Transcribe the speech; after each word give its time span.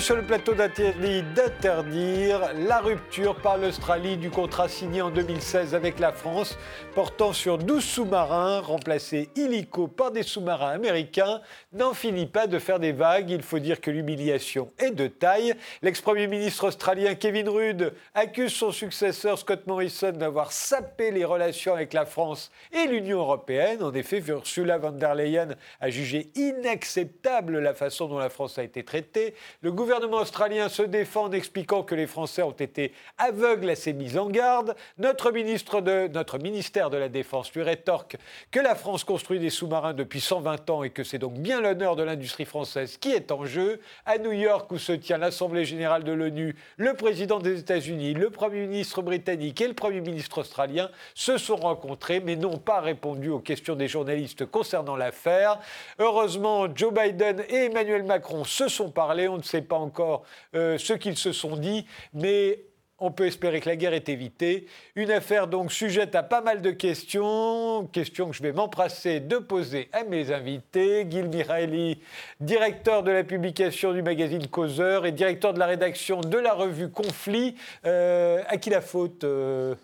Sur 0.00 0.16
le 0.16 0.22
plateau 0.22 0.54
d'interdire 0.54 2.50
la 2.58 2.80
rupture 2.80 3.36
par 3.36 3.58
l'Australie 3.58 4.16
du 4.16 4.28
contrat 4.28 4.68
signé 4.68 5.00
en 5.00 5.10
2016 5.10 5.74
avec 5.74 5.98
la 5.98 6.12
France, 6.12 6.58
portant 6.94 7.32
sur 7.32 7.58
12 7.58 7.82
sous-marins, 7.82 8.60
remplacés 8.60 9.30
illico 9.36 9.86
par 9.86 10.10
des 10.10 10.24
sous-marins 10.24 10.72
américains, 10.72 11.40
n'en 11.72 11.94
finit 11.94 12.26
pas 12.26 12.46
de 12.46 12.58
faire 12.58 12.80
des 12.80 12.92
vagues. 12.92 13.30
Il 13.30 13.42
faut 13.42 13.60
dire 13.60 13.80
que 13.80 13.90
l'humiliation 13.90 14.72
est 14.78 14.90
de 14.90 15.06
taille. 15.06 15.54
L'ex-premier 15.80 16.26
ministre 16.26 16.68
australien 16.68 17.14
Kevin 17.14 17.48
Rudd 17.48 17.94
accuse 18.14 18.52
son 18.52 18.72
successeur 18.72 19.38
Scott 19.38 19.66
Morrison 19.66 20.12
d'avoir 20.12 20.52
sapé 20.52 21.12
les 21.12 21.24
relations 21.24 21.72
avec 21.72 21.92
la 21.92 22.04
France 22.04 22.50
et 22.72 22.86
l'Union 22.88 23.20
européenne. 23.20 23.82
En 23.82 23.94
effet, 23.94 24.22
Ursula 24.26 24.76
von 24.76 24.92
der 24.92 25.14
Leyen 25.14 25.54
a 25.80 25.88
jugé 25.88 26.30
inacceptable 26.34 27.60
la 27.60 27.74
façon 27.74 28.08
dont 28.08 28.18
la 28.18 28.28
France 28.28 28.58
a 28.58 28.64
été 28.64 28.82
traitée. 28.82 29.34
Le 29.62 29.72
gouvernement 29.84 30.22
australien 30.22 30.70
se 30.70 30.80
défend 30.80 31.24
en 31.24 31.32
expliquant 31.32 31.82
que 31.82 31.94
les 31.94 32.06
Français 32.06 32.40
ont 32.40 32.52
été 32.52 32.94
aveugles 33.18 33.68
à 33.68 33.76
ces 33.76 33.92
mises 33.92 34.16
en 34.16 34.30
garde. 34.30 34.74
Notre, 34.96 35.30
ministre 35.30 35.82
de, 35.82 36.08
notre 36.08 36.38
ministère 36.38 36.88
de 36.88 36.96
la 36.96 37.10
Défense 37.10 37.52
lui 37.52 37.62
rétorque 37.62 38.16
que 38.50 38.60
la 38.60 38.76
France 38.76 39.04
construit 39.04 39.38
des 39.38 39.50
sous-marins 39.50 39.92
depuis 39.92 40.22
120 40.22 40.70
ans 40.70 40.84
et 40.84 40.88
que 40.88 41.04
c'est 41.04 41.18
donc 41.18 41.34
bien 41.34 41.60
l'honneur 41.60 41.96
de 41.96 42.02
l'industrie 42.02 42.46
française 42.46 42.96
qui 42.96 43.10
est 43.10 43.30
en 43.30 43.44
jeu. 43.44 43.78
À 44.06 44.16
New 44.16 44.32
York, 44.32 44.72
où 44.72 44.78
se 44.78 44.92
tient 44.92 45.18
l'Assemblée 45.18 45.66
générale 45.66 46.02
de 46.02 46.12
l'ONU, 46.12 46.56
le 46.78 46.94
président 46.94 47.38
des 47.38 47.60
États-Unis, 47.60 48.14
le 48.14 48.30
Premier 48.30 48.66
ministre 48.66 49.02
britannique 49.02 49.60
et 49.60 49.68
le 49.68 49.74
Premier 49.74 50.00
ministre 50.00 50.38
australien 50.38 50.88
se 51.14 51.36
sont 51.36 51.56
rencontrés, 51.56 52.20
mais 52.20 52.36
n'ont 52.36 52.56
pas 52.56 52.80
répondu 52.80 53.28
aux 53.28 53.40
questions 53.40 53.74
des 53.74 53.88
journalistes 53.88 54.46
concernant 54.46 54.96
l'affaire. 54.96 55.58
Heureusement, 55.98 56.74
Joe 56.74 56.94
Biden 56.94 57.44
et 57.50 57.66
Emmanuel 57.66 58.04
Macron 58.04 58.44
se 58.44 58.68
sont 58.68 58.90
parlé. 58.90 59.28
On 59.28 59.36
ne 59.36 59.42
sait 59.42 59.60
pas 59.60 59.73
encore 59.80 60.24
euh, 60.54 60.78
ce 60.78 60.92
qu'ils 60.92 61.16
se 61.16 61.32
sont 61.32 61.56
dit, 61.56 61.86
mais 62.12 62.60
on 62.98 63.10
peut 63.10 63.26
espérer 63.26 63.60
que 63.60 63.68
la 63.68 63.76
guerre 63.76 63.92
est 63.92 64.08
évitée. 64.08 64.66
Une 64.94 65.10
affaire 65.10 65.48
donc 65.48 65.72
sujette 65.72 66.14
à 66.14 66.22
pas 66.22 66.40
mal 66.40 66.62
de 66.62 66.70
questions, 66.70 67.86
questions 67.92 68.30
que 68.30 68.36
je 68.36 68.42
vais 68.42 68.52
m'empresser 68.52 69.20
de 69.20 69.36
poser 69.38 69.88
à 69.92 70.04
mes 70.04 70.32
invités. 70.32 71.06
Gil 71.10 71.28
Miraeli, 71.28 72.00
directeur 72.40 73.02
de 73.02 73.10
la 73.10 73.24
publication 73.24 73.92
du 73.92 74.02
magazine 74.02 74.46
Causeur 74.46 75.06
et 75.06 75.12
directeur 75.12 75.52
de 75.52 75.58
la 75.58 75.66
rédaction 75.66 76.20
de 76.20 76.38
la 76.38 76.54
revue 76.54 76.88
Conflit. 76.88 77.56
Euh, 77.84 78.42
à 78.46 78.56
qui 78.58 78.70
la 78.70 78.80
faute 78.80 79.24
euh, 79.24 79.74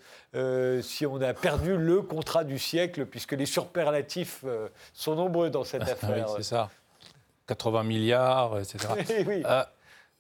si 0.82 1.04
on 1.04 1.20
a 1.20 1.34
perdu 1.34 1.77
le 1.77 2.02
contrat 2.02 2.44
du 2.44 2.58
siècle, 2.58 3.06
puisque 3.06 3.32
les 3.32 3.47
surperlatifs 3.47 4.44
sont 4.94 5.16
nombreux 5.16 5.50
dans 5.50 5.64
cette 5.64 5.82
affaire. 5.82 6.27
oui, 6.28 6.34
c'est 6.36 6.44
ça. 6.44 6.70
80 7.50 7.82
milliards, 7.82 8.58
etc. 8.60 8.88
Euh, 9.50 9.64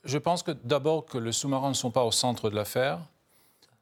je 0.04 0.18
pense 0.18 0.42
que 0.42 0.52
d'abord 0.64 1.06
que 1.06 1.18
les 1.18 1.32
sous-marins 1.32 1.70
ne 1.70 1.74
sont 1.74 1.90
pas 1.90 2.04
au 2.04 2.12
centre 2.12 2.50
de 2.50 2.56
l'affaire, 2.56 3.00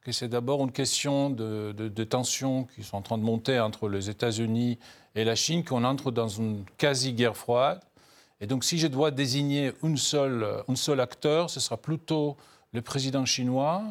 que 0.02 0.12
c'est 0.12 0.28
d'abord 0.28 0.62
une 0.62 0.72
question 0.72 1.30
de, 1.30 2.04
tensions 2.04 2.64
qui 2.74 2.82
sont 2.82 2.96
en 2.96 3.02
train 3.02 3.18
de 3.18 3.22
monter 3.22 3.60
entre 3.60 3.88
les 3.88 4.10
États-Unis 4.10 4.78
et 5.14 5.24
la 5.24 5.34
Chine, 5.34 5.64
qu'on 5.64 5.84
entre 5.84 6.10
dans 6.10 6.28
une 6.28 6.64
quasi-guerre 6.76 7.36
froide. 7.36 7.80
Et 8.40 8.46
donc 8.46 8.64
si 8.64 8.78
je 8.78 8.86
dois 8.86 9.10
désigner 9.10 9.72
un 9.82 9.96
seul 9.96 11.00
acteur, 11.00 11.50
ce 11.50 11.60
sera 11.60 11.76
plutôt 11.76 12.36
le 12.72 12.82
président 12.82 13.24
chinois, 13.24 13.82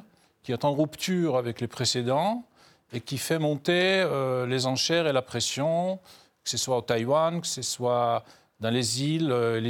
qui 0.44 0.52
est 0.52 0.64
en 0.66 0.74
rupture 0.74 1.36
avec 1.36 1.60
les 1.60 1.68
précédents 1.68 2.46
et 2.94 3.02
qui 3.02 3.18
fait 3.18 3.40
monter 3.40 4.02
euh, 4.02 4.46
les 4.46 4.66
enchères 4.66 5.08
et 5.08 5.14
la 5.14 5.22
pression, 5.22 6.00
que 6.44 6.50
ce 6.50 6.58
soit 6.58 6.78
au 6.78 6.82
Taïwan, 6.82 7.42
que 7.42 7.48
ce 7.48 7.62
soit 7.62 8.24
dans 8.60 8.70
les 8.70 9.04
îles, 9.04 9.30
euh, 9.32 9.62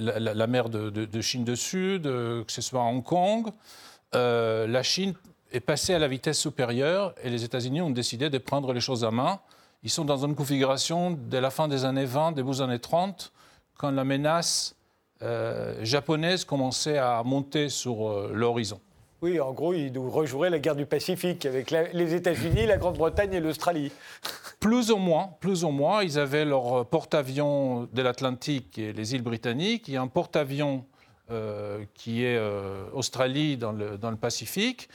la, 0.00 0.46
mer 0.46 0.68
de, 0.68 1.20
Chine 1.20 1.44
du 1.44 1.56
Sud, 1.56 2.06
euh, 2.06 2.44
que 2.44 2.52
ce 2.52 2.60
soit 2.60 2.80
à 2.80 2.84
Hong 2.84 3.02
Kong, 3.02 3.46
euh, 4.14 4.66
la 4.66 4.82
Chine 4.82 5.14
est 5.52 5.60
passée 5.60 5.94
à 5.94 5.98
la 5.98 6.08
vitesse 6.08 6.38
supérieure 6.38 7.14
et 7.22 7.30
les 7.30 7.44
États-Unis 7.44 7.80
ont 7.80 7.90
décidé 7.90 8.28
de 8.28 8.38
prendre 8.38 8.72
les 8.72 8.80
choses 8.80 9.04
à 9.04 9.10
main. 9.10 9.40
Ils 9.82 9.90
sont 9.90 10.04
dans 10.04 10.24
une 10.24 10.34
configuration 10.34 11.12
de 11.12 11.38
la 11.38 11.50
fin 11.50 11.68
des 11.68 11.84
années 11.84 12.04
20, 12.04 12.32
début 12.32 12.50
des 12.50 12.60
années 12.60 12.80
30, 12.80 13.32
quand 13.76 13.90
la 13.90 14.04
menace 14.04 14.74
japonaise 15.82 16.44
commençait 16.44 16.98
à 16.98 17.22
monter 17.24 17.68
sur 17.68 18.28
l'horizon. 18.28 18.80
Oui, 19.20 19.40
en 19.40 19.52
gros, 19.52 19.74
il 19.74 19.92
nous 19.92 20.10
rejouerait 20.10 20.50
la 20.50 20.58
guerre 20.60 20.76
du 20.76 20.86
Pacifique 20.86 21.44
avec 21.46 21.70
les 21.70 22.14
États-Unis, 22.14 22.66
la 22.66 22.76
Grande-Bretagne 22.76 23.32
et 23.32 23.40
l'Australie. 23.40 23.90
Plus 24.60 24.90
ou 24.90 24.96
moins, 24.96 25.30
plus 25.40 25.62
ou 25.62 25.70
moins, 25.70 26.02
ils 26.02 26.18
avaient 26.18 26.44
leur 26.44 26.86
porte-avions 26.86 27.88
de 27.92 28.02
l'Atlantique 28.02 28.78
et 28.78 28.92
les 28.92 29.14
îles 29.14 29.22
britanniques. 29.22 29.86
Il 29.86 29.94
y 29.94 29.96
a 29.96 30.02
un 30.02 30.08
porte-avions 30.08 30.84
euh, 31.30 31.84
qui 31.92 32.24
est 32.24 32.38
euh, 32.38 32.86
Australie 32.94 33.58
dans 33.58 33.72
le, 33.72 33.98
dans 33.98 34.10
le, 34.10 34.16
Pacifique. 34.16 34.88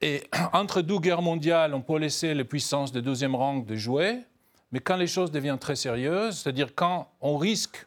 Et 0.00 0.22
entre 0.52 0.80
deux 0.80 0.98
guerres 0.98 1.22
mondiales, 1.22 1.74
on 1.74 1.82
peut 1.82 1.98
laisser 1.98 2.34
les 2.34 2.44
puissances 2.44 2.92
de 2.92 3.00
deuxième 3.00 3.34
rang 3.34 3.58
de 3.58 3.74
jouer. 3.74 4.20
Mais 4.70 4.78
quand 4.78 4.96
les 4.96 5.08
choses 5.08 5.30
deviennent 5.32 5.58
très 5.58 5.74
sérieuses, 5.74 6.38
c'est-à-dire 6.38 6.74
quand 6.74 7.10
on 7.20 7.36
risque 7.36 7.86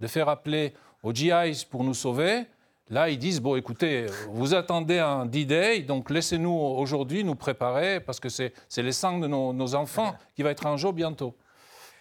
de 0.00 0.06
faire 0.06 0.28
appeler 0.28 0.74
aux 1.02 1.12
GIs 1.12 1.66
pour 1.68 1.84
nous 1.84 1.94
sauver, 1.94 2.44
Là, 2.90 3.10
ils 3.10 3.18
disent, 3.18 3.40
bon, 3.40 3.56
écoutez, 3.56 4.06
vous 4.30 4.54
attendez 4.54 4.98
un 4.98 5.26
D-Day, 5.26 5.80
donc 5.80 6.08
laissez-nous 6.08 6.50
aujourd'hui 6.50 7.22
nous 7.22 7.34
préparer, 7.34 8.00
parce 8.00 8.18
que 8.18 8.30
c'est 8.30 8.52
les 8.76 8.92
sangs 8.92 9.18
de 9.18 9.26
nos, 9.26 9.74
enfants 9.74 10.16
qui 10.34 10.42
va 10.42 10.50
être 10.50 10.64
en 10.64 10.78
jeu 10.78 10.92
bientôt. 10.92 11.34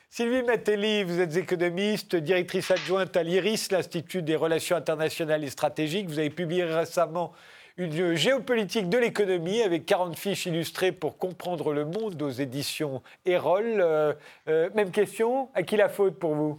Sylvie 0.09 0.43
Mattelli, 0.43 1.03
vous 1.03 1.19
êtes 1.19 1.35
économiste, 1.35 2.15
directrice 2.15 2.71
adjointe 2.71 3.17
à 3.17 3.23
l'IRIS, 3.23 3.67
l'Institut 3.71 4.21
des 4.21 4.37
relations 4.37 4.77
internationales 4.77 5.43
et 5.43 5.49
stratégiques. 5.49 6.07
Vous 6.07 6.19
avez 6.19 6.29
publié 6.29 6.63
récemment 6.63 7.33
une 7.75 8.15
géopolitique 8.15 8.87
de 8.87 8.97
l'économie 8.97 9.61
avec 9.61 9.85
40 9.85 10.17
fiches 10.17 10.45
illustrées 10.45 10.93
pour 10.93 11.17
comprendre 11.17 11.73
le 11.73 11.83
monde 11.83 12.21
aux 12.21 12.29
éditions 12.29 13.03
Erol. 13.25 13.65
Euh, 13.65 14.13
euh, 14.47 14.69
même 14.73 14.91
question, 14.91 15.49
à 15.53 15.63
qui 15.63 15.75
la 15.75 15.89
faute 15.89 16.17
pour 16.17 16.33
vous? 16.33 16.57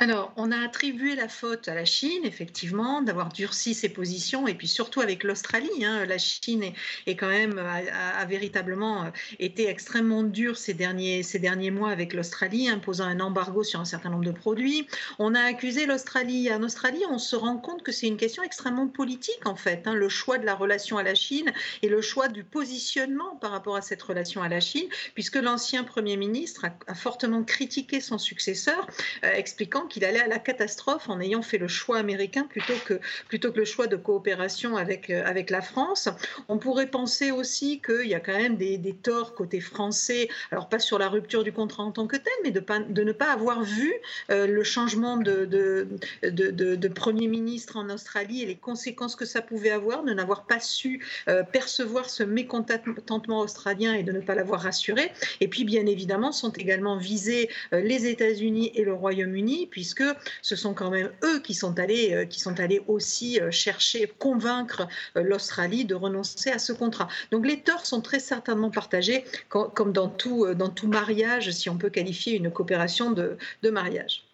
Alors, 0.00 0.32
on 0.36 0.52
a 0.52 0.60
attribué 0.60 1.16
la 1.16 1.26
faute 1.26 1.66
à 1.66 1.74
la 1.74 1.84
Chine, 1.84 2.22
effectivement, 2.22 3.02
d'avoir 3.02 3.32
durci 3.32 3.74
ses 3.74 3.88
positions, 3.88 4.46
et 4.46 4.54
puis 4.54 4.68
surtout 4.68 5.00
avec 5.00 5.24
l'Australie. 5.24 5.84
Hein. 5.84 6.06
La 6.06 6.18
Chine 6.18 6.62
est, 7.08 7.16
quand 7.16 7.26
même 7.26 7.58
a, 7.58 8.24
véritablement 8.24 9.06
euh, 9.06 9.10
été 9.40 9.68
extrêmement 9.68 10.22
dure 10.22 10.56
ces 10.56 10.72
derniers, 10.72 11.24
ces 11.24 11.40
derniers 11.40 11.72
mois 11.72 11.90
avec 11.90 12.12
l'Australie, 12.12 12.68
imposant 12.68 13.06
un 13.06 13.18
embargo 13.18 13.64
sur 13.64 13.80
un 13.80 13.84
certain 13.84 14.10
nombre 14.10 14.24
de 14.24 14.30
produits. 14.30 14.86
On 15.18 15.34
a 15.34 15.40
accusé 15.40 15.84
l'Australie. 15.84 16.48
En 16.52 16.62
Australie, 16.62 17.02
on 17.10 17.18
se 17.18 17.34
rend 17.34 17.56
compte 17.56 17.82
que 17.82 17.90
c'est 17.90 18.06
une 18.06 18.18
question 18.18 18.44
extrêmement 18.44 18.86
politique, 18.86 19.46
en 19.46 19.56
fait. 19.56 19.82
Hein. 19.86 19.94
le 19.94 20.08
choix 20.08 20.38
de 20.38 20.46
la 20.46 20.54
relation 20.54 20.98
à 20.98 21.02
la 21.02 21.16
Chine 21.16 21.52
et 21.82 21.88
le 21.88 22.02
choix 22.02 22.28
du 22.28 22.44
positionnement 22.44 23.34
par 23.34 23.50
rapport 23.50 23.74
à 23.74 23.82
cette 23.82 24.02
relation 24.02 24.44
à 24.44 24.48
la 24.48 24.60
Chine, 24.60 24.86
puisque 25.14 25.36
l'ancien 25.36 25.82
Premier 25.82 26.16
ministre 26.16 26.66
a, 26.86 26.94
fortement 26.94 27.42
critiqué 27.42 28.00
son 28.00 28.18
successeur, 28.18 28.86
euh, 29.24 29.32
expliquant 29.32 29.87
qu'il 29.88 30.04
allait 30.04 30.20
à 30.20 30.28
la 30.28 30.38
catastrophe 30.38 31.08
en 31.08 31.20
ayant 31.20 31.42
fait 31.42 31.58
le 31.58 31.68
choix 31.68 31.98
américain 31.98 32.44
plutôt 32.48 32.74
que, 32.84 33.00
plutôt 33.28 33.52
que 33.52 33.58
le 33.58 33.64
choix 33.64 33.86
de 33.86 33.96
coopération 33.96 34.76
avec, 34.76 35.10
euh, 35.10 35.22
avec 35.24 35.50
la 35.50 35.60
France. 35.60 36.08
On 36.48 36.58
pourrait 36.58 36.86
penser 36.86 37.30
aussi 37.30 37.80
qu'il 37.80 38.06
y 38.06 38.14
a 38.14 38.20
quand 38.20 38.36
même 38.36 38.56
des, 38.56 38.78
torts 39.02 39.34
côté 39.34 39.60
français, 39.60 40.28
alors 40.50 40.68
pas 40.68 40.78
sur 40.78 40.98
la 40.98 41.08
rupture 41.08 41.44
du 41.44 41.52
contrat 41.52 41.82
en 41.82 41.92
tant 41.92 42.06
que 42.06 42.16
tel, 42.16 42.32
mais 42.42 42.50
de, 42.50 43.02
ne 43.02 43.12
pas 43.12 43.32
avoir 43.32 43.62
vu 43.62 43.92
euh, 44.30 44.46
le 44.46 44.64
changement 44.64 45.16
de, 45.16 45.44
de, 45.44 46.88
Premier 46.88 47.28
ministre 47.28 47.76
en 47.76 47.90
Australie 47.90 48.42
et 48.42 48.46
les 48.46 48.56
conséquences 48.56 49.14
que 49.14 49.24
ça 49.24 49.40
pouvait 49.40 49.70
avoir, 49.70 50.02
de 50.02 50.12
n'avoir 50.12 50.46
pas 50.46 50.58
su 50.58 51.04
euh, 51.28 51.44
percevoir 51.44 52.10
ce 52.10 52.24
mécontentement 52.24 53.40
australien 53.40 53.94
et 53.94 54.02
de 54.02 54.10
ne 54.10 54.20
pas 54.20 54.34
l'avoir 54.34 54.62
rassuré. 54.62 55.12
Et 55.40 55.48
puis, 55.48 55.64
bien 55.64 55.86
évidemment, 55.86 56.32
sont 56.32 56.50
également 56.52 56.96
visés 56.96 57.50
les 57.72 58.06
États-Unis 58.06 58.72
et 58.74 58.84
le 58.84 58.94
Royaume-Uni, 58.94 59.68
puisque 59.78 60.02
ce 60.42 60.56
sont 60.56 60.74
quand 60.74 60.90
même 60.90 61.12
eux 61.22 61.38
qui 61.38 61.54
sont 61.54 61.78
allés, 61.78 62.12
euh, 62.12 62.24
qui 62.24 62.40
sont 62.40 62.58
allés 62.58 62.82
aussi 62.88 63.40
euh, 63.40 63.52
chercher, 63.52 64.12
convaincre 64.18 64.88
euh, 65.16 65.22
l'Australie 65.22 65.84
de 65.84 65.94
renoncer 65.94 66.50
à 66.50 66.58
ce 66.58 66.72
contrat. 66.72 67.06
Donc 67.30 67.46
les 67.46 67.60
torts 67.60 67.86
sont 67.86 68.00
très 68.00 68.18
certainement 68.18 68.70
partagés, 68.70 69.24
comme 69.48 69.92
dans 69.92 70.08
tout, 70.08 70.52
dans 70.54 70.68
tout 70.68 70.88
mariage, 70.88 71.52
si 71.52 71.70
on 71.70 71.78
peut 71.78 71.90
qualifier 71.90 72.36
une 72.36 72.50
coopération 72.50 73.12
de, 73.12 73.38
de 73.62 73.70
mariage. 73.70 74.24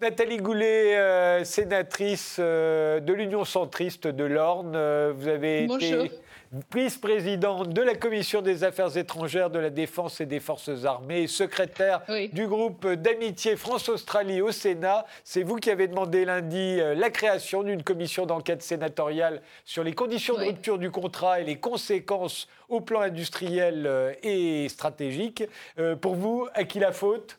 Nathalie 0.00 0.38
Goulet, 0.38 1.44
sénatrice 1.44 2.40
de 2.40 3.12
l'Union 3.12 3.44
centriste 3.44 4.08
de 4.08 4.24
l'Orne, 4.24 4.76
vous 5.12 5.28
avez 5.28 5.66
Bonjour 5.68 6.08
vice-présidente 6.74 7.70
de 7.70 7.80
la 7.80 7.94
Commission 7.94 8.42
des 8.42 8.64
Affaires 8.64 8.96
étrangères, 8.96 9.50
de 9.50 9.58
la 9.58 9.70
Défense 9.70 10.20
et 10.20 10.26
des 10.26 10.40
Forces 10.40 10.84
armées, 10.84 11.26
secrétaire 11.26 12.02
du 12.32 12.46
groupe 12.46 12.86
d'amitié 12.86 13.56
France-Australie 13.56 14.42
au 14.42 14.52
Sénat. 14.52 15.06
C'est 15.24 15.42
vous 15.42 15.56
qui 15.56 15.70
avez 15.70 15.88
demandé 15.88 16.24
lundi 16.24 16.78
euh, 16.78 16.94
la 16.94 17.10
création 17.10 17.62
d'une 17.62 17.82
commission 17.82 18.26
d'enquête 18.26 18.62
sénatoriale 18.62 19.40
sur 19.64 19.82
les 19.82 19.94
conditions 19.94 20.34
de 20.34 20.44
rupture 20.44 20.78
du 20.78 20.90
contrat 20.90 21.40
et 21.40 21.44
les 21.44 21.56
conséquences 21.56 22.48
au 22.68 22.80
plan 22.80 23.00
industriel 23.00 23.86
euh, 23.86 24.12
et 24.22 24.68
stratégique. 24.68 25.44
Euh, 25.78 25.96
pour 25.96 26.14
vous, 26.14 26.46
à 26.54 26.64
qui 26.64 26.78
la 26.78 26.92
faute? 26.92 27.38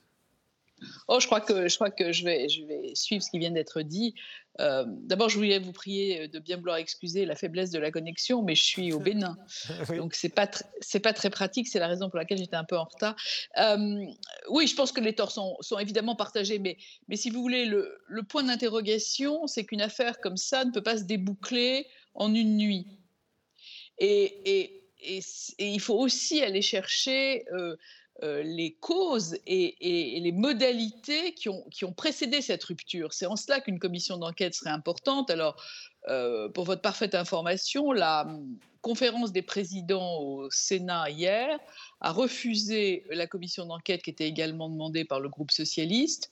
Oh, 1.08 1.20
je 1.20 1.26
crois 1.28 1.42
que 1.42 1.68
je 1.68 1.76
crois 1.76 1.92
que 1.92 2.12
je 2.12 2.24
vais 2.24 2.50
je 2.50 2.64
vais 2.66 2.92
suivre 2.96 3.24
ce 3.24 3.30
qui 3.30 3.40
vient 3.40 3.52
d'être 3.52 3.82
dit. 3.82 4.16
Euh, 4.60 4.86
d'abord, 4.88 5.30
je 5.30 5.38
voulais 5.38 5.58
vous 5.58 5.72
prier 5.72 6.28
de 6.28 6.38
bien 6.38 6.58
vouloir 6.58 6.78
excuser 6.78 7.26
la 7.26 7.36
faiblesse 7.36 7.72
de 7.72 7.80
la 7.80 7.90
connexion, 7.90 8.44
mais 8.44 8.56
je 8.56 8.64
suis 8.64 8.94
au 8.94 9.00
Bénin, 9.00 9.36
donc 9.90 10.14
c'est 10.14 10.30
pas 10.30 10.50
c'est 10.80 11.00
pas 11.00 11.14
très 11.14 11.30
pratique. 11.30 11.68
C'est 11.68 11.80
la 11.80 11.88
raison 11.88 12.10
pour 12.10 12.18
laquelle 12.18 12.38
j'étais 12.38 12.56
un 12.56 12.64
peu 12.64 12.78
en 12.78 12.86
retard. 12.86 13.16
Euh, 13.58 14.06
oui, 14.50 14.68
je 14.68 14.76
pense 14.76 14.92
que 14.92 15.02
les 15.02 15.14
torts 15.14 15.32
sont, 15.32 15.58
sont 15.62 15.80
évidemment 15.80 16.16
partagés, 16.16 16.60
mais 16.60 16.78
mais 17.08 17.16
si 17.16 17.30
vous 17.30 17.42
voulez, 17.42 17.66
le, 17.66 17.98
le 18.08 18.24
point 18.24 18.44
d'interrogation, 18.44 19.48
c'est 19.48 19.66
qu'une 19.66 19.82
affaire 19.82 20.20
comme 20.20 20.38
ça 20.38 20.66
ne 20.66 20.72
peut 20.72 20.84
pas 20.84 20.98
se 20.98 21.04
déboucler 21.04 21.88
en 22.14 22.34
une 22.34 22.58
nuit. 22.58 22.86
Et, 24.00 24.60
et, 24.60 24.84
et, 25.02 25.22
il 25.60 25.80
faut 25.80 25.98
aussi 25.98 26.42
aller 26.42 26.62
chercher 26.62 27.46
euh, 27.54 27.76
euh, 28.22 28.44
les 28.44 28.74
causes 28.74 29.38
et, 29.48 30.20
les 30.22 30.32
modalités 30.32 31.34
qui 31.34 31.50
ont, 31.50 31.94
précédé 31.98 32.42
cette 32.42 32.64
rupture. 32.64 33.12
C'est 33.12 33.26
en 33.26 33.36
cela 33.36 33.60
qu'une 33.60 33.80
commission 33.80 34.18
d'enquête 34.18 34.54
serait 34.54 34.70
importante. 34.70 35.32
Alors, 35.32 35.62
euh, 36.10 36.48
pour 36.48 36.64
votre 36.66 36.82
parfaite 36.82 37.16
information, 37.16 37.92
la 37.92 38.28
conférence 38.82 39.32
des 39.32 39.42
présidents 39.42 40.20
au 40.20 40.50
Sénat 40.52 41.10
hier 41.10 41.58
a 42.02 42.12
refusé 42.12 43.04
la 43.10 43.26
commission 43.26 43.66
d'enquête 43.66 44.04
qui 44.04 44.12
était 44.12 44.28
également 44.28 44.70
demandée 44.70 45.06
par 45.06 45.20
le 45.20 45.30
groupe 45.30 45.52
socialiste. 45.52 46.30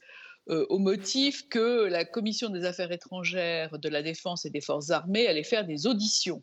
Euh, 0.49 0.65
au 0.69 0.77
motif 0.77 1.47
que 1.49 1.85
la 1.85 2.05
commission 2.05 2.49
des 2.49 2.65
affaires 2.65 2.91
étrangères, 2.91 3.79
de 3.79 3.89
la 3.89 4.01
défense 4.03 4.45
et 4.45 4.49
des 4.49 4.61
forces 4.61 4.91
armées 4.91 5.27
allait 5.27 5.43
faire 5.43 5.65
des 5.65 5.87
auditions 5.87 6.41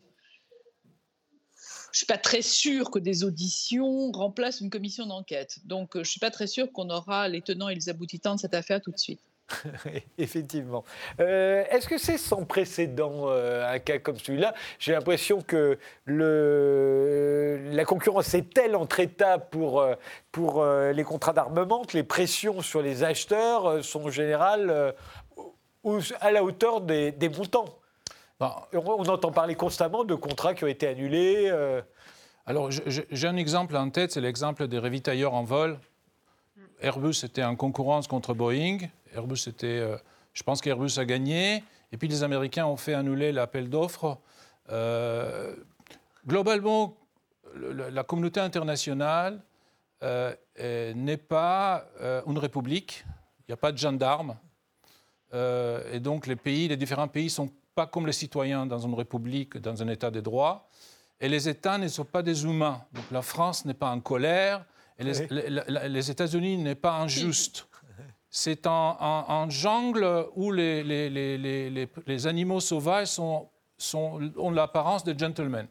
je 1.91 1.97
suis 1.97 2.05
pas 2.05 2.17
très 2.17 2.41
sûre 2.41 2.91
que 2.91 2.99
des 2.99 3.23
auditions 3.23 4.11
remplacent 4.11 4.61
une 4.61 4.69
commission 4.69 5.05
d'enquête. 5.05 5.59
Donc, 5.65 5.95
euh, 5.95 6.03
je 6.03 6.11
suis 6.11 6.19
pas 6.19 6.31
très 6.31 6.47
sûre 6.47 6.71
qu'on 6.71 6.89
aura 6.89 7.27
les 7.27 7.41
tenants 7.41 7.69
et 7.69 7.75
les 7.75 7.89
aboutissants 7.89 8.35
de 8.35 8.39
cette 8.39 8.53
affaire 8.53 8.81
tout 8.81 8.91
de 8.91 8.97
suite. 8.97 9.21
Effectivement. 10.19 10.83
Euh, 11.19 11.63
est-ce 11.71 11.87
que 11.87 11.97
c'est 11.97 12.19
sans 12.19 12.45
précédent 12.45 13.29
euh, 13.29 13.67
un 13.67 13.79
cas 13.79 13.97
comme 13.97 14.17
celui-là? 14.17 14.53
J'ai 14.77 14.91
l'impression 14.91 15.41
que 15.41 15.79
la 16.05 17.85
concurrence 17.85 18.33
est 18.35 18.53
telle 18.53 18.75
entre 18.75 18.99
États 18.99 19.39
pour, 19.39 19.83
pour 20.31 20.63
les 20.63 21.03
contrats 21.03 21.33
d'armement 21.33 21.83
que 21.83 21.97
les 21.97 22.03
pressions 22.03 22.61
sur 22.61 22.83
les 22.83 23.03
acheteurs 23.03 23.83
sont 23.83 24.05
en 24.05 24.11
général 24.11 24.93
à 26.21 26.31
la 26.31 26.43
hauteur 26.43 26.81
des, 26.81 27.11
des 27.11 27.29
montants. 27.29 27.78
On 28.39 29.03
entend 29.09 29.31
parler 29.31 29.55
constamment 29.55 30.05
de 30.05 30.15
contrats 30.15 30.53
qui 30.53 30.63
ont 30.63 30.67
été 30.67 30.87
annulés. 30.87 31.49
Euh. 31.51 31.81
Alors, 32.45 32.69
j'ai 32.71 33.27
un 33.27 33.35
exemple 33.35 33.75
en 33.75 33.89
tête, 33.89 34.13
c'est 34.13 34.21
l'exemple 34.21 34.67
des 34.67 34.79
ravitailleurs 34.79 35.33
en 35.33 35.43
vol. 35.43 35.77
Airbus 36.81 37.25
était 37.25 37.43
en 37.43 37.57
concurrence 37.57 38.07
contre 38.07 38.33
Boeing. 38.33 38.77
Airbus 39.13 39.47
était, 39.47 39.67
euh, 39.67 39.97
je 40.33 40.43
pense 40.43 40.61
qu'Airbus 40.61 40.97
a 40.97 41.05
gagné. 41.05 41.63
Et 41.91 41.97
puis 41.97 42.07
les 42.07 42.23
Américains 42.23 42.65
ont 42.65 42.77
fait 42.77 42.93
annuler 42.93 43.33
l'appel 43.33 43.69
d'offres. 43.69 44.17
Euh, 44.71 45.53
globalement, 46.25 46.95
la 47.55 48.03
communauté 48.03 48.39
internationale 48.39 49.41
n'est 50.01 51.17
pas 51.17 51.85
une 52.25 52.37
république. 52.37 53.03
Il 53.39 53.51
n'y 53.51 53.53
a 53.53 53.57
pas 53.57 53.73
de 53.73 53.77
gendarmes. 53.77 54.37
et 55.33 55.99
donc 55.99 56.25
les 56.25 56.35
pays, 56.35 56.67
les 56.67 56.77
différents 56.77 57.07
pays 57.07 57.29
sont 57.29 57.49
pas 57.79 57.87
comme 57.87 58.05
les 58.05 58.19
citoyens 58.25 58.65
dans 58.65 58.79
une 58.79 58.93
république, 58.93 59.57
dans 59.57 59.81
un 59.81 59.87
état 59.87 60.11
de 60.11 60.19
droit. 60.19 60.67
Et 61.21 61.29
les 61.29 61.47
États 61.47 61.77
ne 61.77 61.87
sont 61.87 62.03
pas 62.03 62.21
des 62.21 62.43
humains. 62.43 62.81
Donc 62.91 63.05
la 63.09 63.21
France 63.21 63.63
n'est 63.63 63.73
pas 63.73 63.89
en 63.89 64.01
colère 64.01 64.65
et 64.97 65.05
les, 65.05 66.11
États-Unis 66.11 66.57
n'est 66.57 66.75
pas 66.75 66.95
injuste. 66.97 67.69
C'est 68.29 68.67
un, 68.67 69.45
jungle 69.47 70.25
où 70.35 70.51
les, 70.51 70.83
les, 70.83 72.27
animaux 72.27 72.59
sauvages 72.59 73.07
sont, 73.07 73.47
sont, 73.77 74.29
ont 74.35 74.51
l'apparence 74.51 75.05
de 75.05 75.17
gentlemen. 75.17 75.65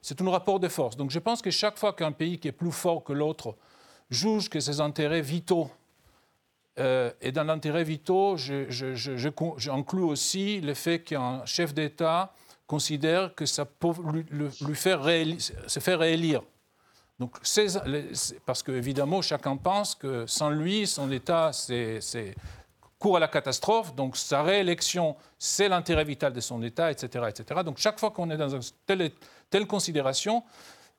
C'est 0.00 0.18
un 0.22 0.30
rapport 0.30 0.60
de 0.60 0.68
force. 0.68 0.96
Donc 0.96 1.10
je 1.10 1.18
pense 1.18 1.42
que 1.42 1.50
chaque 1.50 1.78
fois 1.78 1.92
qu'un 1.92 2.12
pays 2.12 2.38
qui 2.38 2.48
est 2.48 2.58
plus 2.62 2.72
fort 2.72 3.04
que 3.04 3.12
l'autre 3.12 3.54
juge 4.08 4.48
que 4.48 4.60
ses 4.60 4.80
intérêts 4.80 5.20
vitaux 5.20 5.70
euh, 6.78 7.10
et 7.20 7.32
dans 7.32 7.44
l'intérêt 7.44 7.84
vitaux, 7.84 8.36
j'inclus 8.36 10.02
aussi 10.02 10.60
le 10.60 10.74
fait 10.74 11.00
qu'un 11.00 11.44
chef 11.44 11.74
d'État 11.74 12.32
considère 12.66 13.34
que 13.34 13.46
ça 13.46 13.64
peut 13.64 13.88
lui, 14.30 14.46
faire 14.74 15.02
se 15.66 15.80
faire 15.80 15.98
réélire. 15.98 16.42
Donc, 17.18 17.36
parce 18.46 18.62
qu'évidemment, 18.62 19.20
chacun 19.20 19.56
pense 19.56 19.94
que 19.94 20.24
sans 20.26 20.50
lui, 20.50 20.86
son 20.86 21.10
État 21.10 21.50
c'est, 21.52 22.00
court 22.98 23.16
à 23.16 23.20
la 23.20 23.28
catastrophe. 23.28 23.94
Donc, 23.94 24.16
sa 24.16 24.42
réélection, 24.42 25.16
c'est 25.38 25.68
l'intérêt 25.68 26.04
vital 26.04 26.32
de 26.32 26.40
son 26.40 26.62
État, 26.62 26.90
etc. 26.90 27.26
etc. 27.28 27.60
Donc, 27.64 27.78
chaque 27.78 27.98
fois 27.98 28.10
qu'on 28.10 28.30
est 28.30 28.36
dans 28.36 28.48
une 28.48 28.62
telle, 28.86 29.10
telle 29.50 29.66
considération, 29.66 30.44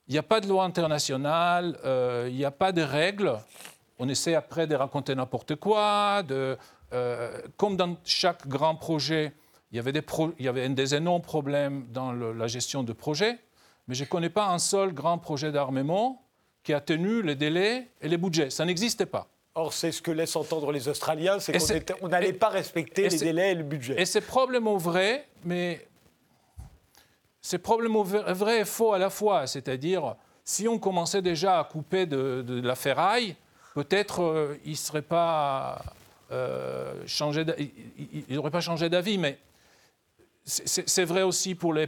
il 0.08 0.12
n'y 0.12 0.20
a 0.20 0.24
pas 0.24 0.42
de 0.42 0.48
loi 0.48 0.64
internationale, 0.64 1.80
euh, 1.86 2.28
il 2.30 2.36
n'y 2.36 2.46
a 2.46 2.52
pas 2.52 2.72
de 2.72 2.82
règles 2.82 3.40
on 4.01 4.09
essaie 4.09 4.33
après 4.33 4.65
de 4.65 4.75
raconter 4.75 5.13
n'importe 5.13 5.56
quoi. 5.56 6.24
De, 6.24 6.57
euh, 6.92 7.39
comme 7.56 7.77
dans 7.77 7.95
chaque 8.03 8.48
grand 8.48 8.75
projet, 8.75 9.31
il 9.71 9.75
y 9.75 9.80
avait 9.80 9.92
des, 9.92 10.01
il 10.39 10.45
y 10.45 10.48
avait 10.48 10.68
des 10.68 10.95
énormes 10.95 11.21
problèmes 11.21 11.86
dans 11.89 12.12
la 12.12 12.48
gestion 12.48 12.81
de 12.81 12.94
projet, 12.94 13.38
mais 13.88 13.94
je 13.94 14.03
ne 14.03 14.09
connais 14.09 14.31
pas 14.31 14.48
un 14.48 14.57
seul 14.57 14.92
grand 14.92 15.19
projet 15.19 15.51
d'armement 15.51 16.25
qui 16.63 16.74
a 16.74 16.81
tenu 16.81 17.21
les 17.21 17.36
délais 17.36 17.89
et 18.01 18.09
les 18.09 18.18
budgets. 18.18 18.50
Ça 18.50 18.65
n'existait 18.65 19.06
pas. 19.06 19.27
Or, 19.53 19.71
c'est 19.71 19.92
ce 19.92 20.01
que 20.01 20.12
laissent 20.12 20.36
entendre 20.36 20.71
les 20.71 20.88
Australiens, 20.88 21.39
c'est 21.39 21.53
qu'on 22.00 22.07
n'allait 22.07 22.33
pas 22.33 22.50
respecter 22.50 23.07
les 23.07 23.18
délais 23.18 23.51
et 23.51 23.56
le 23.56 23.63
budget. 23.63 24.01
Et 24.01 24.06
c'est 24.06 24.21
probablement 24.21 24.77
vrai, 24.77 25.27
mais 25.44 25.88
c'est 27.39 27.59
probablement 27.59 28.01
vrai 28.01 28.62
et 28.62 28.65
faux 28.65 28.94
à 28.94 28.98
la 28.98 29.12
fois. 29.12 29.45
C'est-à-dire, 29.45 30.15
si 30.44 30.68
on 30.68 30.80
commençait 30.80 31.21
déjà 31.21 31.59
à 31.59 31.63
couper 31.65 32.07
de, 32.07 32.42
de 32.42 32.65
la 32.65 32.75
ferraille, 32.75 33.36
peut-être 33.74 34.24
euh, 34.24 34.58
il 34.66 34.78
serait 34.78 35.02
pas 35.02 35.82
euh, 36.32 36.94
n'aurait 38.30 38.51
pas 38.51 38.62
changé 38.62 38.90
d'avis, 38.90 39.18
mais 39.18 39.38
c'est 40.44 41.06
vrai 41.06 41.22
aussi 41.22 41.54
pour 41.54 41.74
les, 41.74 41.88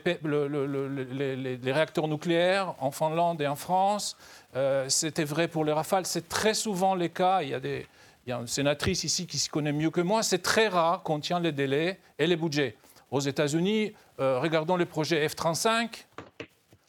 réacteurs 1.63 2.07
nucléaires 2.07 2.75
en 2.79 2.91
Finlande 2.91 3.41
et 3.41 3.47
en 3.47 3.55
France. 3.55 4.15
Euh, 4.55 4.87
c'était 4.89 5.23
vrai 5.23 5.47
pour 5.47 5.65
les 5.65 5.71
rafales. 5.71 6.05
C'est 6.05 6.29
très 6.29 6.53
souvent 6.53 6.93
les 6.93 7.09
cas. 7.09 7.41
Il 7.41 7.49
y, 7.49 8.31
a 8.31 8.37
une 8.37 8.47
sénatrice 8.47 9.03
ici 9.03 9.25
qui 9.25 9.39
s'y 9.39 9.49
connaît 9.49 9.73
mieux 9.73 9.89
que 9.89 10.01
moi. 10.01 10.21
C'est 10.21 10.43
très 10.43 10.67
rare 10.67 11.01
qu'on 11.01 11.19
tient 11.19 11.39
les 11.39 11.51
délais 11.51 11.99
et 12.19 12.27
les 12.27 12.35
budgets. 12.35 12.75
Aux 13.09 13.21
États-Unis, 13.21 13.93
regardons 14.19 14.75
les 14.75 14.85
projets 14.85 15.25
F-35. 15.25 16.05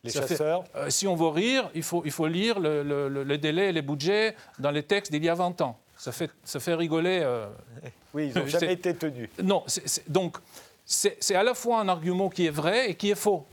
Les 0.04 0.10
chasseurs 0.10 0.64
euh, 0.76 0.90
Si 0.90 1.06
on 1.06 1.14
veut 1.14 1.28
rire, 1.28 1.70
il 1.74 1.82
faut, 1.82 2.02
il 2.04 2.10
faut 2.10 2.26
lire 2.26 2.60
le, 2.60 3.08
les 3.24 3.38
délais 3.38 3.70
et 3.70 3.72
les 3.72 3.82
budgets 3.82 4.36
dans 4.58 4.70
les 4.70 4.82
textes 4.82 5.10
d'il 5.10 5.24
y 5.24 5.28
a 5.28 5.34
20 5.34 5.60
ans. 5.62 5.78
Ça 5.96 6.12
fait, 6.12 6.30
ça 6.44 6.60
fait 6.60 6.74
rigoler. 6.74 7.20
Euh, 7.22 7.46
oui, 8.14 8.30
ils 8.34 8.38
n'ont 8.38 8.46
jamais 8.46 8.74
été 8.74 8.94
tenus. 8.94 9.30
Non, 9.42 9.64
donc 10.08 10.36
c'est 10.84 11.34
à 11.34 11.42
la 11.42 11.54
fois 11.54 11.80
un 11.80 11.88
argument 11.88 12.28
qui 12.28 12.46
est 12.46 12.50
vrai 12.50 12.90
et 12.90 12.94
qui 12.94 13.10
est 13.10 13.14
faux. 13.14 13.46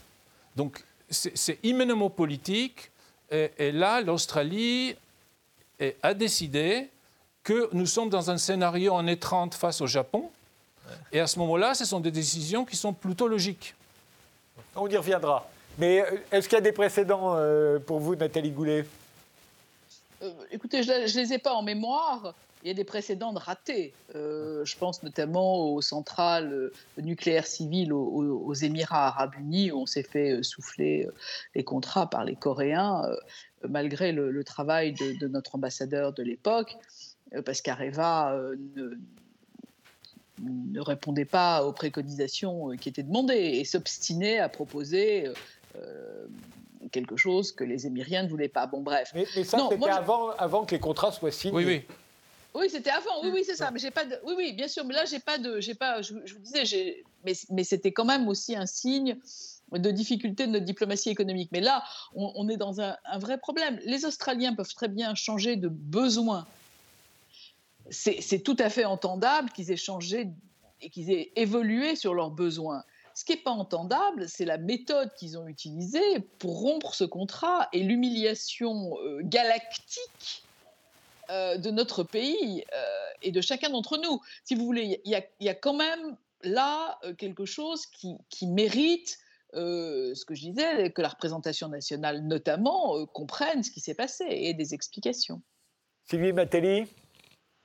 Donc 0.55 0.83
c'est 1.09 1.59
immédiatement 1.63 2.09
politique. 2.09 2.91
Et, 3.31 3.71
là, 3.71 4.01
l'Australie 4.01 4.95
a 6.03 6.13
décidé 6.13 6.89
que 7.43 7.69
nous 7.71 7.85
sommes 7.85 8.09
dans 8.09 8.29
un 8.29 8.37
scénario 8.37 8.93
en 8.93 9.07
étreinte 9.07 9.55
face 9.55 9.79
au 9.79 9.87
Japon. 9.87 10.29
Et 11.13 11.19
à 11.21 11.27
ce 11.27 11.39
moment-là, 11.39 11.73
ce 11.73 11.85
sont 11.85 12.01
des 12.01 12.11
décisions 12.11 12.65
qui 12.65 12.75
sont 12.75 12.91
plutôt 12.91 13.29
logiques. 13.29 13.73
On 14.75 14.87
y 14.87 14.97
reviendra. 14.97 15.47
Mais 15.77 16.01
euh, 16.01 16.17
est-ce 16.31 16.47
qu'il 16.47 16.57
y 16.57 16.59
a 16.59 16.61
des 16.61 16.71
précédents 16.71 17.35
euh, 17.35 17.79
pour 17.79 17.99
vous, 17.99 18.15
Nathalie 18.15 18.51
Goulet? 18.51 18.85
Euh, 20.21 20.31
Écoutez, 20.51 20.83
je 20.83 20.91
ne 20.91 21.21
les 21.23 21.33
ai 21.33 21.37
pas 21.37 21.53
en 21.53 21.63
mémoire. 21.63 22.35
Il 22.63 22.67
y 22.67 22.71
a 22.71 22.75
des 22.75 22.83
précédents 22.83 23.33
de 23.33 23.39
ratés. 23.39 23.91
je 24.13 24.77
pense 24.77 25.01
notamment 25.01 25.71
aux 25.73 25.81
centrales 25.81 26.69
nucléaires 26.99 27.47
civiles 27.47 27.91
aux, 27.91 28.53
Émirats 28.53 29.07
arabes 29.07 29.33
unis, 29.39 29.71
où 29.71 29.79
on 29.79 29.85
s'est 29.87 30.03
fait 30.03 30.43
souffler 30.43 31.07
les 31.55 31.63
contrats 31.63 32.07
par 32.07 32.23
les 32.23 32.35
Coréens, 32.35 33.01
malgré 33.67 34.11
le, 34.11 34.43
travail 34.43 34.93
de, 34.93 35.17
de, 35.17 35.27
notre 35.27 35.55
ambassadeur 35.55 36.13
de 36.13 36.21
l'époque, 36.21 36.77
parce 37.45 37.61
qu'Areva 37.61 38.39
ne, 38.75 38.91
ne 40.43 40.81
répondait 40.81 41.25
pas 41.25 41.65
aux 41.65 41.73
préconisations 41.73 42.77
qui 42.79 42.89
étaient 42.89 43.01
demandées 43.01 43.33
et 43.33 43.65
s'obstinait 43.65 44.37
à 44.37 44.49
proposer 44.49 45.31
euh, 45.75 46.27
quelque 46.91 47.17
chose 47.17 47.51
que 47.51 47.63
les 47.63 47.87
Émiriens 47.87 48.23
ne 48.23 48.29
voulaient 48.29 48.49
pas. 48.49 48.67
Bon, 48.67 48.81
bref. 48.81 49.11
Mais, 49.13 49.25
ça, 49.43 49.59
c'était 49.69 49.89
avant, 49.89 50.31
avant 50.31 50.65
que 50.65 50.75
les 50.75 50.79
contrats 50.79 51.11
soient 51.11 51.31
signés. 51.31 51.53
Oui, 51.53 51.65
oui. 51.65 51.83
Oui, 52.53 52.69
c'était 52.69 52.89
avant. 52.89 53.23
Oui, 53.23 53.29
oui, 53.33 53.43
c'est 53.45 53.55
ça. 53.55 53.71
Mais 53.71 53.79
j'ai 53.79 53.91
pas 53.91 54.05
de. 54.05 54.19
Oui, 54.25 54.33
oui, 54.35 54.53
bien 54.53 54.67
sûr. 54.67 54.83
Mais 54.85 54.93
là, 54.93 55.05
j'ai 55.05 55.19
pas 55.19 55.37
de. 55.37 55.59
J'ai 55.59 55.75
pas. 55.75 56.01
Je, 56.01 56.13
vous 56.13 56.39
disais, 56.39 57.03
mais, 57.23 57.33
mais 57.49 57.63
c'était 57.63 57.91
quand 57.91 58.05
même 58.05 58.27
aussi 58.27 58.55
un 58.55 58.65
signe 58.65 59.17
de 59.71 59.91
difficulté 59.91 60.47
de 60.47 60.51
notre 60.51 60.65
diplomatie 60.65 61.09
économique. 61.09 61.49
Mais 61.53 61.61
là, 61.61 61.81
on, 62.13 62.49
est 62.49 62.57
dans 62.57 62.81
un, 62.81 62.97
un, 63.05 63.19
vrai 63.19 63.37
problème. 63.37 63.79
Les 63.85 64.03
Australiens 64.03 64.53
peuvent 64.53 64.73
très 64.73 64.89
bien 64.89 65.15
changer 65.15 65.55
de 65.55 65.69
besoin 65.69 66.45
c'est 67.91 68.43
tout 68.43 68.55
à 68.59 68.69
fait 68.69 68.85
entendable 68.85 69.49
qu'ils 69.51 69.71
aient 69.71 69.77
changé 69.77 70.29
et 70.81 70.89
qu'ils 70.89 71.11
aient 71.11 71.31
évolué 71.35 71.95
sur 71.95 72.13
leurs 72.13 72.31
besoins. 72.31 72.83
Ce 73.21 73.25
qui 73.25 73.33
n'est 73.33 73.43
pas 73.43 73.51
entendable, 73.51 74.27
c'est 74.27 74.45
la 74.45 74.57
méthode 74.57 75.13
qu'ils 75.13 75.37
ont 75.37 75.47
utilisée 75.47 76.21
pour 76.39 76.59
rompre 76.59 76.95
ce 76.95 77.03
contrat 77.03 77.69
et 77.71 77.83
l'humiliation 77.83 78.97
euh, 78.97 79.19
galactique 79.21 80.43
euh, 81.29 81.55
de 81.57 81.69
notre 81.69 82.01
pays 82.01 82.65
euh, 82.73 82.83
et 83.21 83.29
de 83.29 83.39
chacun 83.39 83.69
d'entre 83.69 83.99
nous. 83.99 84.19
Si 84.43 84.55
vous 84.55 84.65
voulez, 84.65 85.01
il 85.05 85.23
y, 85.39 85.49
a 85.49 85.53
quand 85.53 85.75
même 85.75 86.17
là 86.41 86.99
quelque 87.19 87.45
chose 87.45 87.85
qui, 87.85 88.47
mérite 88.47 89.19
ce 89.53 90.25
que 90.25 90.33
je 90.33 90.41
disais, 90.41 90.89
que 90.89 91.03
la 91.03 91.09
représentation 91.09 91.67
nationale 91.67 92.23
notamment 92.23 93.05
comprenne 93.05 93.61
ce 93.61 93.69
qui 93.69 93.81
s'est 93.81 93.93
passé 93.93 94.25
et 94.29 94.55
des 94.55 94.73
explications. 94.73 95.43
Sylvie 96.09 96.33
Matelli, 96.33 96.87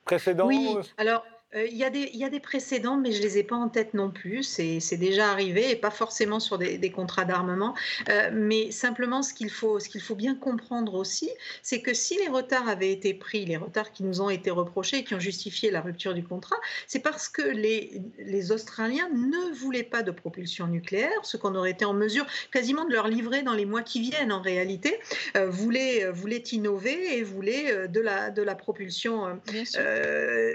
précédent 0.05 0.45
Oui, 0.45 0.75
alors 0.97 1.25
il 1.69 1.77
y, 1.77 1.83
a 1.83 1.89
des, 1.89 2.09
y 2.13 2.23
a 2.23 2.29
des 2.29 2.39
précédents, 2.39 2.97
mais 2.97 3.11
je 3.11 3.19
ne 3.19 3.23
les 3.23 3.37
ai 3.39 3.43
pas 3.43 3.55
en 3.55 3.69
tête 3.69 3.93
non 3.93 4.11
plus. 4.11 4.43
C'est 4.43 4.97
déjà 4.97 5.31
arrivé, 5.31 5.71
et 5.71 5.75
pas 5.75 5.91
forcément 5.91 6.39
sur 6.39 6.57
des, 6.57 6.77
des 6.77 6.91
contrats 6.91 7.25
d'armement. 7.25 7.75
Euh, 8.09 8.29
mais 8.33 8.71
simplement, 8.71 9.21
ce 9.23 9.33
qu'il 9.33 9.49
faut, 9.49 9.79
qu'il 9.79 10.01
faut 10.01 10.15
bien 10.15 10.35
comprendre 10.35 10.93
aussi, 10.95 11.29
c'est 11.63 11.81
que 11.81 11.93
si 11.93 12.17
les 12.17 12.27
retards 12.27 12.67
avaient 12.67 12.91
été 12.91 13.13
pris, 13.13 13.45
les 13.45 13.57
retards 13.57 13.91
qui 13.91 14.03
nous 14.03 14.21
ont 14.21 14.29
été 14.29 14.51
reprochés 14.51 14.97
et 14.97 15.03
qui 15.03 15.15
ont 15.15 15.19
justifié 15.19 15.71
la 15.71 15.81
rupture 15.81 16.13
du 16.13 16.23
contrat, 16.23 16.57
c'est 16.87 16.99
parce 16.99 17.29
que 17.29 17.41
les, 17.41 18.01
les 18.19 18.51
Australiens 18.51 19.09
ne 19.13 19.53
voulaient 19.55 19.83
pas 19.83 20.03
de 20.03 20.11
propulsion 20.11 20.67
nucléaire, 20.67 21.19
ce 21.23 21.37
qu'on 21.37 21.55
aurait 21.55 21.71
été 21.71 21.85
en 21.85 21.93
mesure 21.93 22.25
quasiment 22.51 22.85
de 22.85 22.93
leur 22.93 23.07
livrer 23.07 23.43
dans 23.43 23.53
les 23.53 23.65
mois 23.65 23.81
qui 23.81 24.01
viennent 24.01 24.31
en 24.31 24.41
réalité, 24.41 24.99
euh, 25.35 25.49
voulaient, 25.49 26.09
voulaient 26.11 26.43
innover 26.51 27.17
et 27.17 27.23
voulaient 27.23 27.87
de, 27.87 28.01
la, 28.01 28.29
de 28.29 28.41
la 28.41 28.55
propulsion 28.55 29.39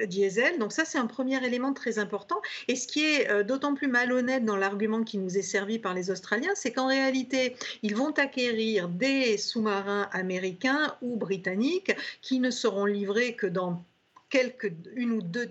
diesel. 0.06 0.58
Donc 0.58 0.72
ça, 0.72 0.84
c'est 0.92 0.98
un 0.98 1.06
premier 1.06 1.44
élément 1.44 1.72
très 1.72 1.98
important. 1.98 2.40
Et 2.68 2.76
ce 2.76 2.86
qui 2.86 3.02
est 3.04 3.30
euh, 3.30 3.42
d'autant 3.42 3.74
plus 3.74 3.88
malhonnête 3.88 4.44
dans 4.44 4.56
l'argument 4.56 5.04
qui 5.04 5.16
nous 5.16 5.38
est 5.38 5.42
servi 5.42 5.78
par 5.78 5.94
les 5.94 6.10
Australiens, 6.10 6.52
c'est 6.54 6.72
qu'en 6.72 6.88
réalité, 6.88 7.56
ils 7.82 7.96
vont 7.96 8.10
acquérir 8.10 8.88
des 8.88 9.38
sous-marins 9.38 10.08
américains 10.12 10.94
ou 11.00 11.16
britanniques 11.16 11.92
qui 12.20 12.40
ne 12.40 12.50
seront 12.50 12.84
livrés 12.84 13.34
que 13.34 13.46
dans 13.46 13.82
quelques, 14.32 14.72
une 14.96 15.12
ou 15.12 15.22
deux, 15.22 15.46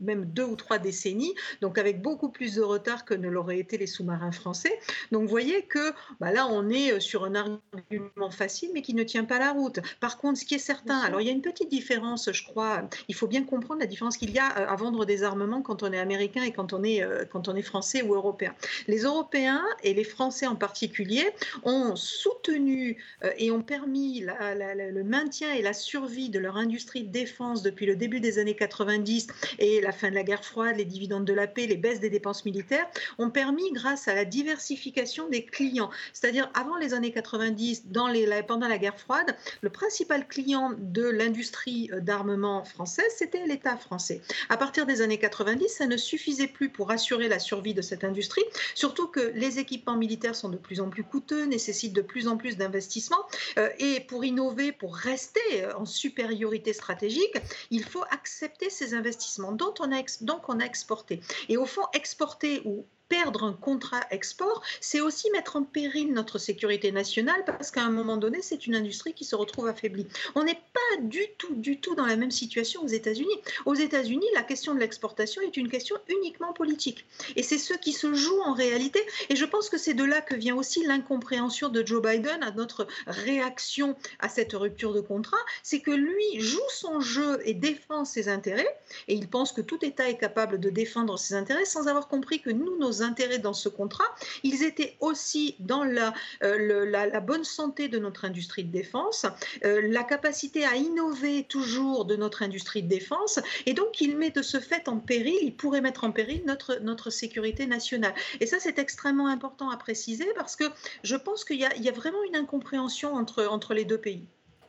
même 0.00 0.24
deux 0.24 0.44
ou 0.44 0.56
trois 0.56 0.78
décennies, 0.78 1.34
donc 1.60 1.76
avec 1.76 2.00
beaucoup 2.00 2.30
plus 2.30 2.54
de 2.54 2.62
retard 2.62 3.04
que 3.04 3.12
ne 3.12 3.28
l'auraient 3.28 3.58
été 3.58 3.76
les 3.76 3.86
sous-marins 3.86 4.32
français. 4.32 4.72
Donc 5.12 5.22
vous 5.24 5.28
voyez 5.28 5.62
que 5.62 5.92
bah 6.20 6.32
là, 6.32 6.48
on 6.48 6.70
est 6.70 6.92
euh, 6.92 7.00
sur 7.00 7.24
un 7.24 7.34
argument 7.34 8.30
facile, 8.30 8.70
mais 8.72 8.80
qui 8.80 8.94
ne 8.94 9.02
tient 9.02 9.24
pas 9.24 9.38
la 9.38 9.52
route. 9.52 9.78
Par 10.00 10.16
contre, 10.16 10.38
ce 10.40 10.46
qui 10.46 10.54
est 10.54 10.66
certain, 10.74 10.98
alors 11.00 11.20
il 11.20 11.26
y 11.26 11.28
a 11.28 11.32
une 11.32 11.42
petite 11.42 11.68
différence, 11.68 12.32
je 12.32 12.44
crois, 12.44 12.88
il 13.08 13.14
faut 13.14 13.26
bien 13.26 13.44
comprendre 13.44 13.80
la 13.80 13.86
différence 13.86 14.16
qu'il 14.16 14.30
y 14.30 14.38
a 14.38 14.58
euh, 14.58 14.68
à 14.68 14.74
vendre 14.74 15.04
des 15.04 15.22
armements 15.22 15.60
quand 15.60 15.82
on 15.82 15.92
est 15.92 15.98
américain 15.98 16.42
et 16.42 16.52
quand 16.52 16.72
on 16.72 16.82
est, 16.82 17.02
euh, 17.02 17.26
quand 17.30 17.48
on 17.48 17.54
est 17.54 17.62
français 17.62 18.00
ou 18.00 18.14
européen. 18.14 18.54
Les 18.88 19.00
Européens 19.02 19.62
et 19.82 19.92
les 19.92 20.04
Français 20.04 20.46
en 20.46 20.56
particulier 20.56 21.24
ont 21.62 21.94
soutenu 21.94 22.96
et 23.36 23.50
ont 23.50 23.62
permis 23.62 24.20
le 24.20 25.02
maintien 25.02 25.52
et 25.52 25.60
la 25.60 25.74
survie 25.74 26.30
de 26.30 26.38
leur 26.38 26.56
industrie 26.56 27.04
de 27.04 27.12
défense 27.12 27.62
depuis 27.62 27.84
le 27.84 27.96
début 27.96 28.13
des 28.20 28.38
années 28.38 28.56
90 28.56 29.26
et 29.58 29.80
la 29.80 29.92
fin 29.92 30.10
de 30.10 30.14
la 30.14 30.22
guerre 30.22 30.44
froide, 30.44 30.76
les 30.76 30.84
dividendes 30.84 31.24
de 31.24 31.32
la 31.32 31.46
paix, 31.46 31.66
les 31.66 31.76
baisses 31.76 32.00
des 32.00 32.10
dépenses 32.10 32.44
militaires, 32.44 32.86
ont 33.18 33.30
permis, 33.30 33.72
grâce 33.72 34.08
à 34.08 34.14
la 34.14 34.24
diversification 34.24 35.28
des 35.28 35.44
clients, 35.44 35.90
c'est-à-dire 36.12 36.50
avant 36.54 36.76
les 36.76 36.94
années 36.94 37.12
90, 37.12 37.86
dans 37.86 38.08
les, 38.08 38.42
pendant 38.42 38.68
la 38.68 38.78
guerre 38.78 38.98
froide, 38.98 39.36
le 39.60 39.70
principal 39.70 40.26
client 40.26 40.72
de 40.78 41.04
l'industrie 41.04 41.90
euh, 41.92 42.00
d'armement 42.00 42.64
française, 42.64 43.12
c'était 43.16 43.46
l'État 43.46 43.76
français. 43.76 44.20
À 44.48 44.56
partir 44.56 44.86
des 44.86 45.00
années 45.02 45.18
90, 45.18 45.68
ça 45.68 45.86
ne 45.86 45.96
suffisait 45.96 46.46
plus 46.46 46.68
pour 46.68 46.90
assurer 46.90 47.28
la 47.28 47.38
survie 47.38 47.74
de 47.74 47.82
cette 47.82 48.04
industrie, 48.04 48.44
surtout 48.74 49.08
que 49.08 49.32
les 49.34 49.58
équipements 49.58 49.96
militaires 49.96 50.36
sont 50.36 50.48
de 50.48 50.56
plus 50.56 50.80
en 50.80 50.88
plus 50.88 51.04
coûteux, 51.04 51.44
nécessitent 51.44 51.92
de 51.92 52.02
plus 52.02 52.28
en 52.28 52.36
plus 52.36 52.56
d'investissements, 52.56 53.24
euh, 53.58 53.68
et 53.78 54.00
pour 54.00 54.24
innover, 54.24 54.72
pour 54.72 54.94
rester 54.94 55.40
euh, 55.54 55.76
en 55.76 55.84
supériorité 55.84 56.72
stratégique, 56.72 57.34
il 57.70 57.84
faut 57.84 58.03
accepter 58.10 58.70
ces 58.70 58.94
investissements 58.94 59.52
dont 59.52 59.74
on 59.80 59.92
a, 59.92 60.02
donc 60.20 60.48
on 60.48 60.60
a 60.60 60.64
exporté. 60.64 61.20
Et 61.48 61.56
au 61.56 61.66
fond, 61.66 61.82
exporter 61.92 62.62
ou 62.64 62.86
perdre 63.08 63.44
un 63.44 63.52
contrat 63.52 64.00
export, 64.10 64.62
c'est 64.80 65.00
aussi 65.00 65.30
mettre 65.30 65.56
en 65.56 65.62
péril 65.62 66.12
notre 66.12 66.38
sécurité 66.38 66.92
nationale 66.92 67.44
parce 67.46 67.70
qu'à 67.70 67.82
un 67.82 67.90
moment 67.90 68.16
donné, 68.16 68.40
c'est 68.42 68.66
une 68.66 68.74
industrie 68.74 69.14
qui 69.14 69.24
se 69.24 69.36
retrouve 69.36 69.68
affaiblie. 69.68 70.06
On 70.34 70.44
n'est 70.44 70.60
pas 70.72 71.02
du 71.02 71.22
tout, 71.38 71.54
du 71.54 71.80
tout 71.80 71.94
dans 71.94 72.06
la 72.06 72.16
même 72.16 72.30
situation 72.30 72.82
aux 72.82 72.88
États-Unis. 72.88 73.36
Aux 73.66 73.74
États-Unis, 73.74 74.26
la 74.34 74.42
question 74.42 74.74
de 74.74 74.80
l'exportation 74.80 75.42
est 75.42 75.56
une 75.56 75.68
question 75.68 75.96
uniquement 76.08 76.52
politique. 76.52 77.04
Et 77.36 77.42
c'est 77.42 77.58
ce 77.58 77.74
qui 77.74 77.92
se 77.92 78.14
joue 78.14 78.40
en 78.40 78.54
réalité. 78.54 79.00
Et 79.28 79.36
je 79.36 79.44
pense 79.44 79.68
que 79.68 79.78
c'est 79.78 79.94
de 79.94 80.04
là 80.04 80.20
que 80.20 80.34
vient 80.34 80.56
aussi 80.56 80.84
l'incompréhension 80.84 81.68
de 81.68 81.86
Joe 81.86 82.02
Biden 82.02 82.42
à 82.42 82.50
notre 82.52 82.86
réaction 83.06 83.96
à 84.20 84.28
cette 84.28 84.52
rupture 84.52 84.94
de 84.94 85.00
contrat. 85.00 85.36
C'est 85.62 85.80
que 85.80 85.90
lui 85.90 86.40
joue 86.40 86.58
son 86.70 87.00
jeu 87.00 87.40
et 87.44 87.54
défend 87.54 88.04
ses 88.04 88.28
intérêts. 88.28 88.80
Et 89.08 89.14
il 89.14 89.28
pense 89.28 89.52
que 89.52 89.60
tout 89.60 89.84
État 89.84 90.08
est 90.08 90.18
capable 90.18 90.58
de 90.60 90.70
défendre 90.70 91.18
ses 91.18 91.34
intérêts 91.34 91.64
sans 91.64 91.88
avoir 91.88 92.08
compris 92.08 92.40
que 92.40 92.50
nous, 92.50 92.76
nos 92.78 92.93
intérêts 93.02 93.38
dans 93.38 93.52
ce 93.52 93.68
contrat, 93.68 94.04
ils 94.42 94.62
étaient 94.62 94.96
aussi 95.00 95.56
dans 95.58 95.84
la, 95.84 96.12
euh, 96.42 96.84
la, 96.86 97.20
bonne 97.20 97.44
santé 97.44 97.88
de 97.88 97.98
notre 97.98 98.24
industrie 98.24 98.64
de 98.64 98.72
défense, 98.72 99.26
euh, 99.64 99.80
la 99.88 100.04
capacité 100.04 100.64
à 100.64 100.76
innover 100.76 101.44
toujours 101.44 102.04
de 102.04 102.16
notre 102.16 102.42
industrie 102.42 102.82
de 102.82 102.88
défense, 102.88 103.40
et 103.66 103.72
donc 103.72 104.00
il 104.00 104.16
met 104.16 104.30
de 104.30 104.42
ce 104.42 104.60
fait 104.60 104.88
en 104.88 104.98
péril, 104.98 105.36
il 105.42 105.54
pourrait 105.54 105.80
mettre 105.80 106.04
en 106.04 106.12
péril 106.12 106.42
notre, 106.46 106.78
notre 106.80 107.10
sécurité 107.10 107.66
nationale. 107.66 108.14
Et 108.40 108.46
ça, 108.46 108.58
c'est 108.60 108.78
extrêmement 108.78 109.28
important 109.28 109.70
à 109.70 109.76
préciser 109.76 110.26
parce 110.36 110.56
que 110.56 110.64
je 111.02 111.16
pense 111.16 111.44
qu'il 111.44 111.56
y, 111.56 111.82
y, 111.82 111.88
a 111.88 111.92
vraiment 111.92 112.22
une 112.24 112.36
incompréhension 112.36 113.14
entre, 113.14 113.46
entre 113.46 113.74
les 113.74 113.84
deux 113.84 113.98
pays. 113.98 114.26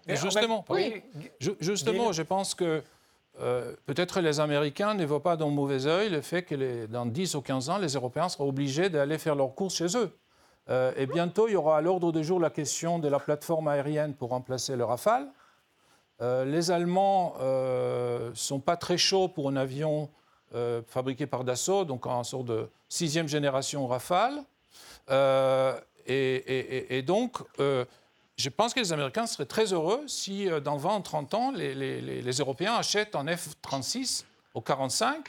justement, 0.08 0.66
oui. 0.70 1.02
justement, 1.60 2.12
je 2.12 2.22
pense 2.22 2.56
que 2.56 2.84
euh, 3.42 3.74
peut-être 3.86 4.22
les 4.22 4.40
Américains 4.40 4.94
ne 4.94 5.06
voient 5.06 5.24
pas 5.24 5.36
d'un 5.36 5.50
mauvais 5.50 5.88
œil 5.88 6.10
le 6.10 6.22
fait 6.22 6.44
que 6.44 6.86
dans 6.86 7.06
10 7.06 7.36
ou 7.36 7.42
15 7.42 7.70
ans, 7.70 7.78
les 7.78 7.94
Européens 7.94 8.30
seront 8.30 8.48
obligés 8.48 8.90
d'aller 8.90 9.18
faire 9.18 9.36
leurs 9.36 9.54
courses 9.54 9.76
chez 9.76 9.98
eux. 9.98 10.12
Euh, 10.70 10.94
et 10.96 11.06
bientôt, 11.06 11.48
il 11.48 11.52
y 11.52 11.56
aura 11.56 11.78
à 11.78 11.82
l'ordre 11.82 12.12
du 12.12 12.24
jour 12.24 12.40
la 12.40 12.50
question 12.50 12.98
de 12.98 13.08
la 13.08 13.20
plateforme 13.20 13.68
aérienne 13.68 14.14
pour 14.14 14.30
remplacer 14.30 14.76
le 14.76 14.86
Rafale. 14.86 15.28
Euh, 16.22 16.46
les 16.46 16.72
Allemands 16.72 17.36
ne 17.40 18.32
sont 18.34 18.60
pas 18.60 18.78
très 18.78 18.98
chauds 18.98 19.28
pour 19.28 19.50
un 19.50 19.56
avion 19.56 20.10
fabriqué 20.88 21.28
par 21.28 21.44
Dassault, 21.44 21.84
donc 21.84 22.06
en 22.06 22.24
sorte 22.24 22.46
de 22.46 22.70
sixième 22.88 23.28
génération 23.28 23.86
Rafale. 23.88 24.42
Et, 26.08 27.04
donc, 27.06 27.40
je 28.38 28.50
pense 28.50 28.74
que 28.74 28.80
les 28.82 28.92
Américains 28.92 29.28
seraient 29.28 29.46
très 29.46 29.72
heureux 29.72 30.04
si, 30.08 30.50
euh, 30.50 30.60
dans 30.60 30.78
20 30.78 30.98
ou 30.98 31.02
30 31.02 31.34
ans, 31.34 31.52
les, 31.52 32.40
Européens 32.40 32.74
achètent 32.74 33.16
un 33.16 33.26
F-36 33.26 34.26
au 34.54 34.62
45 34.62 35.26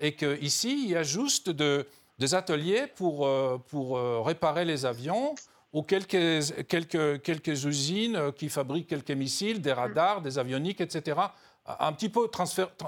et 0.00 0.16
qu'ici, 0.16 0.84
il 0.84 0.90
y 0.90 0.96
a 0.96 1.02
juste 1.02 1.50
des 1.50 2.34
ateliers 2.34 2.86
pour, 2.96 3.26
euh, 3.26 3.58
pour 3.68 3.96
euh, 3.96 4.20
réparer 4.20 4.64
les 4.64 4.84
avions 4.84 5.34
ou 5.72 5.82
quelques, 5.82 6.66
quelques, 6.66 7.22
quelques 7.22 7.64
usines 7.64 8.32
qui 8.32 8.48
fabriquent 8.48 8.88
quelques 8.88 9.10
missiles, 9.12 9.60
des 9.60 9.72
radars, 9.72 10.20
des 10.20 10.38
avioniques, 10.38 10.80
etc. 10.80 11.20
Un 11.64 11.92
petit 11.92 12.08
peu 12.08 12.28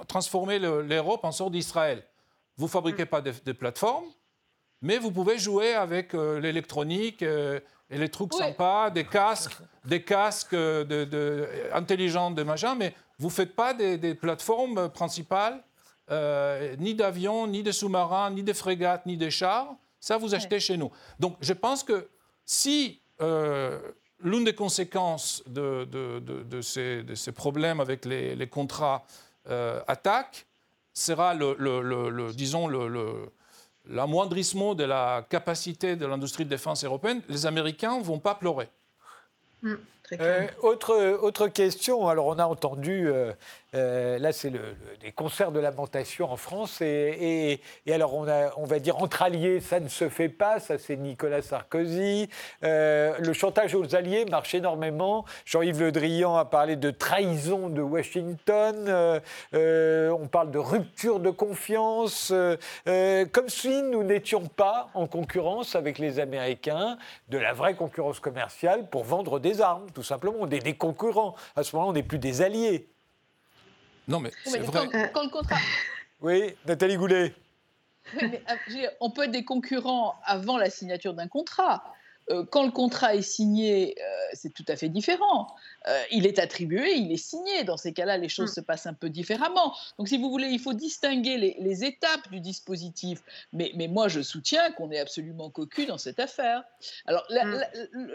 transformer 0.08 0.58
l'Europe 0.58 1.24
en 1.24 1.30
sorte 1.30 1.52
d'Israël. 1.52 2.02
Vous 2.56 2.64
ne 2.64 2.70
fabriquez 2.70 3.06
pas 3.06 3.20
de, 3.20 3.52
plateformes, 3.52 4.06
mais 4.80 4.98
vous 4.98 5.12
pouvez 5.12 5.38
jouer 5.38 5.74
avec 5.74 6.12
l'électronique 6.12 7.24
et 7.92 7.98
les 7.98 8.08
trucs 8.08 8.32
sympas, 8.32 8.90
des 8.90 9.04
casques, 9.04 9.56
des 9.84 10.02
casques 10.02 10.54
de, 10.54 11.04
de, 11.04 11.46
intelligents, 11.74 12.30
de 12.30 12.42
machin, 12.42 12.74
mais 12.74 12.94
vous 13.18 13.28
ne 13.28 13.32
faites 13.32 13.54
pas 13.54 13.74
des, 13.74 14.14
plateformes 14.14 14.88
principales, 14.88 15.62
euh, 16.10 16.74
ni 16.78 16.94
d'avions, 16.94 17.46
ni 17.46 17.62
de 17.62 17.70
sous-marins, 17.70 18.30
ni 18.30 18.42
de 18.42 18.52
frégates, 18.54 19.04
ni 19.04 19.16
de 19.16 19.28
chars. 19.28 19.74
Ça, 20.00 20.16
vous 20.16 20.34
achetez 20.34 20.58
chez 20.58 20.76
nous. 20.76 20.90
Donc, 21.20 21.36
je 21.40 21.52
pense 21.52 21.84
que 21.84 22.08
si 22.46 23.00
euh, 23.20 23.78
l'une 24.20 24.44
des 24.44 24.54
conséquences 24.54 25.42
de, 25.46 25.84
de, 25.84 26.60
ces, 26.62 27.04
ces, 27.14 27.32
problèmes 27.32 27.78
avec 27.78 28.06
les, 28.06 28.48
contrats 28.48 29.04
euh, 29.48 29.80
attaque 29.86 30.46
sera 30.94 31.34
le, 31.34 31.54
le, 31.58 32.08
le 32.08 32.32
disons, 32.32 32.66
le 32.66 33.30
l'amoindrissement 33.88 34.74
de 34.74 34.84
la 34.84 35.26
capacité 35.28 35.96
de 35.96 36.06
l'industrie 36.06 36.44
de 36.44 36.50
défense 36.50 36.84
européenne, 36.84 37.22
les 37.28 37.46
Américains 37.46 37.98
ne 37.98 38.02
vont 38.02 38.18
pas 38.18 38.34
pleurer. 38.34 38.68
Mm, 39.62 39.74
très 40.02 40.16
clairement. 40.16 40.48
autre, 40.62 41.18
autre 41.22 41.48
question, 41.48 42.08
alors 42.08 42.26
on 42.26 42.38
a 42.38 42.46
entendu 42.46 43.08
euh, 43.08 43.32
là, 43.72 44.32
c'est 44.32 44.50
le, 44.50 44.60
des 45.00 45.12
concerts 45.12 45.52
de 45.52 45.60
lamentation 45.60 46.30
en 46.30 46.36
France. 46.36 46.80
Et, 46.80 47.60
alors, 47.90 48.14
on 48.14 48.64
va 48.64 48.78
dire 48.78 48.98
entre 49.02 49.22
alliés, 49.22 49.60
ça 49.60 49.80
ne 49.80 49.88
se 49.88 50.08
fait 50.08 50.28
pas. 50.28 50.60
Ça, 50.60 50.78
c'est 50.78 50.96
Nicolas 50.96 51.42
Sarkozy. 51.42 52.28
Euh, 52.64 53.16
le 53.18 53.32
chantage 53.32 53.74
aux 53.74 53.94
alliés 53.94 54.24
marche 54.24 54.54
énormément. 54.54 55.24
Jean-Yves 55.44 55.80
Le 55.80 55.92
Drian 55.92 56.36
a 56.36 56.44
parlé 56.44 56.76
de 56.76 56.90
trahison 56.90 57.68
de 57.68 57.82
Washington. 57.82 58.86
Euh, 59.54 60.10
on 60.10 60.26
parle 60.28 60.50
de 60.50 60.58
rupture 60.58 61.20
de 61.20 61.30
confiance. 61.30 62.32
comme 62.84 63.48
si 63.48 63.82
nous 63.82 64.04
n'étions 64.04 64.46
pas 64.46 64.88
en 64.94 65.06
concurrence 65.06 65.76
avec 65.76 65.98
les 65.98 66.18
Américains, 66.18 66.98
de 67.28 67.38
la 67.38 67.52
vraie 67.52 67.74
concurrence 67.74 68.20
commerciale 68.20 68.88
pour 68.88 69.04
vendre 69.04 69.38
des 69.38 69.60
armes, 69.60 69.90
tout 69.94 70.02
simplement. 70.02 70.36
On 70.40 70.50
est 70.50 70.58
des 70.58 70.74
concurrents. 70.74 71.34
À 71.56 71.62
ce 71.62 71.74
moment-là, 71.76 71.90
on 71.90 71.94
n'est 71.94 72.02
plus 72.02 72.18
des 72.18 72.42
alliés. 72.42 72.88
Non, 74.08 74.20
mais 74.20 74.30
c'est 74.44 74.58
vrai. 74.58 75.10
Quand, 75.12 75.22
le 75.22 75.30
contrat. 75.30 75.58
Oui, 76.20 76.54
Nathalie 76.66 76.96
Goulet. 76.96 77.34
Euh, 78.22 78.28
on 79.00 79.10
peut 79.10 79.24
être 79.24 79.30
des 79.30 79.44
concurrents 79.44 80.14
avant 80.24 80.56
la 80.56 80.70
signature 80.70 81.14
d'un 81.14 81.28
contrat. 81.28 81.84
Euh, 82.30 82.44
quand 82.44 82.64
le 82.64 82.70
contrat 82.70 83.16
est 83.16 83.22
signé, 83.22 83.96
euh, 84.00 84.04
c'est 84.32 84.54
tout 84.54 84.64
à 84.68 84.76
fait 84.76 84.88
différent. 84.88 85.48
il 86.12 86.26
est 86.26 86.38
attribué, 86.38 86.94
il 86.94 87.10
est 87.10 87.16
signé. 87.16 87.64
Dans 87.64 87.76
ces 87.76 87.92
cas-là, 87.92 88.18
les 88.18 88.28
choses 88.28 88.52
mm. 88.52 88.54
se 88.54 88.60
passent 88.60 88.86
un 88.86 88.94
peu 88.94 89.10
différemment. 89.10 89.74
Donc, 89.98 90.06
si 90.08 90.18
vous 90.18 90.30
voulez, 90.30 90.48
il 90.48 90.60
faut 90.60 90.74
distinguer 90.74 91.36
les, 91.36 91.84
étapes 91.84 92.30
du 92.30 92.38
dispositif. 92.38 93.20
Mais, 93.52 93.72
mais 93.74 93.88
moi, 93.88 94.06
je 94.06 94.20
soutiens 94.20 94.70
qu'on 94.72 94.92
est 94.92 95.00
absolument 95.00 95.50
cocu 95.50 95.86
dans 95.86 95.98
cette 95.98 96.20
affaire. 96.20 96.62
Alors, 97.06 97.26
mm. 97.30 97.64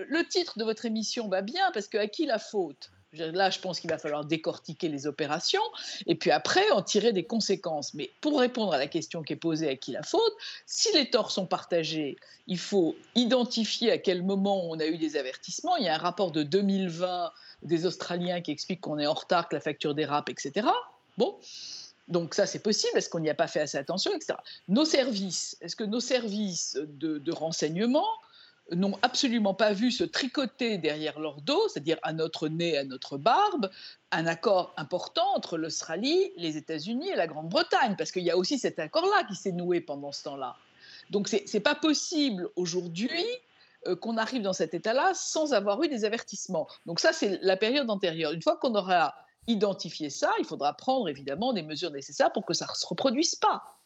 le 0.07 0.27
titre 0.27 0.57
de 0.57 0.63
votre 0.63 0.85
émission 0.85 1.27
va 1.27 1.41
bien 1.41 1.69
parce 1.73 1.89
que 1.89 1.97
à 1.97 2.07
qui 2.07 2.25
la 2.25 2.39
faute? 2.39 2.91
Là, 3.13 3.49
je 3.49 3.59
pense 3.59 3.79
qu'il 3.79 3.89
va 3.89 3.97
falloir 3.97 4.25
décortiquer 4.25 4.89
les 4.89 5.07
opérations 5.07 5.61
et 6.07 6.15
puis 6.15 6.29
après 6.29 6.69
en 6.71 6.81
tirer 6.81 7.13
des 7.13 7.23
conséquences. 7.23 7.93
Mais 7.93 8.11
pour 8.19 8.39
répondre 8.39 8.73
à 8.73 8.77
la 8.77 8.87
question 8.87 9.23
qui 9.23 9.33
est 9.33 9.37
posée 9.37 9.69
à 9.69 9.75
qui 9.77 9.93
la 9.93 10.03
faute, 10.03 10.33
si 10.65 10.91
les 10.93 11.09
torts 11.09 11.31
sont 11.31 11.45
partagés, 11.45 12.17
il 12.47 12.59
faut 12.59 12.95
identifier 13.15 13.91
à 13.91 13.97
quel 13.97 14.23
moment 14.23 14.69
on 14.69 14.77
a 14.79 14.85
eu 14.85 14.97
des 14.97 15.15
avertissements. 15.15 15.77
Il 15.77 15.85
y 15.85 15.87
a 15.87 15.95
un 15.95 15.99
rapport 15.99 16.31
de 16.31 16.43
2020 16.43 17.31
des 17.63 17.85
Australiens 17.85 18.41
qui 18.41 18.51
explique 18.51 18.81
qu'on 18.81 18.99
est 18.99 19.07
en 19.07 19.13
retard, 19.13 19.47
que 19.47 19.55
la 19.55 19.61
facture 19.61 19.95
dérape, 19.95 20.29
etc. 20.29 20.67
Bon. 21.17 21.37
Donc 22.09 22.33
ça, 22.35 22.45
c'est 22.45 22.59
possible, 22.59 22.97
est-ce 22.97 23.09
qu'on 23.09 23.19
n'y 23.19 23.29
a 23.29 23.35
pas 23.35 23.47
fait 23.47 23.59
assez 23.59 23.77
attention, 23.77 24.13
etc. 24.15 24.35
Nos 24.69 24.85
services, 24.85 25.57
est-ce 25.59 25.75
que 25.75 25.83
nos 25.83 25.99
services 25.99 26.77
de, 26.81 27.17
de 27.17 27.31
renseignement 27.33 28.07
n'ont 28.71 28.97
absolument 29.01 29.53
pas 29.53 29.73
vu 29.73 29.91
se 29.91 30.03
tricoter 30.03 30.77
derrière 30.77 31.19
leur 31.19 31.41
dos, 31.41 31.67
c'est-à-dire 31.69 31.97
à 32.03 32.13
notre 32.13 32.47
nez, 32.47 32.77
à 32.77 32.83
notre 32.83 33.17
barbe, 33.17 33.69
un 34.11 34.25
accord 34.25 34.73
important 34.77 35.25
entre 35.35 35.57
l'Australie, 35.57 36.31
les 36.37 36.57
États-Unis 36.57 37.09
et 37.09 37.15
la 37.15 37.27
Grande-Bretagne, 37.27 37.95
parce 37.97 38.11
qu'il 38.11 38.23
y 38.23 38.31
a 38.31 38.37
aussi 38.37 38.59
cet 38.59 38.79
accord-là 38.79 39.23
qui 39.25 39.35
s'est 39.35 39.51
noué 39.51 39.81
pendant 39.81 40.11
ce 40.11 40.23
temps-là. 40.23 40.55
Donc 41.09 41.27
ce 41.27 41.37
n'est 41.51 41.59
pas 41.61 41.75
possible 41.75 42.49
aujourd'hui 42.55 43.23
euh, 43.87 43.95
qu'on 43.95 44.17
arrive 44.17 44.41
dans 44.41 44.53
cet 44.53 44.73
état-là 44.73 45.13
sans 45.13 45.53
avoir 45.53 45.81
eu 45.83 45.87
des 45.87 46.03
avertissements. 46.03 46.67
Donc 46.85 46.99
ça, 46.99 47.13
c'est 47.13 47.39
la 47.41 47.55
période 47.57 47.89
antérieure. 47.89 48.33
Une 48.33 48.41
fois 48.41 48.57
qu'on 48.57 48.75
aura 48.75 49.13
identifié 49.47 50.09
ça, 50.09 50.31
il 50.39 50.45
faudra 50.45 50.73
prendre 50.73 51.07
évidemment 51.07 51.53
des 51.53 51.63
mesures 51.63 51.91
nécessaires 51.91 52.33
pour 52.33 52.45
que 52.45 52.53
ça 52.53 52.65
ne 52.69 52.75
se 52.75 52.85
reproduise 52.85 53.35
pas. 53.35 53.76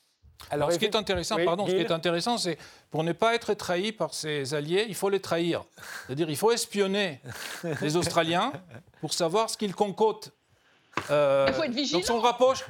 Alors, 0.50 0.72
ce 0.72 0.78
qui 0.78 0.86
est 0.86 0.96
intéressant, 0.96 1.38
pardon, 1.44 1.66
ce 1.68 1.72
qui 1.72 1.78
est 1.78 1.92
intéressant, 1.92 2.38
c'est 2.38 2.58
pour 2.90 3.04
ne 3.04 3.14
pas 3.14 3.36
être 3.36 3.54
trahi 3.54 3.92
par 3.92 4.14
ses 4.14 4.54
alliés, 4.54 4.86
il 4.88 4.96
faut 4.96 5.10
les 5.10 5.20
trahir. 5.20 5.64
C'est-à-dire, 6.06 6.30
il 6.30 6.38
faut 6.38 6.52
espionner 6.52 7.22
les 7.82 7.96
Australiens 7.96 8.52
pour 9.00 9.14
savoir 9.14 9.50
ce 9.50 9.58
qu'ils 9.58 9.76
concoctent. 9.76 10.32
Euh, 11.10 11.46
il 11.48 11.54
faut 11.54 11.64
être 11.64 11.72
vigilant. 11.72 12.00
Donc, 12.00 12.06
si 12.06 12.12
on, 12.12 12.20
rapproche, 12.20 12.66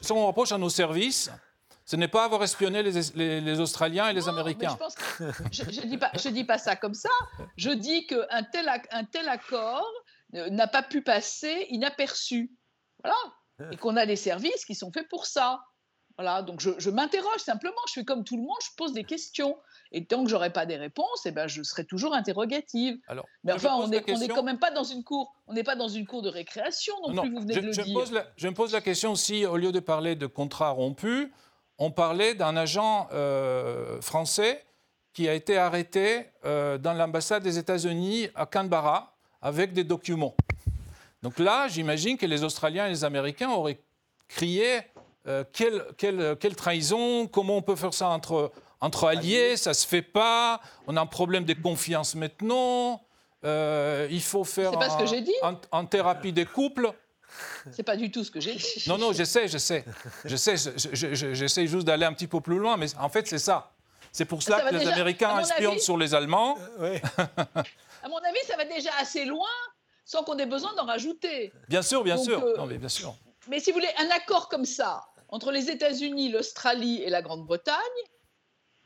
si 0.00 0.12
on 0.12 0.26
rapproche, 0.26 0.52
à 0.52 0.58
nos 0.58 0.70
services, 0.70 1.30
ce 1.84 1.96
n'est 1.96 2.08
pas 2.08 2.24
avoir 2.24 2.42
espionné 2.44 2.82
les, 2.82 3.40
les, 3.40 3.60
Australiens 3.60 4.08
et 4.08 4.12
les 4.12 4.28
Américains. 4.28 4.78
je 5.50 5.64
ne 5.64 5.86
dis, 5.86 5.98
pas, 5.98 6.12
dis 6.12 6.44
pas 6.44 6.58
ça 6.58 6.76
comme 6.76 6.94
ça. 6.94 7.10
Je 7.56 7.70
dis 7.70 8.06
qu'un 8.06 8.44
tel, 8.52 8.70
un 8.92 9.04
tel 9.04 9.28
accord 9.28 9.90
n'a 10.32 10.68
pas 10.68 10.82
pu 10.82 11.02
passer 11.02 11.66
inaperçu. 11.70 12.52
Voilà. 13.02 13.16
Et 13.72 13.76
qu'on 13.76 13.96
a 13.96 14.06
des 14.06 14.16
services 14.16 14.64
qui 14.64 14.74
sont 14.74 14.92
faits 14.92 15.08
pour 15.08 15.26
ça. 15.26 15.60
Voilà, 16.20 16.42
donc 16.42 16.60
je, 16.60 16.90
m'interroge 16.90 17.40
simplement, 17.40 17.80
je 17.86 17.92
suis 17.92 18.04
comme 18.04 18.24
tout 18.24 18.36
le 18.36 18.42
monde, 18.42 18.58
je 18.62 18.76
pose 18.76 18.92
des 18.92 19.04
questions. 19.04 19.56
Et 19.90 20.04
tant 20.04 20.22
que 20.22 20.28
j'aurai 20.28 20.52
pas 20.52 20.66
des 20.66 20.76
réponses, 20.76 21.24
eh 21.24 21.30
ben, 21.30 21.46
je 21.46 21.62
serai 21.62 21.86
toujours 21.86 22.12
interrogative. 22.12 22.98
Alors, 23.08 23.24
Mais 23.42 23.54
enfin, 23.54 23.74
on 23.76 23.88
n'est 23.88 24.02
quand 24.02 24.42
même 24.42 24.58
pas 24.58 24.70
dans 24.70 24.84
une 24.84 25.02
cour, 25.02 25.32
on 25.46 25.54
n'est 25.54 25.62
pas 25.62 25.76
dans 25.76 25.88
une 25.88 26.06
cour 26.06 26.20
de 26.20 26.28
récréation 26.28 26.92
non, 27.08 27.22
plus, 27.22 27.32
vous 27.32 27.40
venez 27.40 27.54
je, 27.54 27.60
de 27.60 27.66
le 27.68 27.72
je 27.72 27.80
dire. 27.80 27.94
Me 27.94 28.00
pose 28.00 28.12
la, 28.12 28.26
je 28.36 28.48
me 28.48 28.52
pose 28.52 28.74
la 28.74 28.82
question 28.82 29.14
si, 29.14 29.46
au 29.46 29.56
lieu 29.56 29.72
de 29.72 29.80
parler 29.80 30.14
de 30.14 30.26
contrat 30.26 30.68
rompu, 30.68 31.32
on 31.78 31.90
parlait 31.90 32.34
d'un 32.34 32.54
agent 32.54 33.08
euh, 33.14 33.98
français 34.02 34.62
qui 35.14 35.26
a 35.26 35.32
été 35.32 35.56
arrêté 35.56 36.26
euh, 36.44 36.76
dans 36.76 36.92
l'ambassade 36.92 37.42
des 37.42 37.56
États-Unis 37.56 38.28
à 38.34 38.44
Canberra 38.44 39.16
avec 39.40 39.72
des 39.72 39.84
documents. 39.84 40.34
Donc 41.22 41.38
là, 41.38 41.66
j'imagine 41.68 42.18
que 42.18 42.26
les 42.26 42.44
Australiens 42.44 42.88
et 42.88 42.90
les 42.90 43.04
Américains 43.04 43.50
auraient 43.50 43.80
crié 44.28 44.82
euh, 45.30 46.34
quelle, 46.38 46.56
trahison? 46.56 47.26
Comment 47.26 47.56
on 47.56 47.62
peut 47.62 47.76
faire 47.76 47.94
ça 47.94 48.08
entre, 48.08 48.52
entre 48.80 49.06
alliés? 49.06 49.56
Ça 49.56 49.74
se 49.74 49.86
fait 49.86 50.02
pas. 50.02 50.60
On 50.86 50.96
a 50.96 51.00
un 51.00 51.06
problème 51.06 51.44
de 51.44 51.54
confiance 51.54 52.14
maintenant. 52.14 53.02
Euh, 53.44 54.06
il 54.10 54.20
faut 54.20 54.44
faire 54.44 54.72
pas 54.72 54.90
ce 54.90 54.98
que 54.98 55.20
dit. 55.20 55.32
En, 55.70 55.86
thérapie 55.86 56.32
des 56.32 56.44
couples. 56.44 56.92
C'est 57.70 57.84
pas 57.84 57.96
du 57.96 58.10
tout 58.10 58.24
ce 58.24 58.30
que 58.30 58.40
j'ai 58.40 58.54
dit. 58.54 58.84
Non, 58.86 58.98
non, 58.98 59.12
je 59.12 59.24
sais, 59.24 59.48
je 59.48 59.58
sais. 59.58 59.84
Je 60.24 60.36
sais, 60.36 60.56
j'essaie 61.34 61.66
juste 61.66 61.86
d'aller 61.86 62.04
un 62.04 62.12
petit 62.12 62.26
peu 62.26 62.40
plus 62.40 62.58
loin, 62.58 62.76
mais 62.76 62.86
en 62.98 63.08
fait, 63.08 63.26
c'est 63.26 63.38
ça. 63.38 63.72
C'est 64.12 64.24
pour 64.24 64.42
cela 64.42 64.60
que 64.62 64.74
les 64.74 64.86
Américains 64.88 65.38
espionnent 65.38 65.78
sur 65.78 65.96
les 65.96 66.14
Allemands. 66.14 66.58
Euh, 66.80 66.98
à 68.02 68.08
mon 68.08 68.18
avis, 68.18 68.40
ça 68.46 68.56
va 68.56 68.64
déjà 68.64 68.90
assez 69.00 69.24
loin 69.24 69.48
sans 70.04 70.24
qu'on 70.24 70.36
ait 70.38 70.46
besoin 70.46 70.74
d'en 70.74 70.86
rajouter. 70.86 71.52
Bien 71.68 71.82
sûr, 71.82 72.02
bien 72.02 72.16
sûr. 72.16 72.44
Non, 72.56 72.66
mais 72.66 72.78
bien 72.78 72.88
sûr. 72.88 73.14
Mais 73.48 73.60
si 73.60 73.70
vous 73.70 73.78
voulez, 73.78 73.90
un 73.98 74.10
accord 74.10 74.48
comme 74.48 74.64
ça, 74.64 75.04
entre 75.30 75.52
les 75.52 75.70
États-Unis, 75.70 76.30
l'Australie 76.30 77.02
et 77.02 77.10
la 77.10 77.22
Grande-Bretagne, 77.22 77.76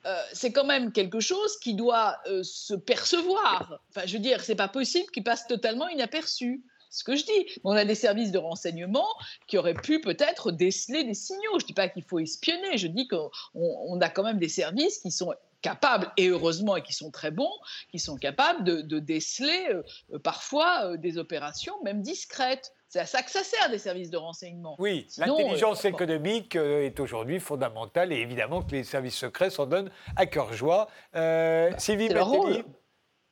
euh, 0.06 0.22
c'est 0.32 0.52
quand 0.52 0.64
même 0.64 0.92
quelque 0.92 1.20
chose 1.20 1.58
qui 1.58 1.74
doit 1.74 2.18
euh, 2.26 2.42
se 2.42 2.74
percevoir. 2.74 3.80
Enfin, 3.88 4.06
je 4.06 4.14
veux 4.14 4.22
dire, 4.22 4.42
c'est 4.42 4.54
pas 4.54 4.68
possible 4.68 5.10
qu'il 5.10 5.24
passe 5.24 5.46
totalement 5.46 5.88
inaperçu. 5.88 6.62
Ce 6.90 7.02
que 7.02 7.16
je 7.16 7.24
dis. 7.24 7.60
On 7.64 7.72
a 7.72 7.84
des 7.84 7.96
services 7.96 8.30
de 8.30 8.38
renseignement 8.38 9.08
qui 9.48 9.58
auraient 9.58 9.74
pu 9.74 10.00
peut-être 10.00 10.52
déceler 10.52 11.02
des 11.02 11.14
signaux. 11.14 11.58
Je 11.58 11.66
dis 11.66 11.72
pas 11.72 11.88
qu'il 11.88 12.04
faut 12.04 12.20
espionner. 12.20 12.78
Je 12.78 12.86
dis 12.86 13.08
qu'on 13.08 14.00
a 14.00 14.08
quand 14.10 14.22
même 14.22 14.38
des 14.38 14.48
services 14.48 14.98
qui 14.98 15.10
sont 15.10 15.34
capables, 15.60 16.12
et 16.18 16.28
heureusement, 16.28 16.76
et 16.76 16.82
qui 16.82 16.92
sont 16.92 17.10
très 17.10 17.30
bons, 17.30 17.50
qui 17.90 17.98
sont 17.98 18.16
capables 18.16 18.62
de, 18.64 18.98
déceler 18.98 19.70
euh, 20.12 20.18
parfois 20.18 20.96
des 20.98 21.16
opérations, 21.16 21.74
même 21.82 22.02
discrètes. 22.02 22.70
C'est 22.94 23.00
à 23.00 23.06
ça 23.06 23.22
que 23.22 23.30
ça 23.32 23.42
sert 23.42 23.68
des 23.70 23.78
services 23.78 24.08
de 24.08 24.16
renseignement. 24.16 24.76
Oui, 24.78 25.08
l'intelligence 25.18 25.84
euh, 25.84 25.88
économique 25.88 26.54
euh, 26.54 26.86
est 26.86 27.00
aujourd'hui 27.00 27.40
fondamentale 27.40 28.12
et 28.12 28.18
évidemment 28.18 28.62
que 28.62 28.70
les 28.70 28.84
services 28.84 29.16
secrets 29.16 29.50
s'en 29.50 29.66
donnent 29.66 29.90
à 30.14 30.26
cœur 30.26 30.52
joie. 30.52 30.88
Euh, 31.16 31.70
bah, 31.70 31.78
Sylvie 31.80 32.08
Mattelli 32.08 32.62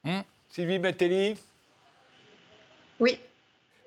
hmm 0.03 0.21
Sylvie 0.49 0.81
Mattelli 0.81 1.37
Oui. 2.99 3.21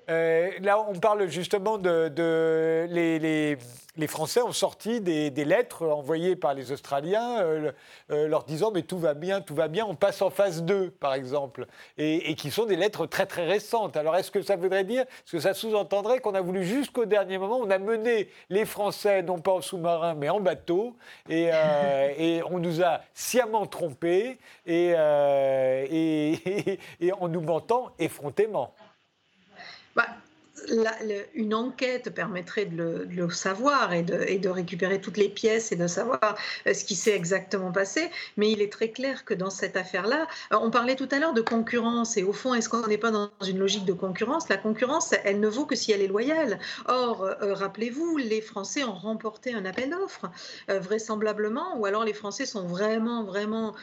Là, 0.08 0.84
on 0.88 0.94
parle 0.94 1.28
justement 1.28 1.78
de, 1.78 2.86
les 2.90 3.58
les 3.96 4.06
Français 4.06 4.42
ont 4.42 4.52
sorti 4.52 5.00
des, 5.00 5.30
lettres 5.44 5.86
envoyées 5.86 6.36
par 6.36 6.54
les 6.54 6.72
Australiens 6.72 7.40
euh, 7.40 7.72
euh, 8.10 8.28
leur 8.28 8.44
disant 8.44 8.70
mais 8.72 8.82
tout 8.82 8.98
va 8.98 9.14
bien, 9.14 9.40
tout 9.40 9.54
va 9.54 9.68
bien, 9.68 9.86
on 9.86 9.94
passe 9.94 10.22
en 10.22 10.30
phase 10.30 10.64
2 10.64 10.90
par 10.90 11.14
exemple, 11.14 11.66
et, 11.96 12.34
qui 12.34 12.50
sont 12.50 12.66
des 12.66 12.76
lettres 12.76 13.06
très 13.06 13.26
très 13.26 13.46
récentes. 13.46 13.96
Alors 13.96 14.16
est-ce 14.16 14.30
que 14.30 14.42
ça 14.42 14.56
voudrait 14.56 14.84
dire, 14.84 15.02
est-ce 15.02 15.32
que 15.32 15.40
ça 15.40 15.54
sous-entendrait 15.54 16.20
qu'on 16.20 16.34
a 16.34 16.40
voulu 16.40 16.64
jusqu'au 16.64 17.06
dernier 17.06 17.38
moment, 17.38 17.58
on 17.58 17.70
a 17.70 17.78
mené 17.78 18.28
les 18.50 18.64
Français 18.64 19.22
non 19.22 19.38
pas 19.38 19.52
en 19.52 19.60
sous-marin 19.60 20.14
mais 20.14 20.28
en 20.28 20.40
bateau, 20.40 20.96
et, 21.28 21.50
euh, 21.52 22.40
on 22.50 22.58
nous 22.58 22.82
a 22.82 23.00
sciemment 23.14 23.66
trompés 23.66 24.38
et, 24.66 24.90
et, 27.00 27.12
en 27.12 27.28
nous 27.28 27.40
mentant 27.40 27.92
effrontément 27.98 28.74
une 31.34 31.54
enquête 31.54 32.10
permettrait 32.10 32.66
de 32.66 33.06
le, 33.10 33.30
savoir 33.30 33.92
et 33.92 34.02
de, 34.02 34.14
et 34.14 34.40
récupérer 34.48 35.00
toutes 35.00 35.16
les 35.16 35.28
pièces 35.28 35.72
et 35.72 35.76
de 35.76 35.86
savoir 35.86 36.36
ce 36.66 36.84
qui 36.84 36.94
s'est 36.94 37.14
exactement 37.14 37.72
passé. 37.72 38.10
Mais 38.36 38.50
il 38.50 38.62
est 38.62 38.72
très 38.72 38.90
clair 38.90 39.24
que 39.24 39.34
dans 39.34 39.50
cette 39.50 39.76
affaire-là, 39.76 40.26
on 40.50 40.70
parlait 40.70 40.96
tout 40.96 41.08
à 41.10 41.18
l'heure 41.18 41.34
de 41.34 41.40
concurrence. 41.40 42.16
Et 42.16 42.22
au 42.22 42.32
fond, 42.32 42.54
est-ce 42.54 42.68
qu'on 42.68 42.86
n'est 42.86 42.98
pas 42.98 43.10
dans 43.10 43.30
une 43.46 43.58
logique 43.58 43.84
de 43.84 43.92
concurrence? 43.92 44.48
La 44.48 44.56
concurrence, 44.56 45.14
elle 45.24 45.40
ne 45.40 45.48
vaut 45.48 45.66
que 45.66 45.76
si 45.76 45.92
elle 45.92 46.02
est 46.02 46.08
loyale. 46.08 46.58
Or, 46.86 47.28
rappelez-vous, 47.40 48.16
les 48.16 48.40
Français 48.40 48.84
ont 48.84 48.94
remporté 48.94 49.54
un 49.54 49.64
appel 49.64 49.90
d'offres, 49.90 50.30
vraisemblablement, 50.68 51.78
ou 51.78 51.86
alors 51.86 52.04
les 52.04 52.14
Français 52.14 52.46
sont 52.46 52.66
vraiment, 52.66 53.24
vraiment 53.24 53.74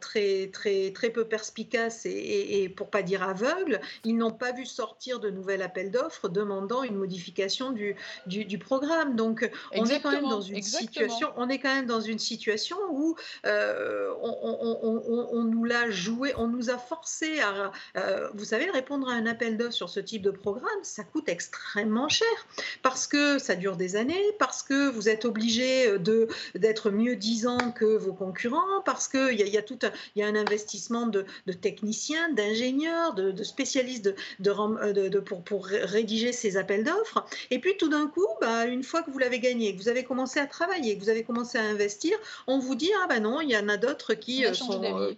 très, 0.00 0.50
très, 0.52 0.92
très 0.92 1.10
peu 1.10 1.24
perspicaces 1.24 2.06
et, 2.06 2.62
et, 2.62 2.68
pour 2.68 2.90
pas 2.90 3.02
dire 3.02 3.22
aveugles. 3.22 3.80
Ils 4.04 4.16
n'ont 4.16 4.32
pas 4.32 4.52
vu 4.52 4.66
sortir 4.66 5.20
de 5.20 5.30
nouvel 5.30 5.62
appel 5.62 5.90
d'offres 5.90 6.25
demandant 6.28 6.82
une 6.82 6.96
modification 6.96 7.72
du, 7.72 7.96
du, 8.26 8.58
programme. 8.58 9.16
Donc, 9.16 9.48
on 9.74 9.84
est 9.86 10.00
quand 10.00 10.10
même 10.10 10.28
dans 10.28 10.40
une 10.40 10.62
situation, 10.62 11.28
on 11.36 11.48
est 11.48 11.58
quand 11.58 11.74
même 11.74 11.86
dans 11.86 12.00
une 12.00 12.18
situation 12.18 12.76
où 12.90 13.16
euh, 13.44 14.12
on, 14.22 15.44
nous 15.44 15.64
l'a 15.64 15.90
joué, 15.90 16.32
on 16.36 16.48
nous 16.48 16.70
a 16.70 16.78
forcé 16.78 17.40
à, 17.40 17.72
euh, 17.96 18.28
vous 18.34 18.44
savez, 18.44 18.70
répondre 18.70 19.08
à 19.08 19.12
un 19.12 19.26
appel 19.26 19.56
d'offres 19.56 19.72
sur 19.72 19.88
ce 19.88 20.00
type 20.00 20.22
de 20.22 20.30
programme, 20.30 20.70
ça 20.82 21.04
coûte 21.04 21.28
extrêmement 21.28 22.08
cher 22.08 22.26
parce 22.82 23.06
que 23.06 23.38
ça 23.38 23.54
dure 23.54 23.76
des 23.76 23.96
années, 23.96 24.24
parce 24.38 24.62
que 24.62 24.90
vous 24.90 25.08
êtes 25.08 25.24
obligé 25.24 25.98
de 25.98 26.28
d'être 26.54 26.90
mieux 26.90 27.16
disant 27.16 27.72
que 27.72 27.84
vos 27.84 28.12
concurrents, 28.12 28.82
parce 28.84 29.08
qu'il 29.08 29.38
y, 29.38 29.42
a, 29.42 29.46
y 29.46 29.58
a 29.58 29.62
tout, 29.62 29.78
il 30.14 30.20
y 30.20 30.22
a 30.22 30.26
un 30.26 30.34
investissement 30.34 31.06
de, 31.06 31.24
techniciens, 31.60 32.30
d'ingénieurs, 32.32 33.14
de, 33.14 33.42
spécialistes 33.42 34.14
de, 34.40 35.08
de, 35.08 35.20
pour, 35.20 35.42
pour, 35.42 35.66
rédiger 35.66 36.15
ces 36.32 36.56
appels 36.56 36.84
d'offres. 36.84 37.24
Et 37.50 37.58
puis 37.58 37.76
tout 37.76 37.88
d'un 37.88 38.06
coup, 38.06 38.26
bah, 38.40 38.66
une 38.66 38.82
fois 38.82 39.02
que 39.02 39.10
vous 39.10 39.18
l'avez 39.18 39.40
gagné, 39.40 39.74
que 39.74 39.80
vous 39.80 39.88
avez 39.88 40.04
commencé 40.04 40.40
à 40.40 40.46
travailler, 40.46 40.96
que 40.96 41.02
vous 41.02 41.10
avez 41.10 41.24
commencé 41.24 41.58
à 41.58 41.62
investir, 41.62 42.16
on 42.46 42.58
vous 42.58 42.74
dit 42.74 42.90
ah 43.02 43.06
ben 43.08 43.20
non, 43.20 43.40
il 43.40 43.50
y 43.50 43.56
en 43.56 43.68
a 43.68 43.76
d'autres 43.76 44.14
qui 44.14 44.44
euh, 44.44 44.54
sont 44.54 44.82
euh, 44.82 45.12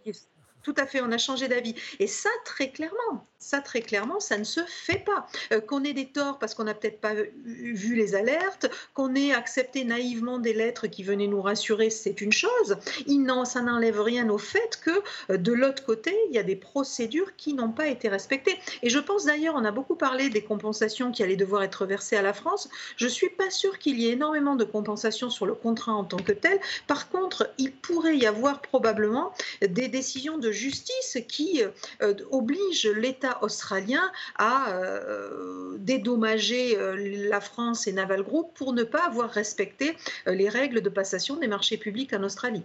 tout 0.63 0.75
à 0.77 0.87
fait, 0.87 1.01
on 1.01 1.11
a 1.13 1.19
changé 1.19 1.49
d'avis. 1.49 1.75
Et 1.99 2.07
ça, 2.07 2.31
très 2.45 2.71
clairement, 2.71 3.27
ça, 3.39 3.61
très 3.61 3.83
clairement, 3.83 4.19
ça 4.19 4.37
ne 4.37 4.45
se 4.45 4.61
fait 4.67 5.05
pas. 5.05 5.27
Euh, 5.53 5.61
qu'on 5.61 5.85
ait 5.85 5.93
des 5.93 6.07
torts 6.07 6.39
parce 6.39 6.55
qu'on 6.55 6.65
n'a 6.65 6.75
peut-être 6.75 7.01
pas 7.01 7.15
vu 7.45 7.95
les 7.95 8.15
alertes, 8.15 8.69
qu'on 8.95 9.15
ait 9.15 9.33
accepté 9.33 9.85
naïvement 9.85 10.39
des 10.39 10.53
lettres 10.53 10.89
qui 10.89 11.05
venaient 11.05 11.29
nous 11.29 11.41
rassurer, 11.41 11.91
c'est 11.91 12.21
une 12.21 12.33
chose. 12.33 12.77
Il 13.07 13.29
ça 13.45 13.61
n'enlève 13.61 14.01
rien 14.01 14.29
au 14.31 14.39
fait 14.39 14.81
que 14.83 14.91
euh, 15.31 15.37
de 15.37 15.53
l'autre 15.53 15.85
côté, 15.85 16.17
il 16.29 16.35
y 16.35 16.39
a 16.39 16.43
des 16.43 16.57
procédures 16.57 17.37
qui 17.37 17.53
n'ont 17.53 17.73
pas 17.73 17.87
été 17.87 18.09
respectées. 18.09 18.59
Et 18.83 18.89
je 18.89 18.99
pense 18.99 19.27
d'ailleurs, 19.27 19.55
on 19.55 19.65
a 19.65 19.71
beaucoup 19.71 19.97
parlé 19.97 20.31
des 20.31 20.43
compensations 20.43 21.13
qui 21.13 21.23
allaient 21.23 21.37
devoir 21.37 21.63
être 21.63 21.85
versées 21.85 22.17
à 22.17 22.23
la 22.23 22.33
France. 22.33 22.69
Je 22.97 23.05
ne 23.05 23.11
suis 23.11 23.29
pas 23.29 23.51
sûre 23.51 23.79
qu'il 23.79 24.01
y 24.01 24.09
ait 24.09 24.13
énormément 24.13 24.57
de 24.57 24.65
compensations 24.65 25.31
sur 25.31 25.47
le 25.47 25.55
contrat 25.55 25.93
en 25.93 26.05
tant 26.05 26.17
que 26.17 26.33
tel. 26.33 26.59
Par 26.87 27.11
contre, 27.11 27.53
il 27.59 27.73
pourrait 27.73 28.17
y 28.17 28.27
avoir 28.27 28.63
probablement 28.63 29.33
des 29.61 29.89
décisions 29.89 30.39
de 30.39 30.51
justice 30.51 31.19
qui 31.29 31.63
euh, 32.03 32.15
obligent 32.31 32.89
l'État 32.89 33.28
australien 33.43 34.11
a 34.39 34.71
euh, 34.71 35.77
dédommagé 35.79 36.77
euh, 36.77 36.97
la 37.29 37.41
France 37.41 37.87
et 37.87 37.93
Naval 37.93 38.23
Group 38.23 38.53
pour 38.55 38.73
ne 38.73 38.83
pas 38.83 39.07
avoir 39.07 39.31
respecté 39.31 39.97
euh, 40.27 40.35
les 40.35 40.49
règles 40.49 40.81
de 40.81 40.89
passation 40.89 41.37
des 41.37 41.49
marchés 41.49 41.77
publics 41.77 42.13
en 42.13 42.23
Australie. 42.23 42.63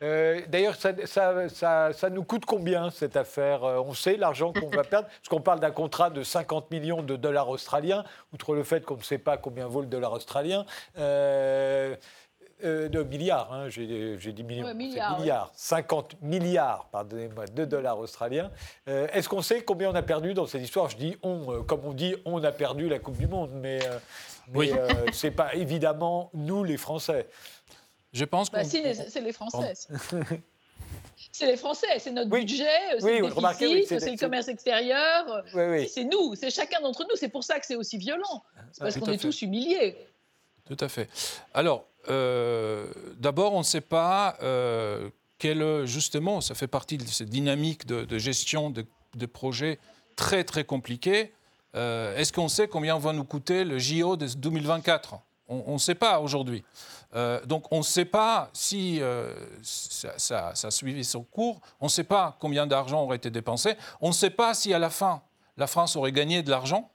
D'ailleurs, 0.00 0.76
ça, 0.76 2.10
nous 2.10 2.22
coûte 2.22 2.44
combien 2.44 2.90
cette 2.90 3.16
affaire? 3.16 3.62
On 3.62 3.94
sait 3.94 4.18
l'argent 4.18 4.52
qu'on 4.52 4.68
va 4.68 4.84
perdre, 4.84 5.08
parce 5.08 5.28
qu'on 5.30 5.40
parle 5.40 5.58
d'un 5.58 5.70
contrat 5.70 6.10
de 6.10 6.22
50 6.22 6.70
millions 6.70 7.02
de 7.02 7.16
dollars 7.16 7.48
australiens, 7.48 8.04
outre 8.34 8.54
le 8.54 8.62
fait 8.62 8.84
qu'on 8.84 8.98
ne 8.98 9.02
sait 9.02 9.16
pas 9.16 9.38
combien 9.38 9.66
vaut 9.66 9.80
le 9.80 9.86
dollar 9.86 10.12
australien. 10.12 10.66
Euh, 10.98 11.96
de 12.62 13.02
milliards, 13.02 13.52
hein, 13.52 13.68
j'ai 13.68 14.16
dit 14.32 14.42
millions, 14.42 14.74
milliards, 14.74 15.52
50 15.54 16.22
milliards, 16.22 16.88
pardonnez-moi, 16.90 17.46
de 17.46 17.64
dollars 17.64 17.98
australiens. 17.98 18.50
Euh, 18.88 19.06
est-ce 19.12 19.28
qu'on 19.28 19.42
sait 19.42 19.62
combien 19.62 19.90
on 19.90 19.94
a 19.94 20.02
perdu 20.02 20.34
dans 20.34 20.46
cette 20.46 20.62
histoire? 20.62 20.88
Je 20.88 20.96
dis 20.96 21.16
on, 21.22 21.52
euh, 21.52 21.62
comme 21.62 21.84
on 21.84 21.92
dit, 21.92 22.14
on 22.24 22.42
a 22.42 22.52
perdu 22.52 22.88
la 22.88 22.98
Coupe 22.98 23.18
du 23.18 23.26
Monde, 23.26 23.50
mais, 23.54 23.80
mais 24.54 24.70
c'est 25.12 25.30
pas 25.30 25.54
évidemment 25.54 26.30
nous 26.34 26.64
les 26.64 26.76
Français. 26.76 27.26
Je 28.12 28.24
pense 28.24 28.50
bah, 28.50 28.62
que. 28.62 28.68
c'est 28.68 29.20
les 29.20 29.32
Français. 29.32 29.74
c'est 31.32 31.46
les 31.46 31.56
Français, 31.56 31.98
c'est 31.98 32.12
notre 32.12 32.30
budget, 32.30 32.64
c'est 32.98 33.20
le 33.20 33.58
déficit, 33.58 34.00
c'est 34.00 34.10
le 34.12 34.16
commerce 34.16 34.48
extérieur. 34.48 35.44
c'est 35.88 36.04
nous, 36.04 36.34
c'est 36.34 36.50
chacun 36.50 36.80
d'entre 36.80 37.02
nous. 37.02 37.16
C'est 37.16 37.28
pour 37.28 37.44
ça 37.44 37.60
que 37.60 37.66
c'est 37.66 37.76
aussi 37.76 37.98
violent. 37.98 38.42
C'est 38.72 38.82
parce 38.82 38.98
qu'on 38.98 39.12
est 39.12 39.18
tous 39.18 39.42
humiliés. 39.42 39.96
Tout 40.66 40.76
à 40.80 40.88
fait. 40.88 41.08
Alors, 41.54 41.86
euh, 42.08 42.86
d'abord, 43.18 43.54
on 43.54 43.58
ne 43.58 43.64
sait 43.64 43.80
pas 43.80 44.36
euh, 44.42 45.10
justement, 45.84 46.40
ça 46.40 46.54
fait 46.54 46.66
partie 46.66 46.98
de 46.98 47.06
cette 47.06 47.28
dynamique 47.28 47.86
de, 47.86 48.18
gestion 48.18 48.70
de, 48.70 49.26
projets 49.26 49.78
très 50.16 50.44
très 50.44 50.64
compliqués. 50.64 51.32
Euh, 51.74 52.16
est-ce 52.16 52.32
qu'on 52.32 52.48
sait 52.48 52.68
combien 52.68 52.98
va 52.98 53.12
nous 53.12 53.24
coûter 53.24 53.64
le 53.64 53.78
JO 53.78 54.16
de 54.16 54.26
2024 54.26 55.16
On 55.48 55.74
ne 55.74 55.78
sait 55.78 55.94
pas 55.94 56.20
aujourd'hui. 56.20 56.64
donc 57.44 57.70
on 57.70 57.78
ne 57.78 57.82
sait 57.82 58.06
pas 58.06 58.50
si 58.52 59.00
ça, 59.62 60.48
a 60.48 60.70
suivi 60.70 61.04
son 61.04 61.22
cours, 61.22 61.60
on 61.80 61.86
ne 61.86 61.90
sait 61.90 62.04
pas 62.04 62.36
combien 62.40 62.66
d'argent 62.66 63.02
aurait 63.02 63.18
été 63.18 63.30
dépensé, 63.30 63.74
on 64.00 64.08
ne 64.08 64.14
sait 64.14 64.30
pas 64.30 64.54
si 64.54 64.72
à 64.74 64.78
la 64.78 64.90
fin 64.90 65.22
la 65.56 65.66
France 65.66 65.96
aurait 65.96 66.12
gagné 66.12 66.42
de 66.42 66.50
l'argent. 66.50 66.90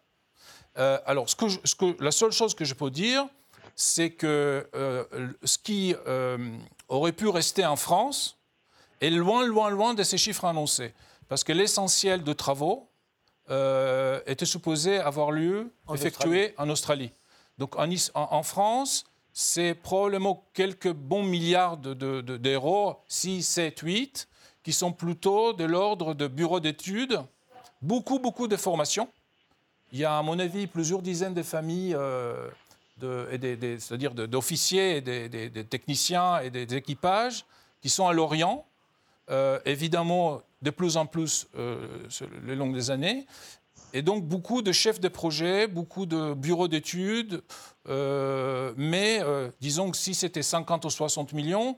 alors 0.76 1.30
ce 1.30 1.36
que 1.36 1.46
ce 1.48 1.76
que, 1.76 2.04
la 2.04 2.12
seule 2.12 2.32
chose 2.32 2.56
que 2.56 2.66
je 2.66 2.74
peux 2.74 2.90
dire, 2.92 3.28
c'est 3.76 4.12
que 4.12 4.68
euh, 4.76 5.04
ce 5.44 5.58
qui 5.58 5.96
euh, 6.08 6.38
aurait 6.88 7.12
pu 7.12 7.28
rester 7.28 7.66
en 7.66 7.76
France 7.76 8.38
est 9.00 9.10
loin, 9.10 9.46
loin, 9.46 9.70
loin 9.70 9.94
de 9.94 10.04
ces 10.04 10.18
chiffres 10.18 10.46
annoncés. 10.46 10.94
Parce 11.28 11.44
que 11.44 11.54
l'essentiel 11.54 12.24
de 12.24 12.34
travaux 12.34 12.90
euh, 13.50 14.20
était 14.28 14.46
supposé 14.46 15.00
avoir 15.00 15.32
lieu, 15.32 15.74
effectué 15.94 16.54
en 16.58 16.70
Australie. 16.70 17.12
Donc 17.58 17.76
en, 17.78 18.44
France, 18.44 19.06
c'est 19.34 19.74
probablement 19.74 20.46
quelques 20.54 20.92
bons 20.92 21.24
milliards 21.24 21.78
d'euros, 21.78 22.98
6, 23.08 23.44
7, 23.44 23.80
8, 23.80 24.28
qui 24.64 24.74
sont 24.74 24.92
plutôt 24.92 25.54
de 25.54 25.64
l'ordre 25.64 26.14
de 26.14 26.28
bureaux 26.28 26.60
d'études, 26.60 27.22
beaucoup, 27.82 28.20
beaucoup 28.20 28.48
de 28.48 28.58
formations. 28.58 29.10
Il 29.92 30.00
y 30.00 30.06
a, 30.06 30.18
à 30.18 30.22
mon 30.22 30.40
avis, 30.40 30.68
plusieurs 30.68 31.02
dizaines 31.02 31.34
de 31.34 31.44
familles 31.44 31.96
c'est-à-dire 33.02 34.14
d'officiers, 34.14 35.02
des, 35.02 35.30
des, 35.30 35.66
techniciens 35.66 36.40
et 36.40 36.50
des, 36.50 36.76
équipages 36.76 37.46
qui 37.82 37.90
sont 37.90 38.08
à 38.08 38.14
Lorient, 38.14 38.66
euh, 39.30 39.60
évidemment 39.66 40.42
de 40.62 40.70
plus 40.70 40.98
en 40.98 41.06
plus 41.06 41.48
euh, 41.58 42.08
le 42.44 42.56
long 42.56 42.72
des 42.72 42.92
années. 42.92 43.26
Et 43.94 44.02
donc 44.02 44.24
beaucoup 44.24 44.62
de 44.62 44.72
chefs 44.72 45.00
de 45.00 45.08
projet, 45.08 45.68
beaucoup 45.68 46.06
de 46.06 46.34
bureaux 46.34 46.68
d'études, 46.68 47.44
euh, 47.90 48.74
mais 48.78 49.20
euh, 49.22 49.50
disons 49.60 49.92
que 49.92 49.98
si 49.98 50.14
c'était 50.14 50.44
50 50.44 50.86
ou 50.86 50.90
60 50.90 51.34
millions, 51.34 51.78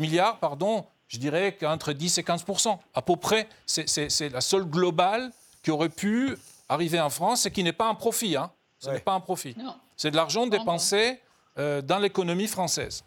milliards, 0.00 0.40
pardon, 0.40 0.84
je 1.06 1.18
dirais 1.18 1.56
qu'entre 1.56 1.92
10 1.92 2.18
et 2.18 2.22
15% 2.22 2.76
à 2.92 3.02
peu 3.02 3.14
près, 3.14 3.48
c'est 3.66 4.28
la 4.30 4.40
seule 4.40 4.64
globale 4.64 5.30
qui 5.62 5.70
aurait 5.70 5.90
pu 5.90 6.36
arriver 6.68 7.00
en 7.00 7.08
France 7.08 7.46
et 7.46 7.52
qui 7.52 7.62
n'est 7.62 7.72
pas 7.72 7.88
un 7.88 7.94
profit. 7.94 8.34
Hein. 8.34 8.50
Ce 8.80 8.90
n'est 8.90 8.98
pas 8.98 9.12
un 9.12 9.20
profit. 9.20 9.54
Non. 9.56 9.76
C'est 9.96 10.10
de 10.10 10.16
l'argent 10.16 10.46
dépensé 10.46 11.20
euh, 11.58 11.80
dans 11.82 11.98
l'économie 11.98 12.46
française. 12.46 13.04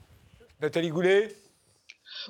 Nathalie 0.61 0.89
Goulet 0.89 1.29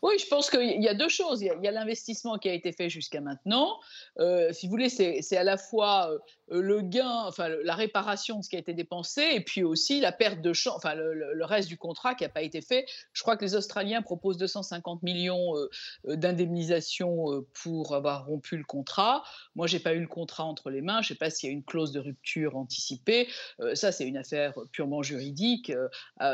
oui, 0.04 0.20
je 0.20 0.28
pense 0.28 0.50
qu'il 0.50 0.82
y 0.82 0.88
a 0.88 0.94
deux 0.94 1.10
choses. 1.10 1.42
Il 1.42 1.48
y 1.48 1.68
a, 1.68 1.72
l'investissement 1.72 2.38
qui 2.38 2.50
a 2.50 2.54
été 2.54 2.72
fait 2.72 2.90
jusqu'à 2.90 3.22
maintenant. 3.22 3.80
Euh, 4.20 4.52
si 4.54 4.68
vous 4.68 4.72
voulez, 4.72 4.90
c'est 4.90 5.38
à 5.38 5.44
la 5.44 5.58
fois 5.58 6.12
euh, 6.12 6.20
le 6.52 6.82
gain, 6.82 7.24
enfin 7.26 7.50
la 7.64 7.76
réparation 7.76 8.40
de 8.40 8.44
ce 8.44 8.50
qui 8.50 8.56
a 8.56 8.60
été 8.60 8.74
dépensé, 8.74 9.22
et 9.34 9.42
puis 9.42 9.64
aussi 9.64 10.00
la 10.00 10.12
perte 10.12 10.42
de 10.42 10.54
champ, 10.54 10.76
enfin 10.76 10.96
le, 10.96 11.46
reste 11.46 11.68
du 11.68 11.78
contrat 11.78 12.16
qui 12.16 12.24
n'a 12.24 12.30
pas 12.30 12.42
été 12.42 12.62
fait. 12.62 12.86
Je 13.14 13.22
crois 13.22 13.38
que 13.38 13.44
les 13.44 13.56
Australiens 13.56 14.02
proposent 14.02 14.38
250 14.38 15.04
millions 15.04 15.56
euh, 15.56 15.70
euh, 16.08 16.16
d'indemnisation 16.16 17.46
pour 17.62 17.96
avoir 17.96 18.26
rompu 18.26 18.58
le 18.58 18.64
contrat. 18.64 19.24
Moi, 19.56 19.68
j'ai 19.68 19.80
pas 19.80 19.94
eu 19.94 20.00
le 20.00 20.08
contrat 20.08 20.44
entre 20.44 20.70
les 20.70 20.82
mains. 20.82 21.02
Je 21.02 21.10
sais 21.10 21.16
pas 21.16 21.30
s'il 21.30 21.50
y 21.50 21.52
a 21.52 21.54
une 21.54 21.64
clause 21.64 21.92
de 21.92 22.00
rupture 22.00 22.56
anticipée. 22.56 23.28
ça, 23.74 23.92
c'est 23.92 24.08
une 24.08 24.18
affaire 24.18 24.54
purement 24.72 25.02
juridique 25.02 25.72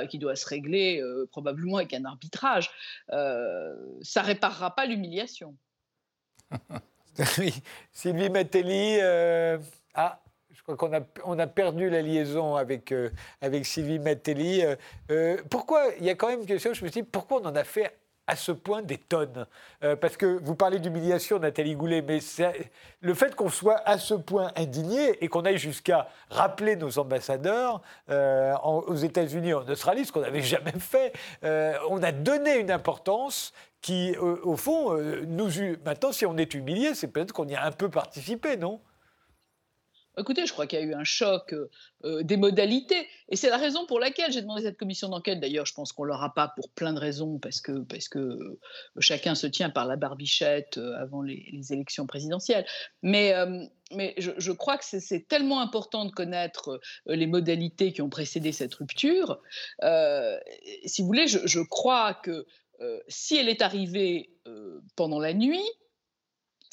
qui 0.10 0.20
doit 0.20 0.36
se 0.36 0.48
régler 0.48 1.02
probablement 1.32 1.78
avec 1.78 1.94
un 1.94 2.06
arbitrage. 2.06 2.70
ça 3.10 4.22
réparera 4.22 4.76
pas 4.76 4.86
l'humiliation. 4.86 5.56
Sylvie 7.94 8.30
Matelli, 8.30 9.00
ah, 9.96 10.20
je 10.56 10.62
crois 10.64 10.78
qu'on 10.78 11.40
a, 11.40 11.48
perdu 11.48 11.90
la 11.90 12.02
liaison 12.02 12.56
avec, 12.56 12.92
euh, 12.92 13.10
avec 13.42 13.66
Sylvie 13.66 14.00
Matelli. 14.00 14.64
Euh, 14.64 14.76
euh, 15.12 15.38
pourquoi, 15.50 15.84
il 16.00 16.06
y 16.06 16.10
a 16.10 16.16
quand 16.16 16.30
même 16.30 16.42
une 16.42 16.46
question, 16.46 16.74
je 16.74 16.84
me 16.84 16.90
suis 16.90 17.02
dit, 17.02 17.08
pourquoi 17.08 17.42
on 17.42 17.46
en 17.46 17.56
a 17.56 17.64
fait 17.64 17.98
à 18.28 18.36
ce 18.36 18.52
point 18.52 18.82
des 18.82 18.98
tonnes 18.98 19.46
euh, 19.84 19.96
Parce 19.96 20.18
que 20.18 20.26
vous 20.26 20.56
parlez 20.56 20.80
d'humiliation, 20.80 21.38
Nathalie 21.38 21.76
Goulet, 21.76 22.02
mais 22.02 22.20
le 23.02 23.14
fait 23.14 23.36
qu'on 23.36 23.50
soit 23.50 23.82
à 23.86 24.00
ce 24.00 24.16
point 24.16 24.52
indigné 24.56 25.24
et 25.24 25.28
qu'on 25.28 25.46
aille 25.46 25.60
jusqu'à 25.60 26.08
rappeler 26.32 26.76
nos 26.76 26.98
ambassadeurs 26.98 27.82
aux 28.10 28.96
États-Unis, 28.96 29.54
en 29.54 29.68
Australie, 29.68 30.06
ce 30.06 30.12
qu'on 30.12 30.22
n'avait 30.22 30.42
jamais 30.42 30.74
fait, 30.80 31.14
on 31.90 32.02
a 32.02 32.12
donné 32.12 32.58
une 32.58 32.72
importance 32.72 33.54
qui, 33.82 34.18
au 34.18 34.56
fond, 34.56 34.98
nous. 35.28 35.50
Maintenant, 35.86 36.12
si 36.12 36.26
on 36.26 36.36
est 36.38 36.56
humilié, 36.56 36.96
c'est 36.96 37.10
peut-être 37.10 37.32
qu'on 37.32 37.48
y 37.48 37.54
a 37.54 37.64
un 37.64 37.72
peu 37.72 37.90
participé, 37.90 38.58
non? 38.58 38.82
Écoutez, 40.18 40.46
je 40.46 40.54
crois 40.54 40.68
qu'il 40.68 40.80
y 40.80 40.82
a 40.82 40.86
eu 40.86 40.94
un 40.94 41.04
choc 41.04 41.54
euh, 41.54 41.70
euh, 42.06 42.24
des 42.24 42.38
modalités. 42.38 43.08
Et 43.30 43.36
c'est 43.36 43.50
la 43.50 43.58
raison 43.58 43.86
pour 43.86 44.00
laquelle 44.00 44.32
j'ai 44.32 44.42
demandé 44.42 44.62
cette 44.62 44.78
commission 44.78 45.10
d'enquête. 45.10 45.40
D'ailleurs, 45.40 45.66
je 45.66 45.74
pense 45.74 45.92
qu'on 45.92 46.04
ne 46.04 46.10
l'aura 46.10 46.34
pas 46.34 46.54
pour 46.56 46.70
plein 46.70 46.94
de 46.94 47.00
raisons, 47.00 47.38
parce 47.40 47.62
que, 47.62 47.80
parce 47.80 48.08
que 48.08 48.20
euh, 48.20 48.60
chacun 49.00 49.36
se 49.36 49.48
tient 49.48 49.70
par 49.70 49.86
la 49.86 49.96
barbichette 49.96 50.78
avant 51.00 51.22
les, 51.22 51.46
élections 51.72 52.06
présidentielles. 52.06 52.66
Mais, 53.02 53.34
mais 53.92 54.14
je, 54.18 54.52
crois 54.52 54.78
que 54.78 54.86
c'est 54.86 55.28
tellement 55.28 55.62
important 55.62 56.06
de 56.06 56.12
connaître 56.12 56.80
les 57.08 57.28
modalités 57.28 57.92
qui 57.92 58.02
ont 58.02 58.10
précédé 58.10 58.52
cette 58.52 58.74
rupture. 58.76 59.40
si 60.86 61.02
vous 61.02 61.08
voulez, 61.08 61.28
je, 61.28 61.40
je 61.46 61.60
crois 61.62 62.14
que 62.14 62.46
si 63.08 63.36
elle 63.36 63.50
est 63.50 63.62
arrivée 63.62 64.30
pendant 64.96 65.20
la 65.20 65.34
nuit, 65.34 65.66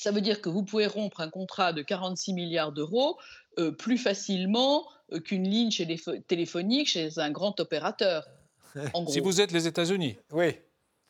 ça 0.03 0.11
veut 0.11 0.21
dire 0.21 0.41
que 0.41 0.49
vous 0.49 0.65
pouvez 0.65 0.87
rompre 0.87 1.21
un 1.21 1.31
contrat 1.31 1.73
de 1.73 1.81
46 1.81 2.33
milliards 2.33 2.73
d'euros 2.73 3.19
euh, 3.59 3.71
plus 3.71 3.99
facilement 3.99 4.85
euh, 5.13 5.21
qu'une 5.21 5.49
ligne 5.49 5.71
chez 5.71 5.85
les 5.85 6.01
téléphonique 6.27 6.89
chez 6.89 7.19
un 7.19 7.31
grand 7.31 7.59
opérateur. 7.61 8.27
Si 9.09 9.21
vous 9.21 9.41
êtes 9.41 9.53
les 9.53 9.67
États-Unis. 9.67 10.17
Oui. 10.33 10.57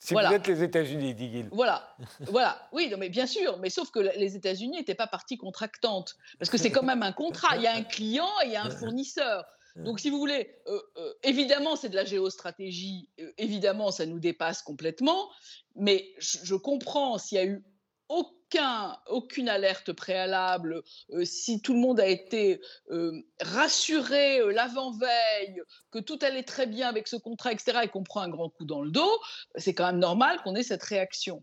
Si 0.01 0.15
vous 0.15 0.21
êtes 0.21 0.49
les 0.49 0.65
États-Unis, 0.65 1.15
dit 1.15 1.31
Gil. 1.31 1.49
Voilà, 1.53 1.97
voilà. 2.27 2.69
Oui, 2.73 2.89
non, 2.91 2.99
mais 2.99 3.09
bien 3.09 3.27
sûr, 3.27 3.59
mais 3.59 3.71
sauf 3.71 3.93
que 3.93 4.01
les 4.01 4.35
États-Unis 4.35 4.79
n'étaient 4.79 4.97
pas 4.97 5.07
partie 5.07 5.39
contractante, 5.39 6.17
parce 6.41 6.51
que 6.51 6.59
c'est 6.59 6.73
quand 6.73 6.83
même 6.83 7.05
un 7.05 7.13
contrat. 7.13 7.57
Il 7.57 7.63
y 7.63 7.69
a 7.69 7.75
un 7.75 7.85
client 7.85 8.29
et 8.43 8.47
il 8.47 8.53
y 8.53 8.57
a 8.57 8.65
un 8.65 8.71
fournisseur. 8.71 9.45
Donc, 9.77 10.01
si 10.01 10.11
vous 10.11 10.19
voulez, 10.19 10.57
euh, 10.67 11.15
évidemment, 11.23 11.77
c'est 11.77 11.89
de 11.89 11.95
la 11.95 12.05
géostratégie. 12.05 13.09
évidemment, 13.39 13.93
ça 13.93 14.05
nous 14.05 14.19
dépasse 14.19 14.61
complètement. 14.61 15.31
Mais 15.77 16.13
je, 16.19 16.39
je 16.43 16.55
comprends 16.57 17.17
s'il 17.17 17.39
y 17.39 17.41
a 17.41 17.47
eu 17.47 17.65
aucun, 18.13 18.97
aucune 19.07 19.49
alerte 19.49 19.93
préalable, 19.93 20.83
euh, 21.13 21.25
si 21.25 21.63
tout 21.63 21.73
le 21.73 21.81
monde 21.81 21.99
a 21.99 22.07
été 22.07 22.61
euh, 22.91 23.23
rassuré 23.41 24.41
euh, 24.41 24.53
l'avant-veille 24.53 25.63
que 25.91 25.99
tout 25.99 26.19
allait 26.23 26.43
très 26.43 26.67
bien 26.67 26.89
avec 26.89 27.09
ce 27.09 27.17
contrat, 27.17 27.53
etc., 27.53 27.81
et 27.85 27.89
qu'on 27.89 28.03
prend 28.03 28.21
un 28.21 28.29
grand 28.29 28.51
coup 28.51 28.65
dans 28.65 28.83
le 28.83 28.91
dos, 28.91 29.21
c'est 29.57 29.75
quand 29.75 29.87
même 29.87 29.99
normal 29.99 30.41
qu'on 30.43 30.55
ait 30.55 30.63
cette 30.63 30.83
réaction. 30.83 31.43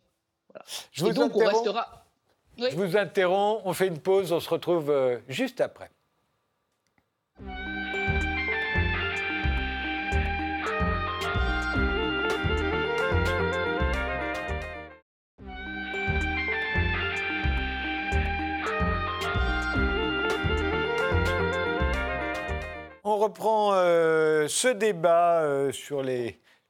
Je, 0.91 1.03
vous 1.03 1.13
donc, 1.13 1.35
on 1.35 1.45
restera... 1.45 2.05
Je 2.57 2.75
vous 2.75 2.97
interromps, 2.97 3.61
on 3.65 3.73
fait 3.73 3.87
une 3.87 3.99
pause, 3.99 4.31
on 4.31 4.39
se 4.39 4.49
retrouve 4.49 4.93
juste 5.27 5.61
après. 5.61 5.89
On 23.11 23.17
reprend 23.17 23.71
euh, 23.73 24.47
ce 24.47 24.67
débat 24.67 25.41
euh, 25.41 25.71
sur 25.71 26.03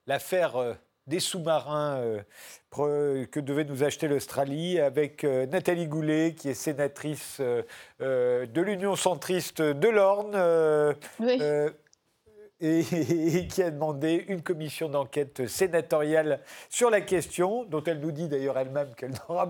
l'affaire 0.07 0.55
euh, 0.55 0.73
des 1.05 1.19
sous-marins 1.19 2.01
que 2.71 3.39
devait 3.41 3.65
nous 3.65 3.83
acheter 3.83 4.07
l'Australie 4.07 4.79
avec 4.79 5.23
Nathalie 5.23 5.87
Goulet, 5.87 6.35
qui 6.37 6.47
est 6.49 6.53
sénatrice 6.53 7.41
de 7.41 8.61
l'Union 8.61 8.95
centriste 8.95 9.61
de 9.61 9.89
l'Orne. 9.89 10.37
Oui 11.19 11.41
et, 12.61 13.47
qui 13.47 13.63
a 13.63 13.71
demandé 13.71 14.25
une 14.27 14.41
commission 14.41 14.89
d'enquête 14.89 15.47
sénatoriale 15.47 16.41
sur 16.69 16.89
la 16.89 16.99
question, 16.99 17.63
dont 17.63 17.81
elle 17.85 17.99
nous 17.99 18.11
dit 18.11 18.27
d'ailleurs 18.27 18.57
elle-même 18.57 18.93
qu'elle 18.95 19.11
ne 19.11 19.15
sera 19.15 19.49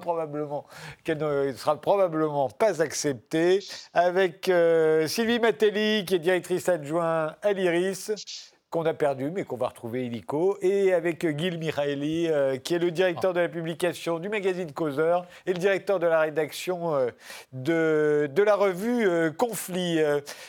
probablement 1.81 2.49
pas 2.49 2.81
acceptée, 2.81 3.59
avec 3.93 4.47
euh, 4.49 5.07
Sylvie 5.07 5.39
Matelli, 5.39 6.05
qui 6.05 6.15
est 6.15 6.19
directrice 6.19 6.69
adjointe 6.69 7.35
à 7.41 7.53
l'IRIS, 7.53 8.11
qu'on 8.69 8.85
a 8.85 8.93
perdu, 8.93 9.31
mais 9.31 9.43
qu'on 9.45 9.57
va 9.57 9.69
retrouver 9.69 10.05
illico, 10.05 10.57
et 10.61 10.93
avec 10.93 11.25
Gil 11.37 11.57
Miraeli, 11.57 12.27
euh, 12.27 12.57
qui 12.57 12.75
est 12.75 12.79
le 12.79 12.91
directeur 12.91 13.33
de 13.33 13.39
la 13.39 13.49
publication 13.49 14.19
du 14.19 14.29
magazine 14.29 14.71
Causeur 14.71 15.25
et 15.47 15.53
le 15.53 15.59
directeur 15.59 15.99
de 15.99 16.05
la 16.05 16.19
rédaction 16.19 16.93
euh, 16.93 17.09
de, 17.51 18.29
de, 18.31 18.43
la 18.43 18.55
revue 18.55 19.07
euh, 19.07 19.31
Conflit. 19.31 19.99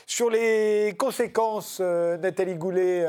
sur 0.06 0.28
les 0.28 0.94
conséquences, 0.98 1.80
Nathalie 1.80 2.56
Goulet, 2.56 3.06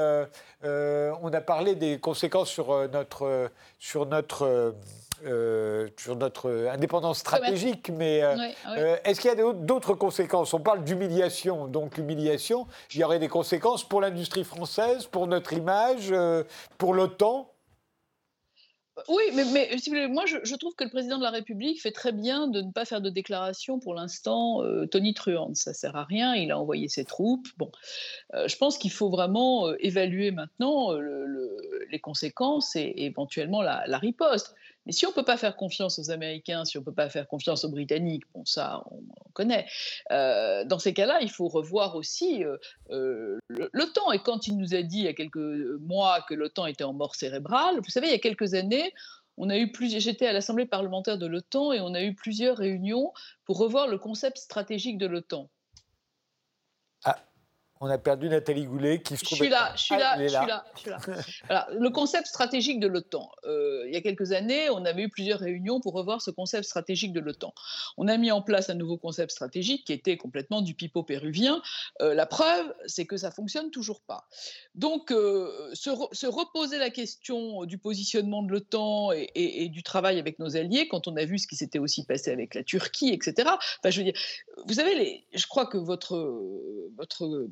on 0.63 1.33
a 1.33 1.41
parlé 1.41 1.75
des 1.75 1.99
conséquences 1.99 2.49
sur 2.49 2.89
notre, 2.89 3.49
sur 3.79 4.05
notre 4.05 4.73
euh, 5.25 5.87
sur 5.97 6.15
notre 6.15 6.49
indépendance 6.71 7.19
stratégique, 7.19 7.91
mais 7.95 8.23
euh, 8.23 8.35
euh, 8.69 8.97
est-ce 9.03 9.21
qu'il 9.21 9.29
y 9.29 9.33
a 9.33 9.53
d'autres 9.53 9.93
conséquences? 9.93 10.53
On 10.53 10.59
parle 10.59 10.83
d'humiliation, 10.83 11.67
donc 11.67 11.97
l'humiliation, 11.97 12.67
il 12.93 13.01
y 13.01 13.03
aurait 13.03 13.19
des 13.19 13.27
conséquences 13.27 13.87
pour 13.87 14.01
l'industrie 14.01 14.43
française, 14.43 15.05
pour 15.05 15.27
notre 15.27 15.53
image, 15.53 16.13
pour 16.77 16.93
l'OTAN? 16.93 17.51
Oui, 19.07 19.23
mais, 19.33 19.43
mais 19.91 20.07
moi, 20.07 20.25
je, 20.25 20.55
trouve 20.55 20.75
que 20.75 20.83
le 20.83 20.89
président 20.89 21.17
de 21.17 21.23
la 21.23 21.29
République 21.29 21.81
fait 21.81 21.91
très 21.91 22.11
bien 22.11 22.47
de 22.47 22.61
ne 22.61 22.71
pas 22.71 22.85
faire 22.85 23.01
de 23.01 23.09
déclaration 23.09 23.79
pour 23.79 23.93
l'instant 23.93 24.61
Tony 24.91 25.13
Truant. 25.13 25.53
Ça 25.55 25.73
sert 25.73 25.95
à 25.95 26.03
rien. 26.03 26.35
Il 26.35 26.51
a 26.51 26.59
envoyé 26.59 26.87
ses 26.87 27.05
troupes. 27.05 27.47
Bon, 27.57 27.71
je 28.33 28.55
pense 28.57 28.77
qu'il 28.77 28.91
faut 28.91 29.09
vraiment 29.09 29.73
évaluer 29.79 30.31
maintenant 30.31 30.91
les 31.89 31.99
conséquences 31.99 32.75
et, 32.75 32.93
éventuellement 32.97 33.61
la, 33.61 33.83
la 33.87 33.97
riposte. 33.97 34.55
Mais 34.85 34.91
si 34.91 35.05
on 35.05 35.09
ne 35.09 35.15
peut 35.15 35.25
pas 35.25 35.37
faire 35.37 35.55
confiance 35.55 35.99
aux 35.99 36.09
Américains, 36.09 36.65
si 36.65 36.77
on 36.77 36.81
ne 36.81 36.85
peut 36.85 36.93
pas 36.93 37.09
faire 37.09 37.27
confiance 37.27 37.63
aux 37.63 37.69
Britanniques, 37.69 38.23
bon 38.33 38.45
ça 38.45 38.83
on, 38.91 39.01
connaît, 39.33 39.67
euh, 40.11 40.65
dans 40.65 40.79
ces 40.79 40.93
cas-là, 40.93 41.21
il 41.21 41.29
faut 41.29 41.47
revoir 41.47 41.95
aussi 41.95 42.43
euh, 42.43 42.57
euh, 42.89 43.37
l'OTAN. 43.49 44.11
Et 44.11 44.19
quand 44.19 44.47
il 44.47 44.57
nous 44.57 44.73
a 44.73 44.81
dit 44.81 44.99
il 44.99 45.05
y 45.05 45.07
a 45.07 45.13
quelques 45.13 45.37
mois 45.79 46.21
que 46.27 46.33
l'OTAN 46.33 46.65
était 46.65 46.83
en 46.83 46.93
mort 46.93 47.15
cérébrale, 47.15 47.75
vous 47.77 47.89
savez, 47.89 48.07
il 48.07 48.11
y 48.11 48.15
a 48.15 48.19
quelques 48.19 48.53
années, 48.53 48.91
on 49.37 49.49
a 49.49 49.57
eu 49.57 49.71
plus, 49.71 49.97
j'étais 49.99 50.27
à 50.27 50.33
l'Assemblée 50.33 50.65
parlementaire 50.65 51.17
de 51.17 51.27
l'OTAN 51.27 51.71
et 51.73 51.79
on 51.79 51.93
a 51.93 52.03
eu 52.03 52.13
plusieurs 52.13 52.57
réunions 52.57 53.13
pour 53.45 53.57
revoir 53.57 53.87
le 53.87 53.97
concept 53.97 54.37
stratégique 54.37 54.97
de 54.97 55.07
l'OTAN. 55.07 55.49
On 57.83 57.89
a 57.89 57.97
perdu 57.97 58.29
Nathalie 58.29 58.65
Goulet 58.65 59.01
qui 59.01 59.17
se 59.17 59.23
trouve. 59.23 59.39
Je 59.39 59.43
suis 59.43 59.51
là, 59.51 59.73
je 59.75 59.81
suis 59.81 59.97
là, 59.97 60.15
je 60.21 60.27
suis 60.27 60.37
là, 60.37 60.99
là. 61.49 61.67
le 61.71 61.89
concept 61.89 62.27
stratégique 62.27 62.79
de 62.79 62.85
l'OTAN. 62.85 63.31
Euh, 63.45 63.85
il 63.87 63.93
y 63.93 63.97
a 63.97 64.01
quelques 64.01 64.33
années, 64.33 64.69
on 64.69 64.85
avait 64.85 65.01
eu 65.01 65.09
plusieurs 65.09 65.39
réunions 65.39 65.79
pour 65.79 65.93
revoir 65.93 66.21
ce 66.21 66.29
concept 66.29 66.65
stratégique 66.65 67.11
de 67.11 67.19
l'OTAN. 67.19 67.55
On 67.97 68.07
a 68.07 68.17
mis 68.17 68.31
en 68.31 68.43
place 68.43 68.69
un 68.69 68.75
nouveau 68.75 68.97
concept 68.97 69.31
stratégique 69.31 69.85
qui 69.85 69.93
était 69.93 70.15
complètement 70.15 70.61
du 70.61 70.75
pipeau 70.75 71.01
péruvien. 71.01 71.59
Euh, 72.03 72.13
la 72.13 72.27
preuve, 72.27 72.71
c'est 72.85 73.07
que 73.07 73.17
ça 73.17 73.31
fonctionne 73.31 73.71
toujours 73.71 74.01
pas. 74.01 74.27
Donc, 74.75 75.11
euh, 75.11 75.73
se, 75.73 75.89
reposer 76.27 76.77
la 76.77 76.91
question 76.91 77.65
du 77.65 77.79
positionnement 77.79 78.43
de 78.43 78.51
l'OTAN 78.51 79.11
et, 79.11 79.69
du 79.69 79.81
travail 79.81 80.19
avec 80.19 80.37
nos 80.37 80.55
alliés, 80.55 80.87
quand 80.87 81.07
on 81.07 81.15
a 81.15 81.25
vu 81.25 81.39
ce 81.39 81.47
qui 81.47 81.55
s'était 81.55 81.79
aussi 81.79 82.05
passé 82.05 82.29
avec 82.29 82.53
la 82.53 82.63
Turquie, 82.63 83.09
etc. 83.09 83.33
Enfin, 83.47 83.89
je 83.89 83.97
veux 83.97 84.03
dire, 84.03 84.21
vous 84.67 84.75
savez, 84.75 84.93
les, 84.93 85.25
je 85.33 85.47
crois 85.47 85.65
que 85.65 85.79
votre 85.79 86.11
votre 86.97 87.47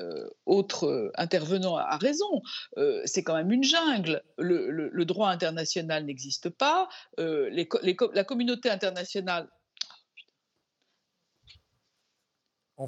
euh, 0.00 0.28
autre 0.46 0.86
euh, 0.86 1.12
intervenant 1.16 1.76
a 1.76 1.96
raison, 1.96 2.42
euh, 2.78 3.02
c'est 3.04 3.22
quand 3.22 3.34
même 3.34 3.52
une 3.52 3.64
jungle. 3.64 4.22
Le, 4.38 5.04
droit 5.04 5.28
international 5.28 6.04
n'existe 6.06 6.48
pas, 6.48 6.88
la 7.18 8.24
communauté 8.24 8.70
internationale 8.70 9.48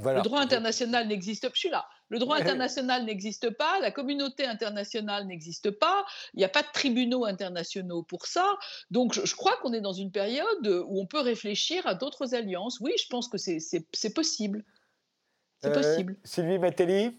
le 0.00 0.22
droit 0.22 0.40
international 0.40 1.06
n'existe 1.06 1.42
pas. 1.42 1.52
Je 1.54 1.58
suis 1.58 1.68
là. 1.68 1.84
Le 2.08 2.18
droit 2.18 2.36
international 2.36 3.04
n'existe 3.04 3.50
pas, 3.50 3.78
la 3.80 3.90
communauté 3.90 4.46
internationale 4.46 5.26
n'existe 5.26 5.70
pas, 5.70 6.04
il 6.34 6.38
n'y 6.38 6.44
a 6.44 6.48
pas 6.48 6.62
de 6.62 6.68
tribunaux 6.72 7.24
internationaux 7.24 8.02
pour 8.02 8.26
ça. 8.26 8.56
Donc 8.90 9.12
je, 9.14 9.34
crois 9.34 9.56
qu'on 9.58 9.72
est 9.72 9.80
dans 9.80 9.92
une 9.92 10.10
période 10.10 10.66
où 10.86 11.00
on 11.00 11.06
peut 11.06 11.20
réfléchir 11.20 11.86
à 11.86 11.94
d'autres 11.94 12.34
alliances. 12.34 12.80
Oui, 12.80 12.92
je 12.98 13.06
pense 13.08 13.28
que 13.28 13.38
c'est 13.38 14.14
possible. 14.14 14.64
C'est 15.62 15.70
euh, 15.70 15.74
possible. 15.74 16.16
Sylvie 16.24 16.58
Matelli 16.58 17.16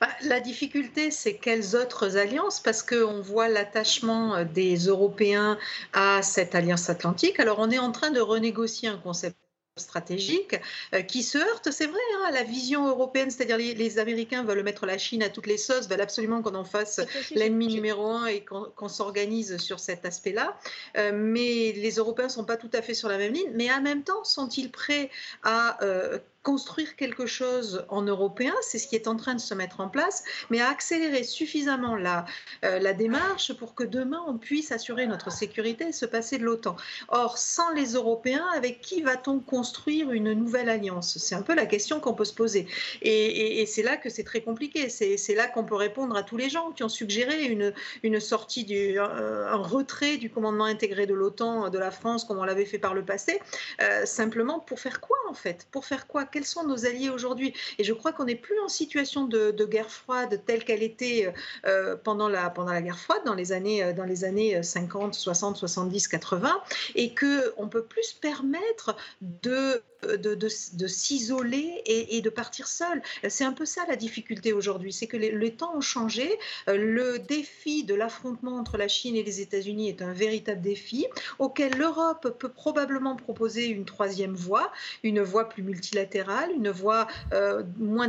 bah, 0.00 0.06
la 0.22 0.38
difficulté, 0.38 1.10
c'est 1.10 1.38
quelles 1.38 1.74
autres 1.74 2.16
alliances? 2.18 2.60
Parce 2.60 2.84
qu'on 2.84 3.20
voit 3.20 3.48
l'attachement 3.48 4.36
euh, 4.36 4.44
des 4.44 4.76
Européens 4.76 5.58
à 5.92 6.22
cette 6.22 6.54
alliance 6.54 6.88
atlantique. 6.88 7.40
Alors, 7.40 7.58
on 7.58 7.68
est 7.68 7.80
en 7.80 7.90
train 7.90 8.12
de 8.12 8.20
renégocier 8.20 8.88
un 8.88 8.96
concept 8.96 9.36
stratégique 9.78 10.56
euh, 10.94 11.02
qui 11.02 11.22
se 11.22 11.38
heurte, 11.38 11.70
c'est 11.70 11.86
vrai, 11.86 12.00
hein, 12.16 12.24
à 12.28 12.30
la 12.32 12.42
vision 12.42 12.88
européenne, 12.88 13.30
c'est-à-dire 13.30 13.56
les, 13.56 13.98
Américains 13.98 14.44
veulent 14.44 14.62
mettre 14.62 14.86
la 14.86 14.98
Chine 14.98 15.22
à 15.22 15.28
toutes 15.28 15.46
les 15.46 15.56
sauces, 15.56 15.88
veulent 15.88 16.00
absolument 16.00 16.42
qu'on 16.42 16.54
en 16.54 16.64
fasse 16.64 17.00
l'ennemi 17.34 17.68
numéro 17.68 18.06
un 18.06 18.26
et 18.26 18.44
qu'on 18.44 18.88
s'organise 18.88 19.56
sur 19.58 19.80
cet 19.80 20.04
aspect-là. 20.04 20.56
Euh, 20.96 21.12
mais 21.14 21.72
les 21.72 21.92
Européens 21.92 22.26
ne 22.26 22.32
sont 22.32 22.44
pas 22.44 22.56
tout 22.56 22.70
à 22.72 22.82
fait 22.82 22.94
sur 22.94 23.08
la 23.08 23.18
même 23.18 23.32
ligne, 23.32 23.50
mais 23.54 23.72
en 23.72 23.80
même 23.80 24.02
temps, 24.02 24.24
sont-ils 24.24 24.70
prêts 24.70 25.10
à 25.42 25.82
euh, 25.82 26.18
construire 26.42 26.96
quelque 26.96 27.26
chose 27.26 27.84
en 27.88 28.02
européen, 28.02 28.54
c'est 28.62 28.78
ce 28.78 28.88
qui 28.88 28.96
est 28.96 29.08
en 29.08 29.16
train 29.16 29.34
de 29.34 29.40
se 29.40 29.54
mettre 29.54 29.80
en 29.80 29.88
place, 29.88 30.24
mais 30.50 30.60
à 30.60 30.68
accélérer 30.70 31.24
suffisamment 31.24 31.96
la, 31.96 32.24
euh, 32.64 32.78
la 32.78 32.94
démarche 32.94 33.52
pour 33.54 33.74
que 33.74 33.84
demain 33.84 34.22
on 34.26 34.38
puisse 34.38 34.72
assurer 34.72 35.06
notre 35.06 35.30
sécurité 35.30 35.88
et 35.88 35.92
se 35.92 36.06
passer 36.06 36.38
de 36.38 36.44
l'OTAN. 36.44 36.76
Or, 37.08 37.38
sans 37.38 37.70
les 37.72 37.92
Européens, 37.92 38.46
avec 38.54 38.80
qui 38.80 39.02
va-t-on 39.02 39.40
construire 39.40 40.12
une 40.12 40.32
nouvelle 40.32 40.68
alliance? 40.68 41.18
C'est 41.18 41.34
un 41.34 41.42
peu 41.42 41.54
la 41.54 41.66
question 41.66 42.00
qu'on 42.00 42.14
peut 42.14 42.24
se 42.24 42.34
poser. 42.34 42.66
Et, 43.02 43.66
c'est 43.66 43.82
là 43.82 43.96
que 43.96 44.08
c'est 44.08 44.24
très 44.24 44.40
compliqué. 44.40 44.88
C'est 44.88 45.34
là 45.34 45.46
qu'on 45.46 45.64
peut 45.64 45.74
répondre 45.74 46.16
à 46.16 46.22
tous 46.22 46.36
les 46.36 46.48
gens 46.48 46.70
qui 46.72 46.82
ont 46.82 46.88
suggéré 46.88 47.44
une, 47.44 48.20
sortie, 48.20 48.96
un, 48.98 49.56
retrait 49.56 50.16
du 50.16 50.30
commandement 50.30 50.64
intégré 50.64 51.06
de 51.06 51.14
l'OTAN 51.14 51.68
de 51.70 51.78
la 51.78 51.90
France, 51.90 52.24
comme 52.24 52.38
on 52.38 52.44
l'avait 52.44 52.64
fait 52.64 52.78
par 52.78 52.94
le 52.94 53.04
passé, 53.04 53.40
euh, 53.82 54.06
simplement 54.06 54.60
pour 54.60 54.80
faire 54.80 55.00
quoi 55.00 55.18
en 55.28 55.34
fait? 55.34 55.66
Pour 55.70 55.84
faire 55.84 56.06
quoi? 56.06 56.24
Quels 56.30 56.44
sont 56.44 56.64
nos 56.64 56.86
alliés 56.86 57.10
aujourd'hui? 57.10 57.54
Et 57.78 57.84
je 57.84 57.92
crois 57.92 58.12
qu'on 58.12 58.24
n'est 58.24 58.34
plus 58.34 58.58
en 58.60 58.68
situation 58.68 59.26
de, 59.26 59.52
guerre 59.68 59.90
froide 59.90 60.40
telle 60.46 60.64
qu'elle 60.64 60.82
était 60.82 61.32
euh, 61.66 61.96
pendant, 61.96 62.28
la, 62.28 62.48
pendant 62.48 62.72
la 62.72 62.80
guerre 62.80 62.98
froide, 62.98 63.20
dans 63.26 63.34
les 63.34 63.52
années, 63.52 63.82
euh, 63.82 63.92
dans 63.92 64.04
les 64.04 64.24
années 64.24 64.62
50, 64.62 65.14
60, 65.14 65.56
70, 65.56 66.08
80, 66.08 66.62
et 66.94 67.14
qu'on 67.14 67.68
peut 67.68 67.84
plus 67.84 68.12
permettre 68.12 68.96
de 69.20 69.82
de, 70.02 70.34
de, 70.34 70.86
s'isoler 70.86 71.82
et, 71.86 72.20
de 72.20 72.30
partir 72.30 72.68
seul. 72.68 73.02
C'est 73.28 73.44
un 73.44 73.52
peu 73.52 73.64
ça 73.64 73.84
la 73.88 73.96
difficulté 73.96 74.52
aujourd'hui, 74.52 74.92
c'est 74.92 75.06
que 75.06 75.16
les, 75.16 75.50
temps 75.52 75.76
ont 75.76 75.80
changé. 75.80 76.38
Euh, 76.68 76.76
le 76.76 77.18
défi 77.18 77.84
de 77.84 77.94
l'affrontement 77.94 78.56
entre 78.56 78.76
la 78.76 78.88
Chine 78.88 79.16
et 79.16 79.22
les 79.22 79.40
États-Unis 79.40 79.88
est 79.88 80.02
un 80.02 80.12
véritable 80.12 80.60
défi 80.60 81.06
auquel 81.38 81.76
l'Europe 81.76 82.36
peut 82.38 82.48
probablement 82.48 83.16
proposer 83.16 83.66
une 83.66 83.84
troisième 83.84 84.34
voie, 84.34 84.72
une 85.02 85.22
voie 85.22 85.48
plus 85.48 85.62
multilatérale, 85.62 86.50
une 86.52 86.70
voie 86.70 87.06
euh, 87.32 87.62
moins 87.78 88.08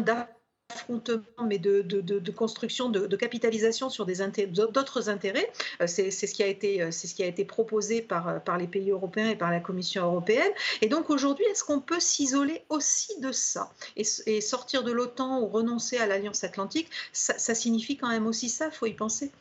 affrontement, 0.69 1.23
mais 1.45 1.57
de, 1.57 1.81
de, 1.81 2.31
construction, 2.31 2.89
de, 2.89 3.15
capitalisation 3.15 3.89
sur 3.89 4.05
d'autres 4.05 5.09
intérêts. 5.09 5.49
Euh, 5.81 5.87
c'est 5.87 6.11
ce, 6.11 6.33
qui 6.33 6.43
a 6.43 6.47
été, 6.47 6.81
euh, 6.81 6.91
ce 6.91 7.13
qui 7.13 7.23
a 7.23 7.25
été 7.25 7.43
proposé 7.43 8.01
par, 8.01 8.27
euh, 8.27 8.39
par 8.39 8.57
les 8.57 8.67
pays 8.67 8.91
européens 8.91 9.29
et 9.29 9.35
par 9.35 9.51
la 9.51 9.59
Commission 9.59 10.03
européenne. 10.03 10.51
Et 10.81 10.87
donc 10.87 11.09
aujourd'hui, 11.09 11.45
est-ce 11.45 11.63
qu'on 11.63 11.79
peut 11.79 11.99
s'isoler 11.99 12.63
aussi 12.69 13.19
de 13.19 13.31
ça 13.31 13.71
et, 13.95 14.03
sortir 14.41 14.83
de 14.83 14.91
l'OTAN 14.91 15.41
ou 15.41 15.47
renoncer 15.47 15.97
à 15.97 16.05
l'Alliance 16.05 16.43
Atlantique 16.43 16.89
ça, 17.11 17.55
signifie 17.55 17.97
quand 17.97 18.09
même 18.09 18.27
aussi 18.27 18.49
ça, 18.49 18.67
il 18.67 18.71
faut 18.71 18.85
y 18.85 18.93
penser. 18.93 19.31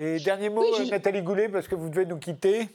Et 0.00 0.18
dernier 0.18 0.50
mot, 0.50 0.64
Nathalie 0.90 1.22
Goulet, 1.22 1.48
parce 1.48 1.68
que 1.68 1.74
vous 1.74 1.88
devez 1.88 2.06
nous 2.06 2.18
quitter. 2.18 2.68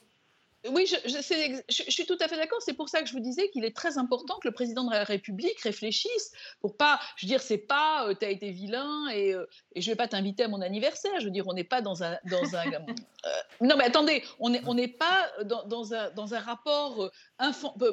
Oui, 0.67 0.85
je, 0.85 1.89
suis 1.89 2.05
tout 2.05 2.17
à 2.19 2.27
fait 2.27 2.35
d'accord. 2.35 2.61
C'est 2.61 2.73
pour 2.73 2.89
ça 2.89 3.01
que 3.01 3.07
je 3.07 3.13
vous 3.13 3.21
disais 3.21 3.49
qu'il 3.49 3.63
est 3.63 3.75
très 3.75 3.97
important 3.97 4.37
que 4.39 4.47
le 4.47 4.53
président 4.53 4.83
de 4.83 4.91
la 4.91 5.05
République 5.05 5.59
réfléchisse 5.61 6.33
pour 6.59 6.75
pas. 6.75 6.99
Je 7.15 7.25
veux 7.25 7.29
dire, 7.29 7.41
c'est 7.41 7.57
pas 7.57 8.03
tu 8.03 8.11
euh, 8.11 8.13
t'as 8.13 8.29
été 8.29 8.51
vilain 8.51 9.07
et, 9.07 9.33
euh, 9.33 9.45
et 9.75 9.81
je 9.81 9.89
vais 9.89 9.95
pas 9.95 10.09
t'inviter 10.09 10.43
à 10.43 10.47
mon 10.49 10.61
anniversaire. 10.61 11.17
Je 11.19 11.25
veux 11.25 11.31
dire, 11.31 11.47
on 11.47 11.53
n'est 11.53 11.63
pas 11.63 11.81
dans 11.81 12.03
un 12.03 12.17
dans 12.29 12.55
un. 12.55 12.65
Euh, 13.25 13.29
non, 13.59 13.75
mais 13.75 13.83
attendez, 13.83 14.23
on 14.39 14.49
n'est 14.49 14.61
on 14.65 14.73
n'est 14.73 14.87
pas 14.87 15.29
dans, 15.43 15.65
dans, 15.65 15.93
un 15.93 16.09
dans 16.11 16.33
un 16.35 16.39
rapport 16.39 17.11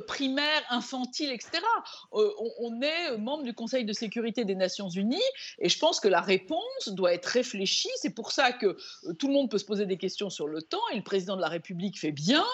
primaire, 0.06 0.62
infantile, 0.70 1.30
etc. 1.30 1.62
on, 2.12 2.80
est 2.82 3.16
membre 3.16 3.44
du 3.44 3.54
Conseil 3.54 3.84
de 3.84 3.92
sécurité 3.92 4.44
des 4.44 4.54
Nations 4.54 4.88
Unies 4.88 5.20
et 5.58 5.68
je 5.68 5.78
pense 5.78 6.00
que 6.00 6.08
la 6.08 6.20
réponse 6.20 6.88
doit 6.88 7.14
être 7.14 7.26
réfléchie. 7.26 7.90
C'est 7.96 8.14
pour 8.14 8.32
ça 8.32 8.52
que 8.52 8.76
tout 9.18 9.28
le 9.28 9.34
monde 9.34 9.50
peut 9.50 9.58
se 9.58 9.64
poser 9.64 9.86
des 9.86 9.98
questions 9.98 10.30
sur 10.30 10.48
le 10.48 10.62
temps 10.62 10.82
et 10.92 10.96
le 10.96 11.02
président 11.02 11.36
de 11.36 11.40
la 11.40 11.48
République 11.48 11.98
fait 11.98 12.12
bien. 12.12 12.44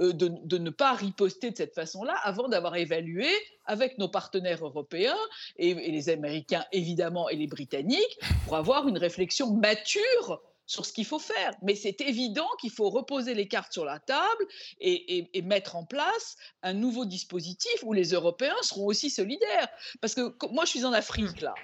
Euh, 0.00 0.12
de, 0.12 0.58
ne 0.58 0.70
pas 0.70 0.94
riposter 0.94 1.50
de 1.50 1.56
cette 1.56 1.74
façon-là 1.74 2.14
avant 2.22 2.48
d'avoir 2.48 2.76
évalué 2.76 3.28
avec 3.66 3.98
nos 3.98 4.08
partenaires 4.08 4.64
européens 4.64 5.18
et, 5.56 5.74
les 5.74 6.08
Américains 6.08 6.64
évidemment 6.72 7.28
et 7.28 7.36
les 7.36 7.46
Britanniques 7.46 8.18
pour 8.44 8.56
avoir 8.56 8.88
une 8.88 8.96
réflexion 8.96 9.52
mature 9.52 10.40
sur 10.66 10.86
ce 10.86 10.92
qu'il 10.92 11.04
faut 11.04 11.18
faire. 11.18 11.52
Mais 11.62 11.74
c'est 11.74 12.00
évident 12.00 12.48
qu'il 12.60 12.70
faut 12.70 12.90
reposer 12.90 13.34
les 13.34 13.48
cartes 13.48 13.72
sur 13.72 13.84
la 13.84 13.98
table 13.98 14.44
et, 14.80 15.42
mettre 15.42 15.76
en 15.76 15.84
place 15.84 16.36
un 16.62 16.72
nouveau 16.72 17.04
dispositif 17.04 17.82
où 17.82 17.92
les 17.92 18.12
Européens 18.12 18.56
seront 18.62 18.86
aussi 18.86 19.10
solidaires. 19.10 19.68
Parce 20.00 20.14
que 20.14 20.34
moi, 20.50 20.64
je 20.64 20.70
suis 20.70 20.84
en 20.84 20.92
Afrique, 20.92 21.40
là. 21.40 21.54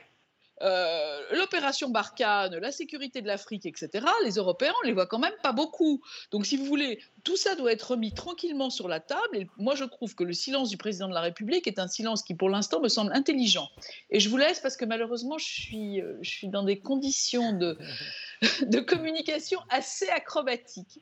Euh, 0.62 1.20
l'opération 1.32 1.88
Barkhane, 1.88 2.56
la 2.56 2.70
sécurité 2.70 3.22
de 3.22 3.26
l'Afrique, 3.26 3.64
etc., 3.64 4.06
les 4.24 4.32
Européens, 4.32 4.72
on 4.82 4.86
les 4.86 4.92
voit 4.92 5.06
quand 5.06 5.18
même 5.18 5.34
pas 5.42 5.52
beaucoup. 5.52 6.02
Donc, 6.32 6.44
si 6.44 6.56
vous 6.56 6.66
voulez, 6.66 7.00
tout 7.24 7.36
ça 7.36 7.54
doit 7.54 7.72
être 7.72 7.92
remis 7.92 8.12
tranquillement 8.12 8.68
sur 8.68 8.86
la 8.86 9.00
table. 9.00 9.36
Et 9.36 9.46
moi, 9.56 9.74
je 9.74 9.84
trouve 9.84 10.14
que 10.14 10.24
le 10.24 10.32
silence 10.32 10.68
du 10.68 10.76
président 10.76 11.08
de 11.08 11.14
la 11.14 11.22
République 11.22 11.66
est 11.66 11.78
un 11.78 11.88
silence 11.88 12.22
qui, 12.22 12.34
pour 12.34 12.50
l'instant, 12.50 12.80
me 12.80 12.88
semble 12.88 13.12
intelligent. 13.12 13.68
Et 14.10 14.20
je 14.20 14.28
vous 14.28 14.36
laisse 14.36 14.60
parce 14.60 14.76
que 14.76 14.84
malheureusement, 14.84 15.38
je 15.38 15.46
suis, 15.46 16.00
euh, 16.02 16.20
dans 16.44 16.62
des 16.62 16.78
conditions 16.78 17.52
de, 18.62 18.80
communication 18.80 19.60
assez 19.70 20.08
acrobatiques. 20.08 21.00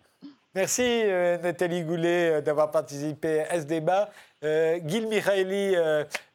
Merci 0.55 0.83
euh, 0.83 1.39
Nathalie 1.39 1.83
Goulet 1.83 2.43
d'avoir 2.43 2.71
participé 2.71 3.41
à 3.41 3.61
ce 3.61 3.67
débat. 3.67 4.11
Euh, 4.45 4.79
Gil 4.87 5.05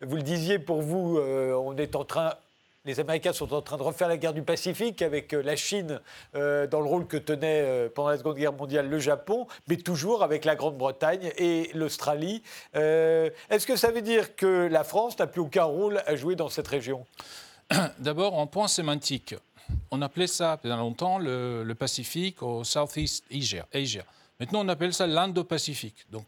vous 0.02 0.16
le 0.16 0.22
disiez 0.22 0.60
pour 0.60 0.82
vous, 0.82 1.18
on 1.20 1.76
est 1.78 1.96
en 1.96 2.04
train 2.04 2.36
les 2.86 3.00
Américains 3.00 3.32
sont 3.32 3.54
en 3.54 3.62
train 3.62 3.78
de 3.78 3.84
refaire 3.84 4.10
la 4.10 4.18
guerre 4.18 4.34
du 4.34 4.42
Pacifique 4.42 5.02
avec 5.02 5.34
euh, 5.34 5.42
la 5.42 5.56
Chine 5.56 6.02
euh, 6.36 6.68
dans 6.68 6.82
le 6.82 6.88
rôle 6.88 7.08
que 7.08 7.16
tenait 7.16 7.62
euh, 7.62 7.90
pendant 7.90 8.10
la 8.10 8.18
Seconde 8.18 8.36
Guerre 8.36 8.54
mondiale 8.54 8.90
le 8.90 9.00
Japon, 9.00 9.48
mais 9.68 9.78
toujours 9.78 10.22
avec 10.22 10.44
la 10.44 10.56
Grande-Bretagne 10.56 11.32
et 11.38 11.72
l'Australie. 11.74 12.44
Est-ce 12.74 13.66
que 13.66 13.76
ça 13.76 13.92
veut 13.92 14.02
dire 14.02 14.36
que 14.36 14.68
la 14.68 14.84
France 14.84 15.18
n'a 15.18 15.28
plus 15.28 15.42
aucun 15.42 15.64
rôle 15.64 16.02
à 16.06 16.16
jouer 16.16 16.36
dans 16.36 16.50
cette 16.50 16.68
région? 16.68 17.06
D'abord, 18.00 18.34
en 18.38 18.48
point 18.48 18.68
sémantique, 18.68 19.36
on 19.92 20.02
appelait 20.02 20.28
ça 20.28 20.58
pendant 20.58 20.78
longtemps 20.78 21.18
le, 21.20 21.74
Pacifique 21.74 22.44
au 22.44 22.64
Southeast 22.64 23.24
Asia, 23.32 23.66
Asia. 23.74 24.04
Maintenant, 24.40 24.66
on 24.66 24.68
appelle 24.68 24.94
ça 24.94 25.08
l'Indo-Pacifique. 25.08 26.06
Donc, 26.12 26.26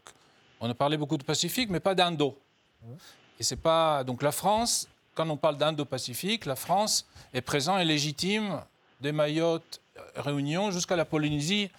on 0.60 0.70
a 0.70 0.74
parlé 0.74 0.96
beaucoup 0.96 1.18
de 1.18 1.24
Pacifique, 1.24 1.68
mais 1.70 1.80
pas 1.80 1.94
d'Indo. 1.94 2.38
Et 3.38 3.42
c'est 3.42 3.56
pas 3.56 4.04
donc 4.04 4.22
la 4.22 4.32
France 4.32 4.88
quand 5.16 5.28
on 5.30 5.36
parle 5.36 5.56
d'Indo-Pacifique, 5.56 6.46
la 6.46 6.54
France 6.54 7.06
est 7.34 7.40
présente 7.40 7.80
et 7.80 7.84
légitime 7.84 8.60
des 9.00 9.12
Mayotte, 9.12 9.80
euh, 9.96 10.02
Réunion 10.16 10.70
jusqu'à 10.70 10.94
la 10.94 11.04
Polynésie 11.04 11.70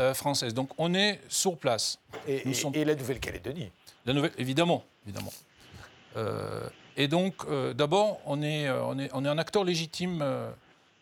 euh, 0.00 0.14
française. 0.14 0.54
Donc 0.54 0.70
on 0.78 0.94
est 0.94 1.20
sur 1.28 1.56
place. 1.56 1.98
Et, 2.26 2.42
la 2.74 2.94
Nouvelle-Calédonie 2.94 3.70
la 4.06 4.12
nouvelle, 4.12 4.32
Évidemment, 4.38 4.84
évidemment. 5.04 5.32
Euh, 6.16 6.68
et 6.96 7.08
donc, 7.08 7.44
d'abord, 7.74 8.20
on 8.24 8.40
est, 8.40 8.70
on, 8.70 8.98
est, 8.98 9.10
on 9.12 9.22
est 9.22 9.28
un 9.28 9.36
acteur 9.36 9.64
légitime 9.64 10.24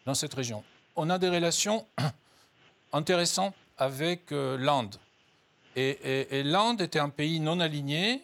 dans 0.06 0.14
cette 0.14 0.34
région. 0.34 0.64
On 0.96 1.08
a 1.08 1.18
des 1.18 1.28
relations 1.28 1.86
intéressantes 2.92 3.54
avec 3.78 4.32
l'Inde. 4.32 4.96
Et, 5.76 6.36
et 6.36 6.42
l'Inde 6.42 6.80
était 6.80 6.98
un 6.98 7.10
pays 7.10 7.38
non 7.38 7.60
aligné 7.60 8.22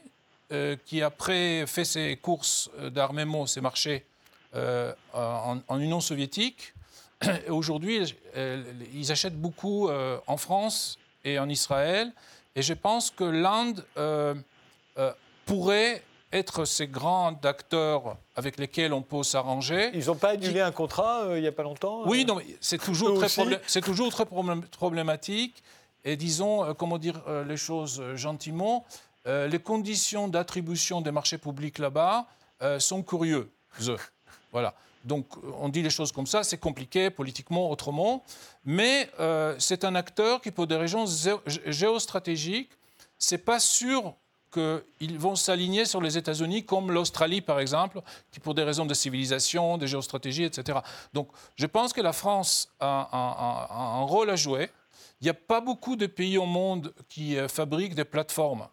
euh, 0.53 0.75
qui 0.85 1.01
après 1.01 1.65
fait 1.69 1.85
ses 1.85 2.17
courses 2.17 2.71
d'armement, 2.91 3.47
ses 3.47 3.61
marchés 3.61 4.05
euh, 4.57 4.93
en, 5.13 5.79
Union 5.79 6.01
soviétique. 6.01 6.75
Aujourd'hui, 7.49 8.17
ils 8.93 9.13
achètent 9.13 9.41
beaucoup 9.41 9.89
euh, 9.89 10.19
en 10.27 10.37
France 10.37 10.99
et 11.25 11.39
en 11.39 11.49
Israël. 11.49 12.11
Et 12.57 12.63
je 12.63 12.75
pense 12.75 13.13
que 13.13 13.23
l'Inde 13.23 13.85
pourrait 15.47 16.03
être 16.33 16.65
ces 16.65 16.89
grands 16.89 17.39
acteurs 17.45 18.17
avec 18.35 18.59
lesquels 18.59 18.93
on 18.93 19.03
peut 19.03 19.23
s'arranger. 19.23 19.93
Ils 19.95 20.07
n'ont 20.07 20.17
pas 20.17 20.31
annulé 20.31 20.61
un 20.61 20.73
contrat 20.73 21.27
il 21.37 21.43
n'y 21.43 21.47
a 21.47 21.53
pas 21.53 21.63
longtemps 21.63 22.03
Oui, 22.07 22.27
c'est 22.61 22.79
toujours, 22.79 23.21
très 23.21 23.81
toujours 23.83 24.11
très 24.11 24.27
problématique. 24.27 25.63
Et 26.05 26.17
disons, 26.17 26.75
comment 26.75 26.99
dire 26.99 27.23
les 27.47 27.57
choses 27.57 28.03
gentiment, 28.17 28.85
euh, 29.27 29.49
les 29.49 29.59
conditions 29.59 30.29
d'attribution 30.29 31.01
des 31.01 31.11
marchés 31.11 31.39
publics 31.39 31.79
là-bas 31.79 32.27
euh, 32.63 32.79
sont 32.79 33.03
curieuses. 33.03 33.49
Voilà. 34.53 34.75
Donc, 35.05 35.27
on 35.59 35.69
dit 35.69 35.83
les 35.83 35.91
choses 35.91 36.13
comme 36.13 36.27
ça, 36.27 36.43
c'est 36.43 36.59
compliqué 36.59 37.11
politiquement, 37.11 37.71
autrement, 37.71 38.23
mais 38.65 39.11
euh, 39.19 39.55
c'est 39.59 39.85
un 39.85 39.95
acteur 39.95 40.41
qui, 40.41 40.51
pour 40.51 40.67
des 40.67 40.77
raisons 40.77 41.05
géostratégiques, 41.67 42.71
c'est 43.19 43.39
pas 43.39 43.61
sûr 43.61 44.15
qu'ils 44.53 45.19
vont 45.19 45.37
s'aligner 45.37 45.85
sur 45.85 46.01
les 46.01 46.19
États-Unis 46.19 46.67
comme 46.67 46.91
l'Australie, 46.91 47.41
par 47.41 47.61
exemple, 47.61 48.03
qui, 48.33 48.41
pour 48.41 48.55
des 48.55 48.65
raisons 48.65 48.85
de 48.85 48.95
civilisation, 48.95 49.79
de 49.79 49.87
géostratégie, 49.87 50.45
etc. 50.45 50.81
Donc, 51.15 51.29
je 51.57 51.67
pense 51.67 51.93
que 51.93 52.01
la 52.01 52.13
France 52.13 52.69
a 52.81 53.09
un 53.71 54.03
rôle 54.03 54.29
à 54.29 54.37
jouer. 54.37 54.71
Il 55.21 55.25
n'y 55.25 55.31
a 55.31 55.35
pas 55.35 55.61
beaucoup 55.61 55.97
de 55.97 56.07
pays 56.07 56.37
au 56.37 56.47
monde 56.47 56.93
qui 57.09 57.37
fabriquent 57.49 57.95
des 57.95 58.05
plateformes 58.05 58.67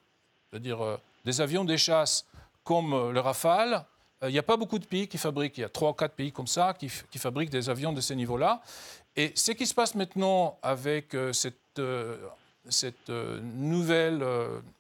c'est-à-dire 0.50 0.82
euh, 0.82 0.98
des 1.26 1.42
avions 1.42 1.66
des 1.66 1.78
chasses 1.78 2.26
comme 2.64 3.12
le 3.12 3.20
Rafale, 3.20 3.86
il 4.24 4.30
n'y 4.30 4.40
a 4.40 4.44
pas 4.44 4.58
beaucoup 4.58 4.80
de 4.80 4.86
pays 4.86 5.08
qui 5.08 5.18
fabriquent, 5.18 5.58
il 5.58 5.62
y 5.62 5.64
a 5.64 5.70
trois 5.70 5.92
ou 5.92 5.94
quatre 5.94 6.16
pays 6.16 6.32
comme 6.32 6.48
ça 6.48 6.74
qui, 6.74 6.90
fabriquent 6.90 7.52
des 7.52 7.70
avions 7.70 7.94
de 7.94 8.02
ce 8.02 8.14
niveau-là. 8.14 8.62
Et 9.16 9.32
ce 9.36 9.52
qui 9.52 9.66
se 9.66 9.74
passe 9.74 9.96
maintenant 9.96 10.58
avec 10.62 11.16
cette, 11.34 11.82
cette 12.68 13.10
nouvelle, 13.10 14.26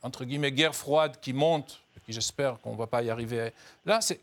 entre 0.01 0.25
guillemets, 0.25 0.51
guerre 0.51 0.75
froide 0.75 1.19
qui 1.21 1.33
monte, 1.33 1.79
qui 2.05 2.13
j'espère 2.13 2.59
qu'on 2.61 2.73
ne 2.73 2.77
va 2.77 2.87
pas 2.87 3.03
y 3.03 3.09
arriver 3.09 3.53
là, 3.85 4.01
c'est... 4.01 4.19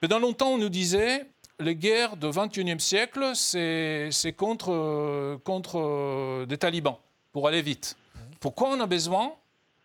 Pendant 0.00 0.20
longtemps, 0.20 0.50
on 0.50 0.58
nous 0.58 0.68
disait, 0.68 1.26
les 1.58 1.74
guerres 1.74 2.16
du 2.16 2.28
XXIe 2.28 2.78
siècle, 2.78 3.32
c'est 3.34 4.34
contre, 4.36 5.40
contre 5.42 6.44
des 6.46 6.56
talibans, 6.56 6.96
pour 7.32 7.48
aller 7.48 7.62
vite. 7.62 7.96
Pourquoi 8.38 8.70
on 8.70 8.80
a 8.80 8.86
besoin 8.86 9.32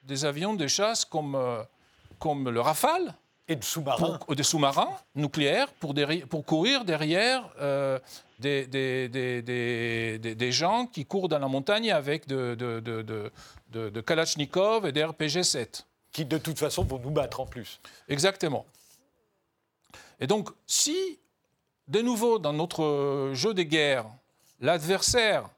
des 0.04 0.26
avions 0.26 0.54
de 0.54 0.68
chasse 0.68 1.06
comme, 1.06 1.38
comme 2.20 2.50
le 2.50 2.62
Rafale 2.62 3.16
et 3.48 3.56
de 3.56 3.64
sous-marins. 3.64 4.20
des 4.30 4.44
sous-marins 4.44 4.90
nucléaires 5.16 5.72
pour, 5.74 5.94
pour 6.30 6.46
courir 6.46 6.86
derrière 6.86 7.50
euh, 7.60 8.00
des, 8.40 8.66
des, 8.68 9.10
des, 9.10 10.18
des, 10.20 10.52
gens 10.52 10.86
qui 10.86 11.06
courent 11.06 11.30
dans 11.30 11.40
la 11.40 11.48
montagne 11.48 11.92
avec 11.92 12.28
de, 12.28 12.56
de, 12.56 12.80
de, 12.80 13.90
de 13.90 14.02
Kalachnikov 14.02 14.86
et 14.86 14.92
des 14.92 15.04
RPG-7. 15.04 15.84
Qui 16.12 16.26
de 16.26 16.38
toute 16.38 16.60
façon 16.60 16.84
vont 16.84 17.00
nous 17.00 17.10
battre 17.10 17.40
en 17.40 17.46
plus. 17.46 17.80
Exactement. 18.08 18.66
Et 20.20 20.28
donc, 20.28 20.50
si 20.68 21.20
de 21.88 22.02
nouveau, 22.02 22.40
dans 22.40 22.54
notre 22.54 23.32
jeu 23.34 23.54
des 23.54 23.66
guerres, 23.66 24.06
l'adversaire 24.62 25.50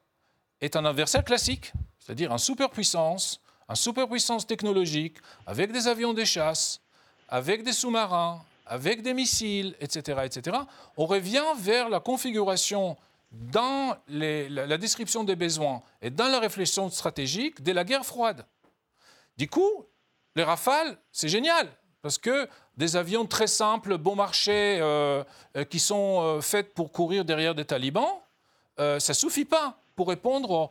est 0.62 0.76
un 0.76 0.86
adversaire 0.86 1.24
classique, 1.24 1.74
c'est-à-dire 2.00 2.32
un 2.32 2.38
superpuissance, 2.38 3.42
un 3.68 3.76
superpuissance 3.76 4.46
technologique, 4.46 5.18
avec 5.46 5.72
des 5.72 5.88
avions 5.88 6.14
de 6.14 6.24
chasse, 6.24 6.82
avec 7.30 7.64
des 7.64 7.74
sous-marins, 7.74 8.42
avec 8.66 9.02
des 9.02 9.14
missiles, 9.14 9.76
etc., 9.80 10.22
etc., 10.24 10.58
on 10.98 11.06
revient 11.06 11.44
vers 11.58 11.90
la 11.90 12.00
configuration 12.00 12.98
dans 13.32 13.98
la, 14.08 14.78
description 14.78 15.24
des 15.24 15.36
besoins 15.36 15.82
et 16.02 16.10
dans 16.10 16.28
la 16.28 16.40
réflexion 16.40 16.90
stratégique 16.90 17.62
de 17.62 17.72
la 17.72 17.84
guerre 17.84 18.06
froide. 18.06 18.46
Du 19.38 19.50
coup, 19.50 19.86
les 20.36 20.44
rafales, 20.44 20.98
c'est 21.12 21.28
génial, 21.28 21.68
parce 22.02 22.18
que 22.18 22.48
des 22.78 22.96
avions 22.96 23.26
très 23.26 23.48
simples, 23.48 23.98
bon 23.98 24.16
marché, 24.16 24.80
euh, 24.80 25.24
euh, 25.58 25.64
qui 25.64 25.80
sont 25.80 26.22
euh, 26.22 26.42
faits 26.42 26.74
pour 26.74 26.92
courir 26.92 27.26
derrière 27.26 27.56
des 27.56 27.66
talibans, 27.66 28.22
ça 28.78 28.98
ne 28.98 29.14
suffit 29.14 29.46
pas 29.46 29.78
pour 29.96 30.10
répondre 30.10 30.52
aux 30.52 30.70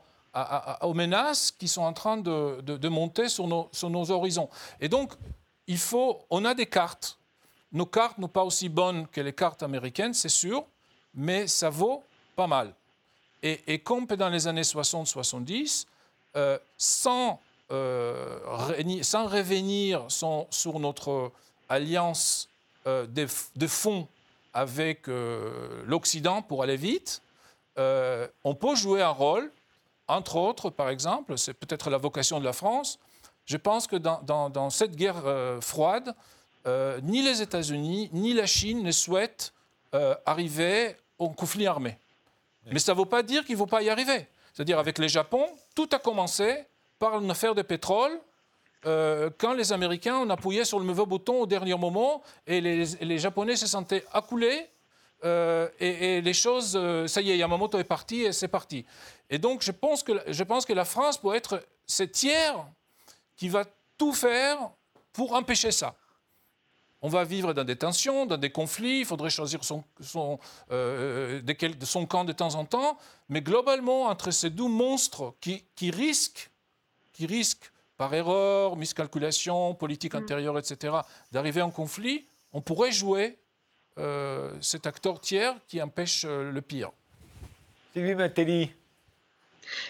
menaces 0.95 1.51
qui 1.51 1.69
sont 1.69 1.83
en 1.83 1.93
train 1.93 2.17
de, 2.17 2.89
monter 2.89 3.29
sur 3.29 3.47
nos, 3.47 4.11
horizons. 4.11 4.49
Et 4.81 4.89
donc, 4.89 5.13
il 5.67 5.79
faut, 5.79 6.21
on 6.31 6.45
a 6.45 6.55
des 6.55 6.67
cartes. 6.67 7.19
Nos 7.73 7.87
cartes 7.87 8.19
ne 8.19 8.27
pas 8.27 8.45
aussi 8.45 8.69
bonnes 8.69 9.07
que 9.09 9.21
les 9.21 9.33
cartes 9.33 9.63
américaines, 9.63 10.15
c'est 10.15 10.29
sûr, 10.29 10.65
mais 11.15 11.47
ça 11.47 11.71
vaut 11.71 12.05
pas 12.37 12.47
mal. 12.47 12.75
Et, 13.43 13.79
comme 13.81 14.07
dans 14.07 14.31
les 14.31 14.47
années 14.47 14.63
60-70, 14.63 15.87
sans, 16.79 17.41
sans 17.69 19.27
revenir 19.27 20.07
sur 20.09 20.79
notre 20.79 21.33
alliance 21.69 22.49
euh, 22.87 23.07
de, 23.07 23.67
fonds 23.67 24.07
avec 24.53 25.09
euh, 25.09 25.83
l'Occident 25.87 26.43
pour 26.43 26.63
aller 26.63 26.77
vite, 26.77 27.23
euh, 27.79 28.29
on 28.45 28.55
peut 28.55 28.75
jouer 28.75 29.01
un 29.01 29.09
rôle, 29.09 29.51
entre 30.09 30.37
autres, 30.37 30.71
par 30.71 30.89
exemple, 30.89 31.39
c'est 31.39 31.55
peut-être 31.55 31.91
la 31.91 31.99
vocation 31.99 32.41
de 32.41 32.45
la 32.45 32.53
France. 32.53 32.99
Je 33.47 33.57
pense 33.57 33.87
que 33.87 33.97
dans, 33.97 34.71
cette 34.71 34.97
guerre 34.97 35.23
froide, 35.61 36.15
ni 37.03 37.23
les 37.23 37.43
États-Unis 37.43 38.09
ni 38.13 38.33
la 38.33 38.47
Chine 38.47 38.83
ne 38.83 38.91
souhaitent 38.91 39.53
arriver 40.25 40.97
au 41.19 41.29
conflit 41.29 41.67
armé. 41.67 41.99
Mais 42.73 42.79
ça 42.79 42.95
ne 42.95 42.99
veut 42.99 43.05
pas 43.05 43.23
dire 43.23 43.45
qu'il 43.45 43.55
ne 43.55 43.59
faut 43.59 43.67
pas 43.67 43.83
y 43.83 43.91
arriver. 43.91 44.27
C'est-à-dire, 44.53 44.79
avec 44.79 44.99
les 44.99 45.09
Japon, 45.09 45.47
tout 45.75 45.89
a 45.93 45.99
commencé 45.99 46.65
par 46.99 47.21
une 47.21 47.31
affaire 47.31 47.55
de 47.55 47.63
pétrole 47.63 48.19
euh, 48.87 49.31
quand 49.39 49.55
les 49.55 49.73
Américains 49.73 50.19
ont 50.19 50.31
appuyé 50.31 50.65
sur 50.65 50.79
le 50.79 50.85
mauvais 50.85 51.07
bouton 51.07 51.43
au 51.43 51.47
dernier 51.47 51.77
moment 51.77 52.23
et 52.47 52.61
les, 52.61 53.19
Japonais 53.19 53.57
se 53.57 53.67
sentaient 53.67 54.05
accoulés 54.13 54.67
euh, 55.25 55.69
et, 55.81 56.21
les 56.21 56.35
choses, 56.35 56.75
euh, 56.77 57.07
ça 57.07 57.21
y 57.21 57.31
est, 57.31 57.39
Yamamoto 57.39 57.79
est 57.79 57.85
parti 57.85 58.23
et 58.23 58.33
c'est 58.33 58.49
parti. 58.49 58.85
Et 59.31 59.39
donc 59.39 59.63
je 59.63 59.71
pense, 59.71 60.03
que, 60.03 60.13
je 60.27 60.43
pense 60.43 60.67
que 60.67 60.73
la 60.73 60.85
France 60.85 61.19
peut 61.19 61.35
être 61.35 61.65
cette 61.87 62.13
tiers 62.13 62.65
qui 63.37 63.49
va 63.49 63.65
tout 63.97 64.13
faire 64.13 64.59
pour 65.13 65.35
empêcher 65.35 65.71
ça. 65.71 65.95
On 67.01 67.09
va 67.09 67.25
vivre 67.25 67.53
dans 67.53 67.65
des 67.65 67.77
tensions, 67.77 68.25
dans 68.25 68.39
des 68.39 68.51
conflits, 68.51 69.01
il 69.01 69.05
faudrait 69.05 69.31
choisir 69.31 69.63
son, 69.63 69.85
son, 70.01 70.39
son 71.83 72.07
camp 72.07 72.25
de 72.25 72.33
temps 72.33 72.55
en 72.55 72.65
temps, 72.65 72.97
mais 73.29 73.43
globalement, 73.43 74.05
entre 74.05 74.31
ces 74.31 74.49
deux 74.49 74.69
monstres 74.69 75.35
qui, 75.41 75.65
qui 75.77 75.91
risquent, 75.91 76.51
qui 77.13 77.27
risquent 77.27 77.71
par 77.97 78.13
erreur, 78.15 78.77
miscalculation, 78.77 79.75
politique 79.75 80.15
mm. 80.15 80.19
intérieure, 80.19 80.59
etc., 80.59 80.95
d'arriver 81.33 81.63
en 81.63 81.71
conflit, 81.71 82.27
on 82.53 82.61
pourrait 82.61 82.93
jouer 82.93 83.39
euh, 83.99 84.51
cet 84.61 84.87
acteur 84.87 85.21
tiers 85.21 85.55
qui 85.69 85.81
empêche 85.81 86.25
euh, 86.25 86.51
le 86.51 86.61
pire. 86.61 86.91
Sylvie 87.93 88.15
Mattelli. 88.15 88.73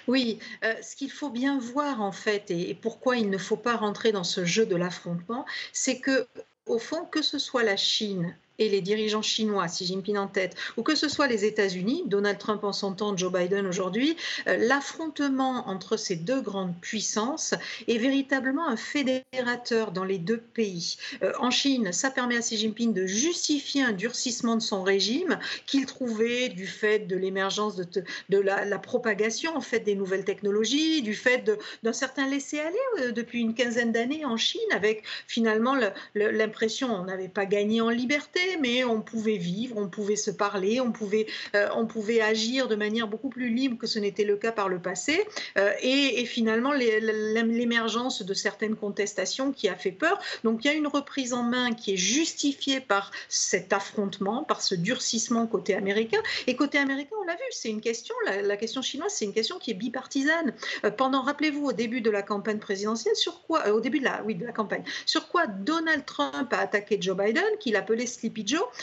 Oui, 0.07 0.39
euh, 0.63 0.75
ce 0.83 0.95
qu'il 0.95 1.11
faut 1.11 1.31
bien 1.31 1.59
voir 1.59 2.01
en 2.03 2.13
fait, 2.13 2.51
et, 2.51 2.75
pourquoi 2.75 3.17
il 3.17 3.31
ne 3.31 3.39
faut 3.39 3.57
pas 3.57 3.77
rentrer 3.77 4.13
dans 4.13 4.25
ce 4.25 4.45
jeu 4.45 4.67
de 4.67 4.77
l'affrontement, 4.77 5.47
c'est 5.73 6.01
que 6.01 6.27
au 6.67 6.79
fond, 6.79 7.05
que 7.07 7.23
ce 7.23 7.39
soit 7.39 7.63
la 7.63 7.77
Chine 7.77 8.37
et 8.59 8.69
les 8.69 8.81
dirigeants 8.81 9.23
chinois, 9.23 9.67
Xi 9.67 9.87
Jinping 9.87 10.17
en 10.17 10.29
tête, 10.29 10.57
ou 10.77 10.83
que 10.83 10.95
ce 10.95 11.09
soit 11.09 11.27
les 11.27 11.45
États-Unis, 11.45 12.05
Donald 12.07 12.39
Trump 12.39 12.65
en 12.65 12.73
son 12.73 12.93
temps, 12.93 13.17
Joe 13.17 13.33
Biden 13.33 13.67
aujourd'hui, 13.67 14.17
euh, 14.47 14.57
l'affrontement 14.57 15.69
entre 15.69 15.97
ces 15.97 16.17
deux 16.17 16.41
grandes 16.41 16.75
puissances 16.81 17.55
est 17.89 17.99
véritablement 17.99 18.69
un 18.69 18.77
fédérateur 18.77 19.93
dans 19.93 20.05
les 20.05 20.19
deux 20.19 20.39
pays. 20.39 20.97
Euh, 21.23 21.33
en 21.39 21.51
Chine, 21.51 21.93
ça 21.93 22.11
permet 22.11 22.37
à 22.37 22.41
Xi 22.41 22.57
Jinping 22.57 22.93
de 22.93 23.07
justifier 23.07 23.83
un 23.83 23.93
durcissement 23.93 24.57
de 24.57 24.63
son 24.63 24.83
régime 24.83 25.39
qu'il 25.67 25.87
trouvait 25.87 26.49
du 26.49 26.67
fait 26.67 27.01
de 27.01 27.17
l'émergence 27.17 27.77
de, 27.77 28.39
la, 28.39 28.79
propagation 28.79 29.57
en 29.57 29.61
fait 29.61 29.81
des 29.81 29.95
nouvelles 29.95 30.25
technologies, 30.25 31.03
du 31.03 31.15
fait 31.15 31.45
d'un 31.83 31.93
certain 31.93 32.29
laisser-aller 32.29 32.77
euh, 33.01 33.13
depuis 33.13 33.41
une 33.41 33.55
quinzaine 33.55 33.93
d'années 33.93 34.25
en 34.25 34.37
Chine, 34.37 34.61
avec 34.73 35.05
finalement 35.27 35.77
l'impression 36.15 36.95
on 36.95 37.05
n'avait 37.05 37.29
pas 37.29 37.47
gagné 37.47 37.81
en 37.81 37.89
liberté 37.89 38.44
mais 38.61 38.85
on 38.85 39.01
pouvait 39.01 39.37
vivre, 39.37 39.77
on 39.77 39.89
pouvait 39.89 40.17
se 40.17 40.31
parler, 40.31 40.81
on 40.81 40.93
pouvait, 40.93 41.27
euh, 41.55 41.69
on 41.75 41.87
pouvait 41.87 42.21
agir 42.21 42.69
de 42.69 42.77
manière 42.77 43.09
beaucoup 43.09 43.29
plus 43.29 43.49
libre 43.49 43.79
que 43.79 43.87
ce 43.87 43.99
n'était 43.99 44.25
le 44.25 44.37
cas 44.37 44.53
par 44.53 44.69
le 44.69 44.79
passé. 44.79 45.25
Euh, 45.59 45.73
et, 45.83 46.25
finalement, 46.25 46.73
l'émergence 46.73 48.23
de 48.23 48.35
certaines 48.35 48.77
contestations 48.77 49.53
qui 49.53 49.69
a 49.69 49.75
fait 49.75 49.93
peur. 49.93 50.21
Donc 50.43 50.65
il 50.65 50.69
y 50.69 50.71
a 50.71 50.75
une 50.75 50.87
reprise 50.87 51.33
en 51.33 51.43
main 51.43 51.73
qui 51.73 51.95
est 51.95 51.97
justifiée 51.97 52.81
par 52.81 53.11
cet 53.29 53.73
affrontement, 53.73 54.45
par 54.45 54.63
ce 54.63 54.75
durcissement 54.75 55.47
côté 55.47 55.75
américain. 55.75 56.21
Et 56.47 56.57
côté 56.57 56.79
américain, 56.79 57.17
on 57.21 57.27
l'a 57.27 57.35
vu, 57.35 57.43
c'est 57.51 57.71
une 57.71 57.81
question, 57.81 58.15
la, 58.27 58.57
question 58.57 58.83
chinoise, 58.83 59.13
c'est 59.15 59.25
une 59.25 59.33
question 59.33 59.59
qui 59.59 59.71
est 59.71 59.75
bipartisane. 59.75 60.55
Euh, 60.85 60.91
pendant, 60.91 61.23
rappelez-vous, 61.23 61.67
au 61.67 61.73
début 61.73 62.01
de 62.01 62.11
la 62.11 62.23
campagne 62.23 62.59
présidentielle, 62.59 63.17
sur 63.17 63.43
quoi, 63.43 63.69
au 63.71 63.81
début 63.81 63.99
de 63.99 64.05
la, 64.05 64.23
oui, 64.25 64.35
de 64.35 64.45
la 64.45 64.53
campagne, 64.53 64.85
sur 65.07 65.29
quoi 65.29 65.47
Donald 65.47 66.05
Trump 66.05 66.53
a 66.53 66.59
attaqué 66.59 66.99
Joe 67.01 67.17
Biden, 67.17 67.45
qu'il 67.61 67.77
appelait 67.77 68.07
Sleep 68.07 68.34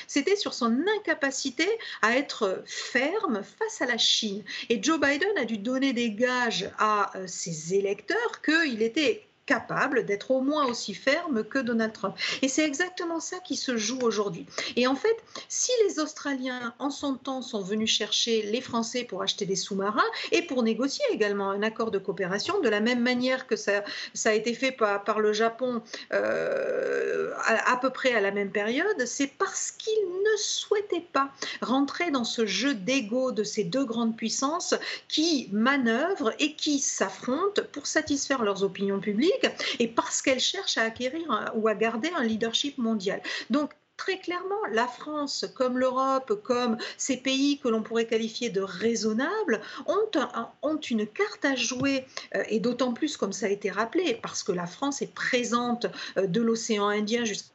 c'était 0.08 0.36
sur 0.36 0.54
son 0.54 0.86
incapacité 1.00 1.68
à 2.02 2.16
être 2.16 2.64
ferme 2.66 3.44
face 3.44 3.82
à 3.82 3.86
la 3.86 3.98
Chine. 3.98 4.44
Et 4.70 4.82
Joe 4.82 5.00
Biden 5.00 5.38
a 5.38 5.46
dû 5.46 5.58
donner 5.58 5.94
des 5.94 6.12
gages 6.12 6.70
à 6.78 7.18
euh, 7.18 7.28
ses 7.28 7.74
électeurs 7.74 8.42
qu'il 8.42 8.82
était 8.82 9.26
capable 9.52 10.06
d'être 10.06 10.32
au 10.32 10.40
moins 10.40 10.66
aussi 10.68 10.94
ferme 10.94 11.44
que 11.44 11.60
Donald 11.60 11.92
Trump. 11.92 12.16
Et 12.42 12.48
c'est 12.48 12.66
exactement 12.66 13.20
ça 13.20 13.38
qui 13.40 13.58
se 13.58 13.76
joue 13.76 14.00
aujourd'hui. 14.02 14.46
Et 14.78 14.88
en 14.88 14.96
fait, 14.96 15.18
si 15.50 15.72
les 15.84 16.00
Australiens, 16.00 16.74
en 16.80 16.90
son 16.90 17.16
temps, 17.16 17.42
sont 17.42 17.62
venus 17.62 17.92
chercher 17.92 18.44
les 18.44 18.62
Français 18.62 19.04
pour 19.04 19.22
acheter 19.24 19.46
des 19.46 19.58
sous-marins 19.58 20.12
et 20.32 20.42
pour 20.44 20.64
négocier 20.64 21.04
également 21.12 21.50
un 21.50 21.64
accord 21.64 21.92
de 21.92 21.98
coopération, 21.98 22.62
de 22.62 22.70
la 22.70 22.80
même 22.80 23.02
manière 23.02 23.46
que 23.46 23.58
ça, 23.58 23.84
a 24.24 24.34
été 24.34 24.54
fait 24.54 24.72
par, 24.72 25.04
par 25.04 25.20
le 25.20 25.34
Japon 25.34 25.82
euh, 26.14 27.34
à, 27.44 27.74
à, 27.74 27.76
peu 27.76 27.90
près 27.90 28.14
à 28.14 28.22
la 28.22 28.32
même 28.32 28.52
période, 28.52 29.06
c'est 29.06 29.34
parce 29.38 29.72
qu'ils 29.72 30.08
ne 30.32 30.38
souhaitaient 30.38 31.08
pas 31.12 31.30
rentrer 31.62 32.10
dans 32.10 32.24
ce 32.24 32.46
jeu 32.46 32.74
d'ego 32.74 33.34
de 33.34 33.44
ces 33.44 33.66
deux 33.66 33.84
grandes 33.84 34.16
puissances 34.16 34.76
qui 35.10 35.50
manœuvrent 35.52 36.32
et 36.40 36.54
qui 36.54 36.80
s'affrontent 36.80 37.62
pour 37.74 37.86
satisfaire 37.86 38.44
leurs 38.44 38.64
opinions 38.64 39.02
publiques 39.02 39.41
et 39.80 39.88
parce 39.88 40.22
qu'elle 40.22 40.40
cherche 40.40 40.78
à 40.78 40.84
acquérir 40.84 41.52
ou 41.56 41.68
à 41.68 41.76
garder 41.76 42.10
un 42.16 42.24
leadership 42.24 42.78
mondial. 42.78 43.22
Donc, 43.50 43.72
très 44.02 44.18
clairement, 44.18 44.66
la 44.72 44.88
France, 44.88 45.46
comme 45.56 45.78
l'Europe, 45.78 46.42
comme 46.44 46.78
ces 46.98 47.18
pays 47.18 47.60
que 47.60 47.68
l'on 47.68 47.84
pourrait 47.84 48.08
qualifier 48.08 48.50
de 48.50 48.62
raisonnables, 48.62 49.62
ont, 49.86 50.80
une 50.90 51.06
carte 51.06 51.46
à 51.46 51.56
jouer, 51.56 52.08
euh, 52.36 52.44
et 52.50 52.60
d'autant 52.60 52.94
plus, 52.94 53.16
comme 53.16 53.32
ça 53.32 53.46
a 53.46 53.50
été 53.50 53.70
rappelé, 53.70 54.20
parce 54.24 54.42
que 54.42 54.52
la 54.52 54.66
France 54.66 55.04
est 55.04 55.14
présente 55.14 55.86
euh, 56.18 56.26
de 56.26 56.42
l'océan 56.42 56.88
Indien 56.88 57.26
jusqu'à 57.26 57.54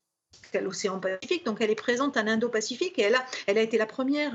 l'océan 0.61 0.99
Pacifique. 0.99 1.45
Donc 1.45 1.59
elle 1.61 1.71
est 1.71 1.75
présente 1.75 2.17
en 2.17 2.27
Indo-Pacifique 2.27 2.99
et 2.99 3.03
elle 3.03 3.15
a, 3.15 3.25
elle 3.47 3.59
a 3.59 3.63
été 3.63 3.79
la 3.79 3.87
première 3.87 4.35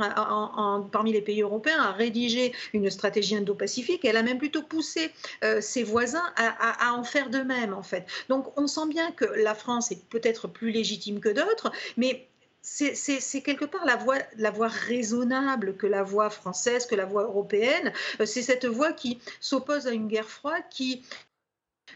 parmi 0.92 1.14
les 1.14 1.22
pays 1.22 1.42
européens 1.42 1.82
à 1.82 1.92
rédiger 1.92 2.54
une 2.74 2.90
stratégie 2.90 3.36
Indo-Pacifique. 3.36 4.06
Elle 4.06 4.18
a 4.18 4.24
même 4.24 4.38
plutôt 4.38 4.64
poussé 4.64 5.12
euh, 5.44 5.62
ses 5.62 5.84
voisins 5.84 6.24
à, 6.36 6.90
à 6.90 6.94
en 6.94 7.04
faire 7.04 7.30
de 7.30 7.40
même 7.40 7.74
en 7.74 7.84
fait. 7.84 8.06
Donc 8.30 8.58
on 8.58 8.68
sent 8.68 8.88
bien 8.90 9.12
que 9.12 9.26
la 9.26 9.56
France 9.56 9.92
est 9.92 10.04
peut-être 10.10 10.48
plus 10.48 10.72
légitime 10.72 11.20
que 11.20 11.30
d'autres, 11.30 11.72
mais 11.98 12.28
c'est 12.62 13.42
quelque 13.42 13.66
part 13.66 13.86
la 13.86 13.96
voie, 13.96 14.18
la 14.38 14.52
voie 14.52 14.68
raisonnable 14.68 15.76
que 15.76 15.88
la 15.88 16.04
voie 16.04 16.30
française, 16.30 16.86
que 16.86 16.96
la 16.96 17.06
voie 17.06 17.24
européenne. 17.24 17.92
Euh, 18.20 18.26
c'est 18.26 18.44
cette 18.44 18.66
voie 18.66 18.94
qui 18.94 19.20
s'oppose 19.40 19.88
à 19.88 19.92
une 19.92 20.08
guerre 20.08 20.30
froide 20.30 20.64
qui, 20.70 21.04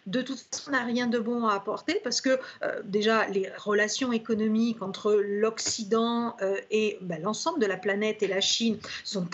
de 0.06 0.22
toute 0.22 0.40
façon, 0.40 0.72
n'a 0.72 0.84
rien 0.84 1.08
de 1.08 1.20
bon 1.20 1.46
à 1.48 1.54
apporter 1.54 2.00
parce 2.04 2.22
que 2.22 2.40
euh, 2.64 2.82
déjà, 2.84 3.28
les 3.28 3.50
relations 3.58 4.12
économiques 4.12 4.82
entre 4.82 5.14
l'Occident 5.14 6.36
euh, 6.42 6.58
et 6.70 6.98
ben, 7.02 7.22
l'ensemble 7.22 7.60
de 7.60 7.66
la 7.66 7.78
planète 7.78 8.22
et 8.22 8.28
la 8.28 8.42
Chine 8.42 8.78
sont 9.04 9.28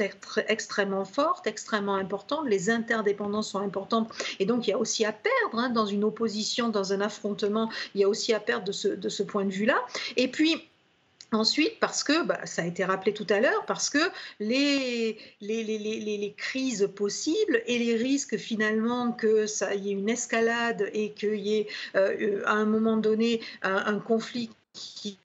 extrêmement 0.47 1.05
fortes, 1.05 1.47
extrêmement 1.47 1.95
importantes. 1.95 2.45
Les 2.47 2.69
interdépendances 2.69 3.49
sont 3.49 3.59
importantes 3.59 4.11
et 4.39 4.45
donc 4.45 4.67
il 4.67 4.71
y 4.71 4.73
a 4.73 4.77
aussi 4.77 5.05
à 5.05 5.11
perdre 5.11 5.59
hein, 5.59 5.69
dans 5.69 5.85
une 5.85 6.03
opposition, 6.03 6.69
dans 6.69 6.93
un 6.93 7.01
affrontement, 7.01 7.69
il 7.93 8.01
y 8.01 8.03
a 8.03 8.09
aussi 8.09 8.33
à 8.33 8.39
perdre 8.39 8.65
de 8.65 8.71
ce, 8.71 8.87
de 8.87 9.09
ce 9.09 9.23
point 9.23 9.45
de 9.45 9.51
vue-là. 9.51 9.77
Et 10.15 10.29
puis, 10.29 10.70
Ensuite, 11.33 11.79
parce 11.79 12.03
que, 12.03 12.25
bah, 12.25 12.45
ça 12.45 12.61
a 12.61 12.65
été 12.65 12.83
rappelé 12.83 13.13
tout 13.13 13.27
à 13.29 13.39
l'heure, 13.39 13.65
parce 13.65 13.89
que 13.89 14.11
les, 14.41 15.17
les, 15.39 15.63
les, 15.63 15.77
les, 15.77 16.33
crises 16.33 16.89
possibles 16.93 17.61
et 17.67 17.79
les 17.79 17.95
risques 17.95 18.35
finalement 18.35 19.13
que 19.13 19.47
ça 19.47 19.73
y 19.73 19.89
ait 19.89 19.93
une 19.93 20.09
escalade 20.09 20.89
et 20.91 21.13
qu'il 21.13 21.35
y 21.35 21.59
ait 21.59 21.67
euh, 21.95 22.43
à 22.45 22.51
un 22.51 22.65
moment 22.65 22.97
donné 22.97 23.39
un, 23.61 23.99
conflit 23.99 24.49
qui... 24.73 25.17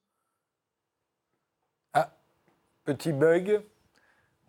Ah, 1.92 2.12
petit 2.84 3.12
bug. 3.12 3.62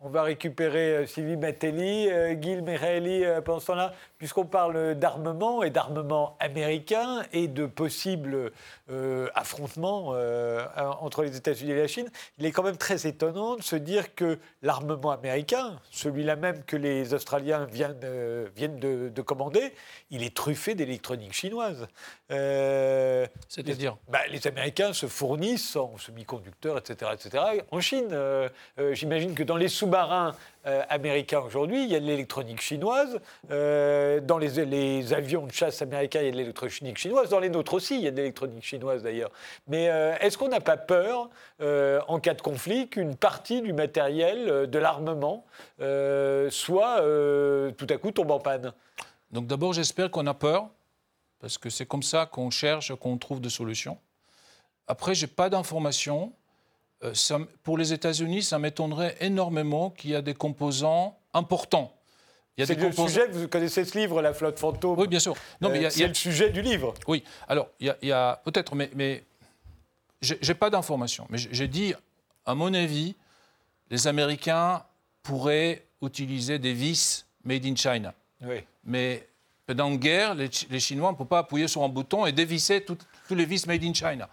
On 0.00 0.10
va 0.10 0.22
récupérer 0.22 0.92
euh, 0.92 1.06
Sylvie 1.06 1.36
Matelli, 1.36 2.08
euh, 2.08 2.40
Gil 2.40 2.62
Merelli 2.62 3.24
pendant 3.44 3.58
ce 3.58 3.66
temps-là, 3.66 3.94
puisqu'on 4.18 4.44
parle 4.44 4.94
d'armement 4.94 5.64
et 5.64 5.70
d'armement 5.70 6.36
américain 6.38 7.24
et 7.32 7.48
de 7.48 7.66
possibles 7.66 8.52
euh, 8.90 9.28
affrontement 9.34 10.12
euh, 10.14 10.64
entre 11.00 11.22
les 11.22 11.36
États-Unis 11.36 11.72
et 11.72 11.76
la 11.76 11.86
Chine, 11.86 12.08
il 12.38 12.46
est 12.46 12.52
quand 12.52 12.62
même 12.62 12.78
très 12.78 13.06
étonnant 13.06 13.56
de 13.56 13.62
se 13.62 13.76
dire 13.76 14.14
que 14.14 14.38
l'armement 14.62 15.10
américain, 15.10 15.78
celui-là 15.90 16.36
même 16.36 16.64
que 16.64 16.74
les 16.74 17.12
Australiens 17.12 17.66
viennent, 17.66 18.00
euh, 18.02 18.48
viennent 18.56 18.78
de, 18.78 19.22
commander, 19.22 19.74
il 20.10 20.22
est 20.22 20.34
truffé 20.34 20.74
d'électronique 20.74 21.34
chinoise. 21.34 21.86
C'est-à-dire 22.30 23.98
bah, 24.08 24.20
les, 24.30 24.46
Américains 24.46 24.94
se 24.94 25.06
fournissent 25.06 25.76
en 25.76 25.98
semi-conducteurs, 25.98 26.78
etc., 26.78 27.10
etc., 27.12 27.44
en 27.70 27.80
Chine. 27.80 28.16
J'imagine 28.92 29.34
que 29.34 29.42
dans 29.42 29.56
les 29.56 29.68
sous-marins 29.88 30.34
euh, 30.66 30.82
américains 30.90 31.40
aujourd'hui, 31.40 31.84
il 31.84 31.88
y 31.88 31.96
a 31.96 32.00
de 32.00 32.04
l'électronique 32.04 32.60
chinoise. 32.60 33.18
Euh, 33.50 34.20
dans 34.20 34.36
les, 34.36 35.12
avions 35.14 35.46
de 35.46 35.52
chasse 35.52 35.80
américains, 35.80 36.20
il 36.20 36.26
y 36.26 36.28
a 36.28 36.32
de 36.32 36.36
l'électronique 36.36 36.98
chinoise. 36.98 37.30
Dans 37.30 37.40
les 37.40 37.48
nôtres 37.48 37.72
aussi, 37.72 37.94
il 37.94 38.02
y 38.02 38.06
a 38.06 38.10
de 38.10 38.16
l'électronique 38.16 38.64
chinoise 38.64 39.02
d'ailleurs. 39.02 39.30
Mais 39.66 39.88
euh, 39.88 40.14
est-ce 40.20 40.36
qu'on 40.36 40.48
n'a 40.48 40.60
pas 40.60 40.76
peur, 40.76 41.30
en 41.60 42.20
cas 42.20 42.34
de 42.34 42.42
conflit, 42.42 42.88
qu'une 42.88 43.16
partie 43.16 43.62
du 43.62 43.72
matériel, 43.72 44.68
de 44.68 44.78
l'armement, 44.78 45.46
soit 46.50 47.02
tout 47.78 47.86
à 47.88 47.96
coup 47.96 48.10
tombe 48.10 48.30
en 48.30 48.40
panne? 48.40 48.72
Donc 49.30 49.46
d'abord, 49.46 49.72
j'espère 49.72 50.10
qu'on 50.10 50.26
a 50.26 50.34
peur, 50.34 50.68
parce 51.40 51.56
que 51.56 51.70
c'est 51.70 51.86
comme 51.86 52.02
ça 52.02 52.26
qu'on 52.26 52.50
cherche, 52.50 52.94
qu'on 52.94 53.16
trouve 53.16 53.40
des 53.40 53.50
solutions. 53.50 53.98
Après, 54.86 55.14
je 55.14 55.24
n'ai 55.24 55.32
pas 55.32 55.48
d'informations 55.48 56.32
euh, 57.04 57.12
pour 57.62 57.78
les 57.78 57.92
États-Unis, 57.92 58.42
ça 58.42 58.58
m'étonnerait 58.58 59.16
énormément 59.20 59.90
qu'il 59.90 60.10
y 60.10 60.14
ait 60.14 60.22
des 60.22 60.34
composants 60.34 61.18
importants. 61.34 61.94
C'est 62.56 62.74
le 62.74 62.90
sujet, 62.90 63.28
vous 63.28 63.46
connaissez 63.46 63.84
ce 63.84 63.96
livre, 63.96 64.20
La 64.20 64.34
flotte 64.34 64.58
fantôme 64.58 64.98
Oui, 64.98 65.06
bien 65.06 65.20
sûr. 65.20 65.34
Euh, 65.62 65.90
c'est 65.90 66.08
le 66.08 66.14
sujet 66.14 66.50
du 66.50 66.60
livre. 66.60 66.92
Oui, 67.06 67.22
alors, 67.46 67.68
il 67.78 67.94
y 68.02 68.12
a, 68.12 68.40
peut-être, 68.44 68.74
mais, 68.74 68.90
mais 68.96 69.22
je 70.20 70.34
n'ai 70.34 70.54
pas 70.54 70.68
d'informations. 70.68 71.26
Mais 71.30 71.38
j'ai 71.38 71.68
dit, 71.68 71.94
à 72.44 72.56
mon 72.56 72.74
avis, 72.74 73.14
les 73.90 74.08
Américains 74.08 74.82
pourraient 75.22 75.86
utiliser 76.02 76.58
des 76.58 76.72
vis 76.72 77.26
made 77.44 77.64
in 77.64 77.76
China. 77.76 78.12
Oui. 78.42 78.64
Mais 78.84 79.28
pendant 79.66 79.90
une 79.90 79.98
guerre, 79.98 80.34
les, 80.34 80.80
Chinois 80.80 81.12
ne 81.12 81.16
peuvent 81.16 81.26
pas 81.26 81.40
appuyer 81.40 81.68
sur 81.68 81.82
un 81.82 81.88
bouton 81.88 82.26
et 82.26 82.32
dévisser 82.32 82.84
tous 82.84 83.34
les 83.34 83.44
vis 83.44 83.66
made 83.66 83.84
in 83.84 83.94
China. 83.94 84.28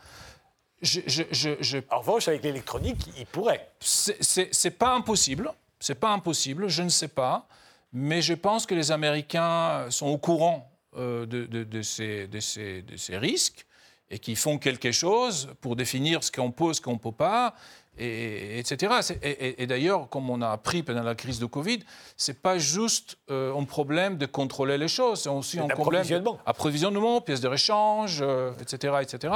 En 0.82 2.00
revanche, 2.00 2.28
avec 2.28 2.44
l'électronique, 2.44 2.98
il 3.18 3.26
pourrait. 3.26 3.72
C'est 3.80 4.78
pas 4.78 4.94
impossible. 4.94 5.52
C'est 5.80 5.96
pas 5.96 6.12
impossible. 6.12 6.68
Je 6.68 6.84
ne 6.84 6.90
sais 6.90 7.08
pas. 7.08 7.48
Mais 7.94 8.22
je 8.22 8.34
pense 8.34 8.66
que 8.66 8.76
les 8.76 8.92
Américains 8.92 9.86
sont 9.90 10.08
au 10.08 10.18
courant 10.18 10.70
euh, 10.98 11.26
de, 11.26 11.82
ces, 11.82 12.30
ces, 12.40 13.18
risques 13.18 13.66
et 14.10 14.20
qui 14.20 14.36
font 14.36 14.58
quelque 14.58 14.92
chose 14.92 15.50
pour 15.62 15.76
définir 15.76 16.24
ce 16.24 16.32
qu'on 16.32 16.52
peut, 16.52 16.74
ce 16.74 16.82
qu'on 16.82 16.94
ne 16.94 17.00
peut 17.00 17.12
pas, 17.12 17.56
et, 17.98 18.60
etc. 18.60 18.96
Et, 19.22 19.68
d'ailleurs, 19.68 20.10
comme 20.10 20.30
on 20.30 20.42
a 20.42 20.50
appris 20.50 20.84
pendant 20.84 21.04
la 21.04 21.16
crise 21.16 21.40
de 21.40 21.46
Covid, 21.46 21.80
ce 22.18 22.32
n'est 22.32 22.38
pas 22.38 22.58
juste 22.58 23.18
euh, 23.30 23.56
un 23.56 23.64
problème 23.64 24.18
de 24.18 24.26
contrôler 24.26 24.78
les 24.78 24.88
choses, 24.88 25.22
c'est 25.22 25.30
aussi 25.30 25.60
un 25.60 25.68
problème 25.68 26.06
d'approvisionnement, 26.08 27.22
pièces 27.22 27.42
de 27.42 27.48
réchange, 27.48 28.24
etc., 28.62 28.96
etc., 29.02 29.34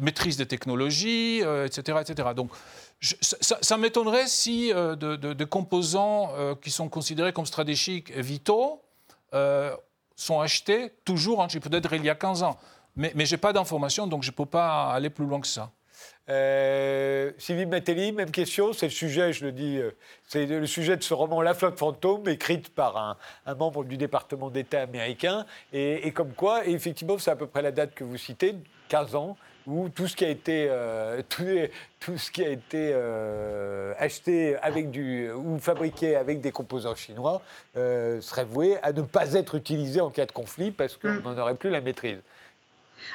maîtrise 0.00 0.36
des 0.36 0.46
technologies, 0.46 1.40
etc., 1.40 1.98
etc. 2.02 2.28
Donc, 2.34 2.50
ça, 3.00 3.76
m'étonnerait 3.76 4.26
si 4.26 4.72
euh, 4.72 4.96
de, 4.96 5.44
composants 5.44 6.30
euh, 6.36 6.54
qui 6.54 6.70
sont 6.70 6.88
considérés 6.88 7.32
comme 7.32 7.46
stratégiques 7.46 8.10
et 8.14 8.22
vitaux 8.22 8.80
sont 10.16 10.38
achetés 10.38 10.92
toujours, 11.04 11.44
peut-être 11.48 11.92
il 11.92 12.04
y 12.04 12.10
a 12.10 12.14
15 12.14 12.44
ans. 12.44 12.56
Mais, 12.94 13.10
mais 13.16 13.26
je 13.26 13.34
n'ai 13.34 13.38
pas 13.38 13.52
d'informations, 13.52 14.06
donc 14.06 14.22
je 14.22 14.30
ne 14.30 14.36
peux 14.36 14.46
pas 14.46 14.92
aller 14.92 15.10
plus 15.10 15.26
loin 15.26 15.40
que 15.40 15.48
ça. 15.48 15.72
Euh, 16.30 17.32
Sylvie 17.36 17.66
Matelli, 17.66 18.12
même 18.12 18.30
question, 18.30 18.72
c'est 18.72 18.86
le 18.86 18.92
sujet, 18.92 19.32
je 19.32 19.44
le 19.44 19.52
dis, 19.52 19.78
euh, 19.78 19.90
c'est 20.26 20.46
le 20.46 20.66
sujet 20.66 20.96
de 20.96 21.02
ce 21.02 21.12
roman 21.12 21.42
La 21.42 21.52
flotte 21.52 21.78
fantôme, 21.78 22.28
écrite 22.28 22.70
par 22.70 22.96
un, 23.46 23.54
membre 23.54 23.84
du 23.84 23.98
département 23.98 24.48
d'État 24.48 24.82
américain, 24.82 25.44
et, 25.72 26.10
comme 26.12 26.32
quoi, 26.32 26.66
effectivement, 26.66 27.18
c'est 27.18 27.30
à 27.30 27.36
peu 27.36 27.46
près 27.46 27.60
la 27.60 27.72
date 27.72 27.94
que 27.94 28.04
vous 28.04 28.16
citez, 28.16 28.54
15 28.88 29.14
ans, 29.16 29.36
où 29.66 29.88
tout 29.90 30.06
ce 30.06 30.16
qui 30.16 30.24
a 30.24 30.30
été, 30.30 30.66
euh, 30.70 31.20
tout, 32.00 32.16
ce 32.16 32.30
qui 32.30 32.42
a 32.42 32.48
été 32.48 32.94
acheté 33.98 34.56
avec 34.62 34.90
du, 34.90 35.30
ou 35.30 35.58
fabriqué 35.58 36.16
avec 36.16 36.40
des 36.40 36.52
composants 36.52 36.94
chinois 36.94 37.42
serait 37.74 38.44
voué 38.44 38.78
à 38.82 38.92
ne 38.92 39.02
pas 39.02 39.34
être 39.34 39.56
utilisé 39.56 40.00
en 40.00 40.10
cas 40.10 40.24
de 40.24 40.32
conflit 40.32 40.70
parce 40.70 40.96
qu'on 40.96 41.20
n'en 41.20 41.34
mm. 41.34 41.38
aurait 41.38 41.54
plus 41.54 41.70
la 41.70 41.82
maîtrise. 41.82 42.20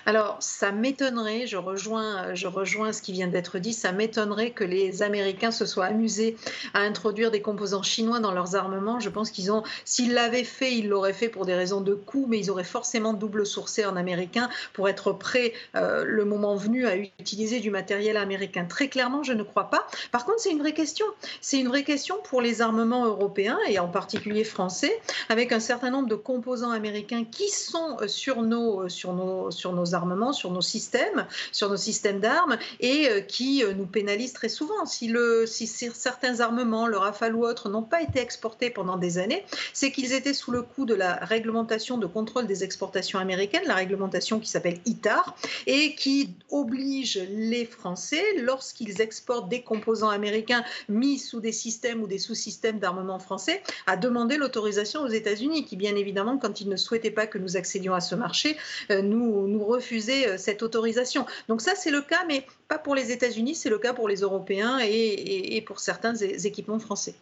Alors, 0.05 0.37
ça 0.39 0.71
m'étonnerait, 0.71 1.47
je 1.47 1.57
rejoins, 1.57 2.33
je 2.33 2.47
rejoins 2.47 2.93
ce 2.93 3.01
qui 3.01 3.11
vient 3.11 3.27
d'être 3.27 3.59
dit, 3.59 3.73
ça 3.73 3.91
m'étonnerait 3.91 4.51
que 4.51 4.63
les 4.63 5.03
Américains 5.03 5.51
se 5.51 5.65
soient 5.65 5.85
amusés 5.85 6.37
à 6.73 6.79
introduire 6.79 7.31
des 7.31 7.41
composants 7.41 7.83
chinois 7.83 8.19
dans 8.19 8.31
leurs 8.31 8.55
armements. 8.55 8.99
Je 8.99 9.09
pense 9.09 9.31
qu'ils 9.31 9.51
ont, 9.51 9.63
s'ils 9.85 10.13
l'avaient 10.13 10.43
fait, 10.43 10.73
ils 10.75 10.87
l'auraient 10.87 11.13
fait 11.13 11.29
pour 11.29 11.45
des 11.45 11.55
raisons 11.55 11.81
de 11.81 11.93
coût, 11.93 12.25
mais 12.27 12.39
ils 12.39 12.51
auraient 12.51 12.63
forcément 12.63 13.13
double 13.13 13.45
sourcé 13.45 13.85
en 13.85 13.95
américain 13.95 14.49
pour 14.73 14.89
être 14.89 15.11
prêts, 15.11 15.53
euh, 15.75 16.03
le 16.05 16.25
moment 16.25 16.55
venu, 16.55 16.87
à 16.87 16.95
utiliser 16.95 17.59
du 17.59 17.71
matériel 17.71 18.17
américain. 18.17 18.65
Très 18.65 18.87
clairement, 18.87 19.23
je 19.23 19.33
ne 19.33 19.43
crois 19.43 19.69
pas. 19.69 19.87
Par 20.11 20.25
contre, 20.25 20.39
c'est 20.39 20.51
une 20.51 20.59
vraie 20.59 20.73
question. 20.73 21.05
C'est 21.41 21.59
une 21.59 21.67
vraie 21.67 21.83
question 21.83 22.15
pour 22.23 22.41
les 22.41 22.61
armements 22.61 23.05
européens 23.05 23.59
et 23.67 23.79
en 23.79 23.87
particulier 23.87 24.43
français, 24.43 24.99
avec 25.29 25.51
un 25.51 25.59
certain 25.59 25.89
nombre 25.89 26.07
de 26.07 26.15
composants 26.15 26.71
américains 26.71 27.23
qui 27.23 27.49
sont 27.49 27.97
euh, 28.01 28.07
sur 28.07 28.41
nos, 28.41 28.83
euh, 28.83 28.89
sur 28.89 29.13
nos, 29.13 29.51
sur 29.51 29.73
nos 29.73 29.78
nos 29.79 29.95
armements, 29.95 30.33
sur 30.33 30.51
nos 30.51 30.61
systèmes, 30.61 31.25
sur 31.51 31.69
nos 31.69 31.77
systèmes 31.77 32.19
d'armes, 32.19 32.57
et 32.79 33.07
euh, 33.09 33.21
qui 33.21 33.63
euh, 33.63 33.73
nous 33.73 33.85
pénalisent 33.85 34.33
très 34.33 34.49
souvent. 34.49 34.85
Si, 34.85 35.07
le, 35.07 35.45
si 35.45 35.67
certains 35.67 36.39
armements, 36.39 36.87
le 36.87 36.97
Rafale 36.97 37.35
ou 37.35 37.45
autres, 37.45 37.69
n'ont 37.69 37.83
pas 37.83 38.01
été 38.01 38.19
exportés 38.19 38.69
pendant 38.69 38.97
des 38.97 39.17
années, 39.17 39.43
c'est 39.73 39.91
qu'ils 39.91 40.13
étaient 40.13 40.33
sous 40.33 40.51
le 40.51 40.61
coup 40.61 40.85
de 40.85 40.93
la 40.93 41.15
réglementation 41.15 41.97
de 41.97 42.05
contrôle 42.05 42.47
des 42.47 42.63
exportations 42.63 43.19
américaines, 43.19 43.63
la 43.65 43.75
réglementation 43.75 44.39
qui 44.39 44.49
s'appelle 44.49 44.79
ITAR, 44.85 45.35
et 45.67 45.95
qui 45.95 46.29
oblige 46.49 47.21
les 47.31 47.65
Français, 47.65 48.23
lorsqu'ils 48.37 49.01
exportent 49.01 49.49
des 49.49 49.61
composants 49.61 50.09
américains 50.09 50.63
mis 50.87 51.17
sous 51.17 51.39
des 51.39 51.51
systèmes 51.51 52.01
ou 52.01 52.07
des 52.07 52.17
sous-systèmes 52.17 52.79
d'armement 52.79 53.19
français, 53.19 53.61
à 53.87 53.97
demander 53.97 54.37
l'autorisation 54.37 55.01
aux 55.01 55.07
États-Unis, 55.07 55.65
qui 55.65 55.75
bien 55.75 55.95
évidemment, 55.95 56.37
quand 56.37 56.61
ils 56.61 56.69
ne 56.69 56.75
souhaitaient 56.75 57.11
pas 57.11 57.27
que 57.27 57.37
nous 57.37 57.57
accédions 57.57 57.93
à 57.93 58.01
ce 58.01 58.15
marché, 58.15 58.57
euh, 58.91 59.01
nous 59.01 59.63
refuser 59.69 60.27
euh, 60.27 60.37
cette 60.37 60.63
autorisation. 60.63 61.25
Donc 61.47 61.61
ça, 61.61 61.73
c'est 61.75 61.91
le 61.91 62.01
cas, 62.01 62.25
mais 62.27 62.45
pas 62.67 62.77
pour 62.77 62.95
les 62.95 63.11
États-Unis, 63.11 63.55
c'est 63.55 63.69
le 63.69 63.79
cas 63.79 63.93
pour 63.93 64.07
les 64.07 64.17
Européens 64.17 64.79
et, 64.81 65.63
pour 65.65 65.79
certains 65.79 66.15
équipements 66.15 66.79
français. 66.79 67.15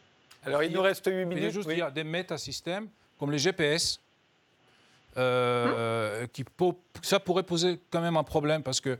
Alors, 0.45 0.63
il 0.63 0.71
nous 0.71 0.81
reste 0.81 1.05
8 1.05 1.25
minutes. 1.25 1.37
Il 1.37 1.43
y 1.43 1.47
a 1.47 1.49
juste 1.49 1.69
dire 1.69 1.91
des 1.91 2.03
métasystèmes 2.03 2.87
comme 3.19 3.31
les 3.31 3.39
GPS. 3.39 3.99
Euh, 5.17 6.27
qui 6.27 6.45
ça 7.01 7.19
pourrait 7.19 7.41
poser 7.41 7.79
quand 7.89 8.01
même 8.01 8.17
un 8.17 8.23
problème 8.23 8.61
parce 8.61 8.79
que 8.79 8.99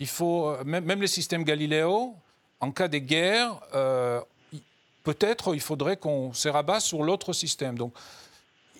il 0.00 0.06
faut, 0.06 0.56
même, 0.64 1.02
les 1.02 1.08
systèmes 1.08 1.44
Galiléo, 1.44 2.14
en 2.60 2.70
cas 2.70 2.88
de 2.88 2.96
guerre, 2.96 3.60
peut-être 5.02 5.54
il 5.54 5.60
faudrait 5.60 5.96
qu'on 5.96 6.32
se 6.32 6.48
rabasse 6.48 6.84
sur 6.84 7.02
l'autre 7.02 7.32
système. 7.32 7.76
Donc, 7.76 7.92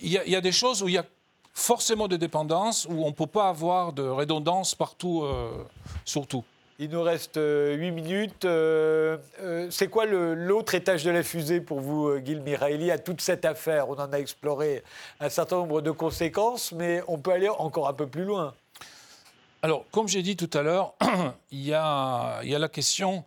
il 0.00 0.12
y, 0.12 0.36
a 0.36 0.40
des 0.40 0.52
choses 0.52 0.82
où 0.82 0.88
il 0.88 0.94
y 0.94 0.98
a 0.98 1.06
forcément 1.58 2.08
des 2.08 2.18
dépendances, 2.18 2.86
où 2.88 3.04
on 3.04 3.08
ne 3.08 3.14
peut 3.14 3.26
pas 3.26 3.48
avoir 3.48 3.92
de 3.92 4.02
redondance 4.02 4.74
partout, 4.74 5.24
surtout. 6.04 6.44
Il 6.80 6.90
nous 6.90 7.02
reste 7.02 7.34
8 7.34 7.40
euh, 7.40 7.90
minutes. 7.90 8.44
Euh, 8.44 9.16
euh, 9.40 9.66
c'est 9.68 9.88
quoi 9.88 10.06
l'autre 10.06 10.76
étage 10.76 11.02
de 11.02 11.10
la 11.10 11.24
fusée 11.24 11.60
pour 11.60 11.80
vous, 11.80 12.16
Gil 12.24 12.40
Miraili, 12.40 12.92
à 12.92 12.98
toute 12.98 13.20
cette 13.20 13.44
affaire 13.44 13.88
On 13.88 13.96
en 13.96 14.12
a 14.12 14.18
exploré 14.18 14.84
un 15.18 15.28
certain 15.28 15.56
nombre 15.56 15.80
de 15.80 15.90
conséquences, 15.90 16.70
mais 16.70 17.02
on 17.08 17.18
peut 17.18 17.32
aller 17.32 17.48
encore 17.48 17.88
un 17.88 17.94
peu 17.94 18.06
plus 18.06 18.22
loin. 18.22 18.54
Alors, 19.60 19.86
comme 19.90 20.06
j'ai 20.06 20.22
dit 20.22 20.36
tout 20.36 20.50
à 20.56 20.62
l'heure, 20.62 20.94
il, 21.50 21.64
y 21.64 21.74
a, 21.74 22.40
la 22.44 22.68
question. 22.68 23.24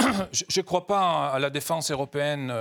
Je 0.32 0.60
ne 0.60 0.64
crois 0.64 0.86
pas 0.86 1.28
à 1.28 1.38
la 1.38 1.50
défense 1.50 1.90
européenne 1.90 2.52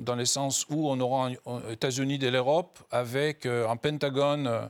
dans 0.00 0.14
le 0.14 0.24
sens 0.24 0.66
où 0.70 0.88
on 0.90 0.98
aura 1.00 1.30
les 1.30 1.72
États-Unis 1.72 2.18
de 2.18 2.28
l'Europe 2.28 2.78
avec 2.90 3.46
un 3.46 3.76
Pentagone 3.76 4.68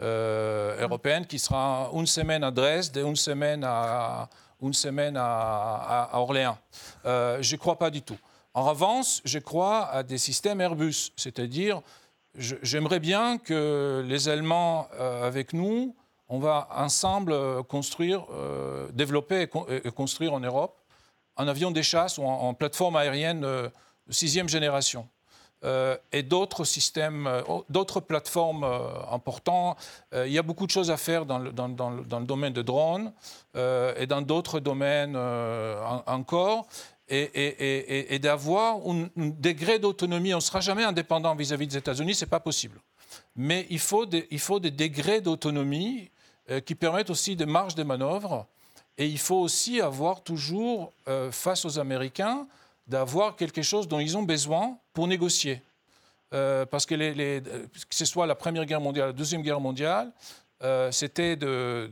euh, 0.00 0.80
européenne 0.80 1.26
qui 1.26 1.40
sera 1.40 1.90
une 1.92 2.06
semaine 2.06 2.44
à 2.44 2.52
Dresde 2.52 2.96
et 2.96 3.00
une 3.00 3.16
semaine 3.16 3.64
à, 3.64 4.28
une 4.62 4.72
semaine 4.72 5.16
à, 5.18 6.10
Orléans. 6.12 6.56
Euh, 7.04 7.38
je 7.40 7.56
ne 7.56 7.58
crois 7.58 7.76
pas 7.78 7.90
du 7.90 8.02
tout. 8.02 8.18
En 8.54 8.62
revanche, 8.62 9.20
je 9.24 9.40
crois 9.40 9.86
à 9.86 10.04
des 10.04 10.18
systèmes 10.18 10.60
Airbus, 10.60 11.10
c'est-à-dire 11.16 11.80
j'aimerais 12.36 13.00
bien 13.00 13.38
que 13.38 14.04
les 14.06 14.28
Allemands 14.28 14.86
euh, 15.00 15.26
avec 15.26 15.52
nous, 15.52 15.96
on 16.28 16.38
va 16.38 16.68
ensemble 16.76 17.34
construire, 17.64 18.26
développer 18.92 19.48
et, 19.70 19.90
construire 19.90 20.34
en 20.34 20.40
Europe 20.40 20.78
un 21.38 21.48
avion 21.48 21.70
des 21.70 21.82
chasses 21.82 22.18
ou 22.18 22.24
en, 22.24 22.52
plateforme 22.54 22.96
aérienne 22.96 23.40
de 23.40 23.70
sixième 24.10 24.48
génération. 24.48 25.08
Euh, 25.64 25.96
et 26.12 26.22
d'autres 26.22 26.62
systèmes, 26.62 27.26
euh, 27.26 27.42
d'autres 27.68 27.98
plateformes 27.98 28.62
euh, 28.62 28.78
importantes. 29.10 29.76
il 30.14 30.30
y 30.30 30.38
a 30.38 30.42
beaucoup 30.42 30.66
de 30.66 30.70
choses 30.70 30.90
à 30.90 30.96
faire 30.96 31.26
dans 31.26 31.38
le, 31.38 31.50
domaine 31.50 32.52
de 32.52 32.62
drones 32.62 33.12
et 33.56 34.06
dans 34.06 34.22
d'autres 34.22 34.60
domaines 34.60 35.16
encore. 36.06 36.66
Et, 37.10 38.18
d'avoir 38.20 38.76
un, 38.86 39.08
degré 39.16 39.78
d'autonomie. 39.78 40.32
On 40.34 40.36
ne 40.36 40.42
sera 40.42 40.60
jamais 40.60 40.84
indépendant 40.84 41.34
vis-à-vis 41.34 41.66
des 41.66 41.78
États-Unis, 41.78 42.14
ce 42.14 42.24
n'est 42.24 42.28
pas 42.28 42.40
possible. 42.40 42.78
Mais 43.34 43.66
il 43.70 43.78
faut 43.78 44.06
des, 44.06 44.28
il 44.30 44.38
faut 44.38 44.60
des 44.60 44.70
degrés 44.70 45.20
d'autonomie 45.20 46.10
qui 46.66 46.74
permettent 46.74 47.10
aussi 47.10 47.34
des 47.34 47.46
marges 47.46 47.74
de 47.74 47.82
manœuvre. 47.82 48.46
Et 48.98 49.06
il 49.06 49.18
faut 49.18 49.36
aussi 49.36 49.80
avoir 49.80 50.22
toujours, 50.22 50.92
face 51.30 51.64
aux 51.64 51.78
Américains, 51.78 52.46
d'avoir 52.88 53.36
quelque 53.36 53.62
chose 53.62 53.86
dont 53.86 54.00
ils 54.00 54.16
ont 54.16 54.22
besoin 54.22 54.76
pour 54.92 55.06
négocier. 55.06 55.62
Euh, 56.34 56.66
parce 56.66 56.84
que, 56.84 56.94
que 56.94 57.94
ce 57.94 58.04
soit 58.04 58.26
la 58.26 58.34
Première 58.34 58.66
Guerre 58.66 58.80
mondiale, 58.80 59.08
la 59.08 59.12
Deuxième 59.12 59.42
Guerre 59.42 59.60
mondiale, 59.60 60.10
euh, 60.62 60.90
c'était 60.90 61.36
de, 61.36 61.88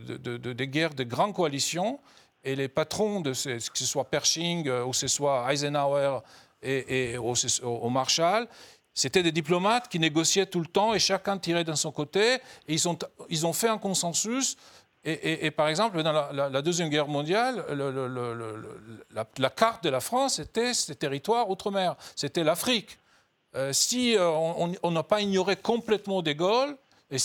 des 0.53 0.69
guerres 0.69 0.95
de 0.95 1.05
grandes 1.05 1.35
coalitions 1.35 2.01
et 2.45 2.57
les 2.57 2.69
patrons, 2.69 3.23
que 3.23 3.33
ce 3.33 3.61
soit 3.73 4.05
Pershing 4.05 4.69
euh, 4.69 4.85
ou 4.85 4.91
que 4.91 4.97
ce 4.97 5.09
soit 5.09 5.53
Eisenhower 5.53 6.19
et, 6.63 7.17
au, 7.17 7.91
Marshall, 7.91 8.49
c'était 8.93 9.23
des 9.23 9.31
diplomates 9.31 9.89
qui 9.89 9.99
négociaient 9.99 10.47
tout 10.47 10.61
le 10.61 10.67
temps 10.67 10.95
et 10.95 10.99
chacun 10.99 11.39
tirait 11.39 11.65
d'un 11.65 11.77
son 11.77 11.93
côté. 11.93 12.35
Et 12.67 12.75
ils 12.75 12.89
ont, 12.89 12.99
ils 13.29 13.47
ont 13.47 13.53
fait 13.53 13.69
un 13.69 13.79
consensus 13.79 14.57
et, 15.09 15.53
par 15.53 15.69
exemple, 15.69 16.03
dans 16.03 16.13
la, 16.33 16.63
Deuxième 16.63 16.89
Guerre 16.89 17.07
mondiale, 17.07 17.65
la, 19.39 19.51
carte 19.51 19.85
de 19.85 19.89
la 19.89 20.01
France 20.01 20.41
était 20.41 20.75
ces 20.75 20.97
territoires 20.97 21.49
outre-mer, 21.49 21.95
c'était 22.17 22.43
l'Afrique. 22.43 22.99
Euh, 23.55 23.73
si 23.73 24.17
euh, 24.17 24.29
on 24.29 24.91
n'a 24.91 25.05
pas 25.05 25.21
ignoré 25.21 25.55
complètement 25.55 26.23
De 26.23 26.33
Gaulle, 26.33 26.77
et 27.11 27.19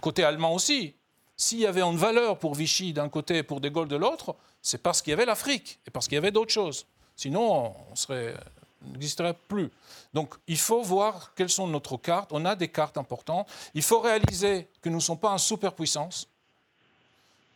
côté 0.00 0.24
allemand 0.24 0.54
aussi, 0.54 0.94
s'il 1.36 1.58
y 1.58 1.66
avait 1.66 1.82
une 1.82 1.98
valeur 1.98 2.38
pour 2.38 2.54
Vichy 2.54 2.94
d'un 2.94 3.10
côté 3.10 3.38
et 3.38 3.42
pour 3.42 3.60
De 3.60 3.68
Gaulle 3.68 3.88
de 3.88 3.96
l'autre, 3.96 4.34
c'est 4.62 4.82
parce 4.82 5.02
qu'il 5.02 5.10
y 5.10 5.14
avait 5.14 5.26
l'Afrique 5.26 5.78
et 5.86 5.90
parce 5.90 6.08
qu'il 6.08 6.14
y 6.14 6.18
avait 6.18 6.30
d'autres 6.30 6.52
choses. 6.52 6.86
Sinon, 7.16 7.74
on 7.74 8.92
n'existerait 8.92 9.36
plus. 9.46 9.70
Donc 10.14 10.34
il 10.46 10.58
faut 10.58 10.82
voir 10.82 11.34
quelles 11.34 11.50
sont 11.50 11.66
nos 11.66 11.80
cartes. 11.80 12.30
On 12.32 12.46
a 12.46 12.56
des 12.56 12.68
cartes 12.68 12.96
importantes. 12.96 13.46
Il 13.74 13.82
faut 13.82 14.00
réaliser 14.00 14.68
que 14.80 14.88
nous 14.88 14.96
ne 14.96 15.02
sommes 15.02 15.18
pas 15.18 15.30
en 15.30 15.38
superpuissance 15.38 16.28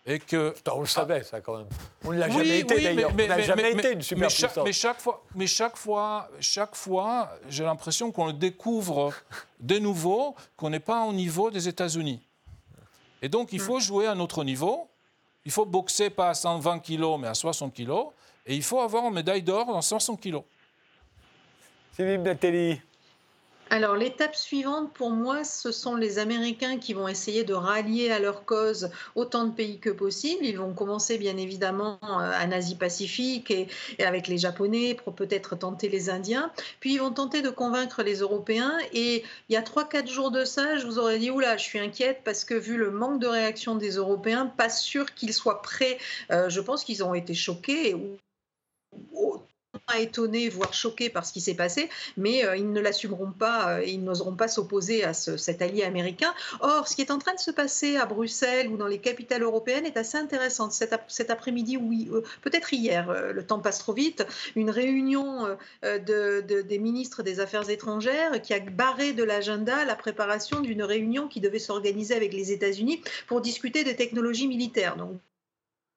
et 0.07 0.19
que... 0.19 0.55
on 0.71 0.81
le 0.81 0.87
savait, 0.87 1.23
ça, 1.23 1.41
quand 1.41 1.59
même. 1.59 1.67
On 2.05 2.13
ne 2.13 2.19
l'a 2.19 2.29
jamais 2.29 2.61
été, 2.61 2.81
d'ailleurs. 2.81 3.11
on 3.13 3.17
n'a 3.17 3.41
jamais 3.41 3.73
été 3.73 3.93
une 3.93 4.03
superpuissance. 4.03 4.65
Mais 4.65 4.73
chaque, 4.73 5.01
fois, 5.01 5.25
mais 5.35 5.47
chaque 5.47 5.77
fois, 5.77 6.29
chaque 6.41 6.75
fois 6.75 7.31
j'ai 7.49 7.65
l'impression 7.65 8.13
qu'on 8.13 8.33
découvre 8.33 9.15
de 9.61 9.79
nouveau 9.79 10.35
qu'on 10.57 10.71
n'est 10.71 10.81
pas 10.81 11.05
au 11.05 11.13
niveau 11.13 11.51
des 11.51 11.69
États-Unis. 11.69 12.21
Et 13.23 13.29
donc, 13.31 13.53
il 13.53 13.61
faut 13.61 13.81
jouer 13.81 14.07
à 14.07 14.13
un 14.13 14.21
autre 14.21 14.45
niveau. 14.45 14.89
Il 15.47 15.53
faut 15.53 15.65
boxer 15.65 16.11
pas 16.11 16.31
à 16.31 16.35
120 16.35 16.81
kilos, 16.81 17.19
mais 17.19 17.29
à 17.29 17.35
60 17.35 17.73
kilos. 17.73 18.09
Et 18.47 18.55
il 18.55 18.63
faut 18.63 18.81
avoir 18.81 19.07
une 19.07 19.15
médaille 19.15 19.43
d'or 19.43 19.67
dans 19.67 19.81
500 19.81 20.17
kilos. 20.17 20.43
Sylvie 21.97 22.19
Batelli. 22.19 22.81
Alors 23.71 23.97
l'étape 23.97 24.37
suivante 24.37 24.93
pour 24.93 25.11
moi, 25.11 25.43
ce 25.43 25.73
sont 25.73 25.97
les 25.97 26.19
Américains 26.19 26.79
qui 26.79 26.93
vont 26.93 27.09
essayer 27.09 27.45
de 27.45 27.55
rallier 27.55 28.11
à 28.11 28.19
leur 28.19 28.45
cause 28.45 28.91
autant 29.15 29.45
de 29.47 29.53
pays 29.53 29.79
que 29.79 29.91
possible. 29.91 30.45
Ils 30.45 30.59
vont 30.59 30.75
commencer 30.75 31.17
bien 31.19 31.37
évidemment 31.37 31.99
en 32.03 32.21
euh, 32.21 32.31
Asie-Pacifique 32.31 33.51
et, 33.51 33.69
avec 33.99 34.29
les 34.29 34.39
Japonais 34.39 34.95
pour 34.95 35.15
peut-être 35.15 35.57
tenter 35.57 35.89
les 35.89 36.11
Indiens. 36.11 36.53
Puis 36.81 36.95
ils 36.95 36.99
vont 36.99 37.11
tenter 37.11 37.41
de 37.43 37.51
convaincre 37.51 38.03
les 38.03 38.19
Européens. 38.19 38.77
Et 38.93 39.25
il 39.49 39.55
y 39.55 39.57
a 39.57 39.63
3-4 39.63 40.09
jours 40.09 40.31
de 40.31 40.45
ça, 40.45 40.77
je 40.77 40.87
vous 40.87 40.99
aurais 40.99 41.19
dit, 41.19 41.31
oula, 41.31 41.57
je 41.57 41.65
suis 41.65 41.79
inquiète 41.79 42.21
parce 42.25 42.45
que 42.45 42.55
vu 42.55 42.77
le 42.77 42.91
manque 42.91 43.19
de 43.19 43.27
réaction 43.27 43.77
des 43.77 43.97
Européens, 43.97 44.47
pas 44.47 44.69
sûr 44.69 45.15
qu'ils 45.15 45.33
soient 45.33 45.63
prêts. 45.63 45.99
Euh, 46.31 46.49
je 46.51 46.61
pense 46.61 46.85
qu'ils 46.85 47.03
ont 47.03 47.15
été 47.15 47.35
choqués 47.35 47.97
étonnés, 49.99 50.49
voire 50.49 50.75
choqués 50.75 51.11
par 51.11 51.25
ce 51.25 51.33
qui 51.33 51.41
s'est 51.41 51.55
passé, 51.55 51.89
mais 52.17 52.45
euh, 52.45 52.57
ils 52.57 52.73
ne 52.73 52.81
l'assumeront 52.81 53.33
pas 53.33 53.79
euh, 53.79 53.85
ils 53.85 54.03
n'oseront 54.03 54.35
pas 54.35 54.49
s'opposer 54.49 55.05
à 55.05 55.13
cet 55.15 55.63
allié 55.63 55.85
américain. 55.85 56.33
Or, 56.61 56.89
ce 56.89 56.97
qui 56.97 57.03
est 57.03 57.11
en 57.11 57.19
train 57.19 57.35
de 57.35 57.41
se 57.41 57.51
passer 57.51 57.97
à 57.97 58.07
Bruxelles 58.07 58.69
ou 58.69 58.77
dans 58.77 58.87
les 58.87 58.99
capitales 58.99 59.43
européennes 59.43 59.87
est 59.87 59.97
assez 59.97 60.19
intéressant. 60.19 60.71
Cet, 60.71 61.31
après-midi, 61.31 61.77
oui, 61.77 62.09
euh, 62.13 62.23
peut-être 62.43 62.73
hier, 62.73 63.13
le 63.33 63.47
temps 63.47 63.61
passe 63.61 63.79
trop 63.79 63.93
vite, 63.93 64.27
une 64.57 64.71
réunion 64.71 65.57
des 65.83 66.79
ministres 66.79 67.23
des 67.23 67.41
Affaires 67.41 67.69
étrangères 67.71 68.41
qui 68.43 68.55
a 68.55 68.61
barré 68.61 69.13
de 69.13 69.23
l'agenda 69.23 69.85
la 69.85 69.95
préparation 69.95 70.61
d'une 70.61 70.83
réunion 70.83 71.29
qui 71.29 71.41
devait 71.41 71.59
s'organiser 71.59 72.15
avec 72.15 72.33
les 72.33 72.53
États-Unis 72.53 73.03
pour 73.27 73.41
discuter 73.41 73.85
des 73.85 73.97
technologies 73.97 74.49
militaires. 74.49 74.97
Donc, 74.97 75.21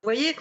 vous 0.04 0.14
voyez, 0.14 0.36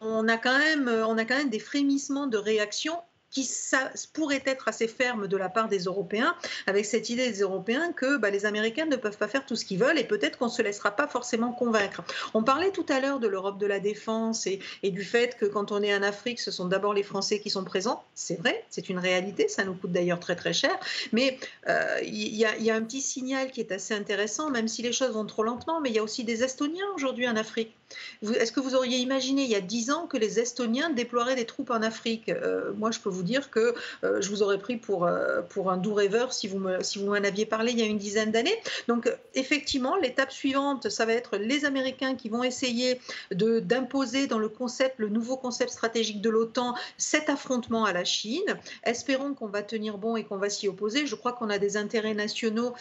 on 0.00 0.28
a, 0.28 0.36
quand 0.36 0.56
même, 0.56 0.88
on 0.88 1.18
a 1.18 1.24
quand 1.24 1.36
même 1.36 1.50
des 1.50 1.58
frémissements 1.58 2.26
de 2.26 2.38
réaction 2.38 2.94
qui 3.30 3.44
ça, 3.44 3.90
pourrait 4.12 4.42
être 4.44 4.68
assez 4.68 4.88
ferme 4.88 5.28
de 5.28 5.36
la 5.36 5.48
part 5.48 5.68
des 5.68 5.84
Européens, 5.84 6.34
avec 6.66 6.84
cette 6.84 7.10
idée 7.10 7.30
des 7.30 7.40
Européens 7.40 7.92
que 7.92 8.16
bah, 8.16 8.30
les 8.30 8.44
Américains 8.44 8.86
ne 8.86 8.96
peuvent 8.96 9.16
pas 9.16 9.28
faire 9.28 9.46
tout 9.46 9.56
ce 9.56 9.64
qu'ils 9.64 9.78
veulent 9.78 9.98
et 9.98 10.04
peut-être 10.04 10.38
qu'on 10.38 10.46
ne 10.46 10.50
se 10.50 10.62
laissera 10.62 10.90
pas 10.90 11.06
forcément 11.06 11.52
convaincre. 11.52 12.02
On 12.34 12.42
parlait 12.42 12.72
tout 12.72 12.86
à 12.88 13.00
l'heure 13.00 13.20
de 13.20 13.28
l'Europe 13.28 13.58
de 13.58 13.66
la 13.66 13.78
défense 13.78 14.46
et, 14.46 14.60
du 14.82 15.04
fait 15.04 15.36
que 15.36 15.46
quand 15.46 15.70
on 15.70 15.82
est 15.82 15.94
en 15.94 16.02
Afrique, 16.02 16.40
ce 16.40 16.50
sont 16.50 16.66
d'abord 16.66 16.92
les 16.92 17.04
Français 17.04 17.38
qui 17.38 17.50
sont 17.50 17.64
présents. 17.64 18.02
C'est 18.14 18.36
vrai, 18.36 18.64
c'est 18.68 18.88
une 18.88 18.98
réalité, 18.98 19.46
ça 19.46 19.64
nous 19.64 19.74
coûte 19.74 19.92
d'ailleurs 19.92 20.18
très 20.18 20.34
très 20.34 20.52
cher, 20.52 20.76
mais 21.12 21.38
euh, 21.68 22.00
il 22.02 22.34
y, 22.34 22.38
y, 22.38 22.70
a 22.70 22.74
un 22.74 22.82
petit 22.82 23.00
signal 23.00 23.52
qui 23.52 23.60
est 23.60 23.70
assez 23.70 23.94
intéressant, 23.94 24.50
même 24.50 24.66
si 24.66 24.82
les 24.82 24.92
choses 24.92 25.12
vont 25.12 25.26
trop 25.26 25.44
lentement, 25.44 25.80
mais 25.80 25.90
il 25.90 25.94
y 25.94 25.98
a 26.00 26.02
aussi 26.02 26.24
des 26.24 26.42
Estoniens 26.42 26.86
aujourd'hui 26.96 27.28
en 27.28 27.36
Afrique. 27.36 27.76
Est-ce 28.22 28.52
que 28.52 28.60
vous 28.60 28.74
auriez 28.74 28.98
imaginé 28.98 29.42
il 29.42 29.50
y 29.50 29.54
a 29.54 29.60
dix 29.60 29.90
ans 29.90 30.06
que 30.06 30.16
les 30.16 30.38
Estoniens 30.38 30.90
déploieraient 30.90 31.36
des 31.36 31.46
troupes 31.46 31.70
en 31.70 31.82
Afrique? 31.82 32.28
Euh, 32.28 32.72
Moi, 32.76 32.90
je 32.90 33.00
peux 33.00 33.08
vous 33.08 33.22
dire 33.22 33.50
que 33.50 33.74
euh, 34.04 34.20
je 34.20 34.28
vous 34.28 34.42
aurais 34.42 34.58
pris 34.58 34.76
pour, 34.76 35.06
euh, 35.06 35.42
pour 35.42 35.70
un 35.70 35.76
doux 35.76 35.94
rêveur 35.94 36.32
si 36.32 36.46
vous 36.46 36.58
m'en 36.58 36.82
si 36.82 36.98
vous 36.98 37.12
aviez 37.14 37.46
parlé 37.46 37.72
il 37.72 37.78
y 37.78 37.82
a 37.82 37.86
une 37.86 37.98
dizaine 37.98 38.30
d'années. 38.30 38.56
Donc, 38.88 39.12
effectivement, 39.34 39.96
l'étape 39.96 40.32
suivante, 40.32 40.88
ça 40.88 41.04
va 41.04 41.12
être 41.12 41.36
les 41.36 41.64
Américains 41.64 42.14
qui 42.14 42.28
vont 42.28 42.44
essayer 42.44 43.00
d'imposer 43.32 44.26
dans 44.26 44.38
le 44.38 44.48
concept, 44.48 44.94
le 44.98 45.08
nouveau 45.08 45.36
concept 45.36 45.70
stratégique 45.70 46.20
de 46.20 46.30
l'OTAN, 46.30 46.74
cet 46.98 47.28
affrontement 47.28 47.84
à 47.84 47.92
la 47.92 48.04
Chine. 48.04 48.58
Espérons 48.84 49.34
qu'on 49.34 49.46
va 49.48 49.62
tenir 49.62 49.98
bon 49.98 50.16
et 50.16 50.24
qu'on 50.24 50.36
va 50.36 50.50
s'y 50.50 50.68
opposer. 50.68 51.06
Je 51.06 51.14
crois 51.14 51.32
qu'on 51.32 51.50
a 51.50 51.58
des 51.58 51.76
intérêts 51.76 52.14
nationaux 52.14 52.74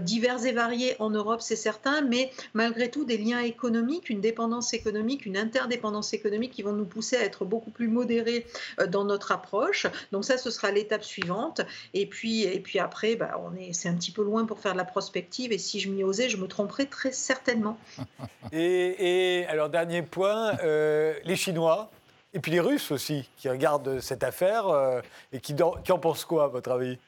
divers 0.00 0.44
et 0.44 0.52
variés 0.52 0.96
en 0.98 1.10
Europe, 1.10 1.40
c'est 1.40 1.56
certain, 1.56 2.00
mais 2.02 2.30
malgré 2.54 2.90
tout, 2.90 3.04
des 3.04 3.18
liens 3.18 3.40
économiques, 3.40 4.10
une 4.10 4.20
dépendance 4.20 4.47
dépendance 4.48 4.72
économique, 4.72 5.26
une 5.26 5.36
interdépendance 5.36 6.14
économique 6.14 6.52
qui 6.52 6.62
vont 6.62 6.72
nous 6.72 6.86
pousser 6.86 7.16
à 7.16 7.22
être 7.22 7.44
beaucoup 7.44 7.70
plus 7.70 7.88
modérés 7.88 8.46
dans 8.88 9.04
notre 9.04 9.30
approche. 9.32 9.86
Donc 10.10 10.24
ça, 10.24 10.38
ce 10.38 10.50
sera 10.50 10.70
l'étape 10.70 11.04
suivante. 11.04 11.60
Et 11.92 12.06
puis, 12.06 12.44
et 12.44 12.60
puis 12.60 12.78
après, 12.78 13.14
bah, 13.14 13.38
on 13.44 13.54
est, 13.54 13.74
c'est 13.74 13.88
un 13.88 13.94
petit 13.94 14.10
peu 14.10 14.22
loin 14.22 14.46
pour 14.46 14.58
faire 14.60 14.72
de 14.72 14.78
la 14.78 14.84
prospective. 14.84 15.52
Et 15.52 15.58
si 15.58 15.80
je 15.80 15.90
m'y 15.90 16.02
osais, 16.02 16.30
je 16.30 16.38
me 16.38 16.46
tromperais 16.46 16.86
très 16.86 17.12
certainement. 17.12 17.78
Et, 18.52 19.44
alors, 19.48 19.68
dernier 19.68 20.02
point, 20.02 20.56
les 20.62 21.36
Chinois 21.36 21.90
et 22.34 22.40
puis 22.40 22.52
les 22.52 22.60
Russes 22.60 22.90
aussi, 22.90 23.28
qui 23.36 23.48
regardent 23.48 24.00
cette 24.00 24.22
affaire 24.22 24.68
euh, 24.68 25.00
et 25.32 25.40
qui, 25.40 25.54
qui, 25.54 25.92
en 25.92 25.98
pensent 25.98 26.24
quoi, 26.24 26.44
à 26.44 26.48
votre 26.48 26.70
avis? 26.70 26.98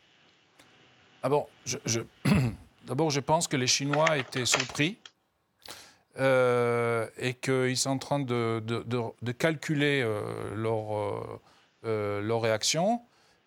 Ah 1.23 1.29
bon, 1.29 1.47
je, 1.67 2.01
D'abord, 2.87 3.11
je 3.11 3.21
pense 3.21 3.47
que 3.47 3.57
les 3.57 3.67
Chinois 3.67 4.17
étaient 4.17 4.47
surpris 4.47 4.97
euh, 6.19 7.07
et 7.19 7.35
qu'ils 7.35 7.77
sont 7.77 7.91
en 7.91 7.99
train 7.99 8.21
de, 8.21 8.61
de, 8.61 9.33
calculer 9.33 10.03
euh, 10.03 10.55
leur, 10.55 11.41
leur 11.83 12.43
réaction. 12.43 13.01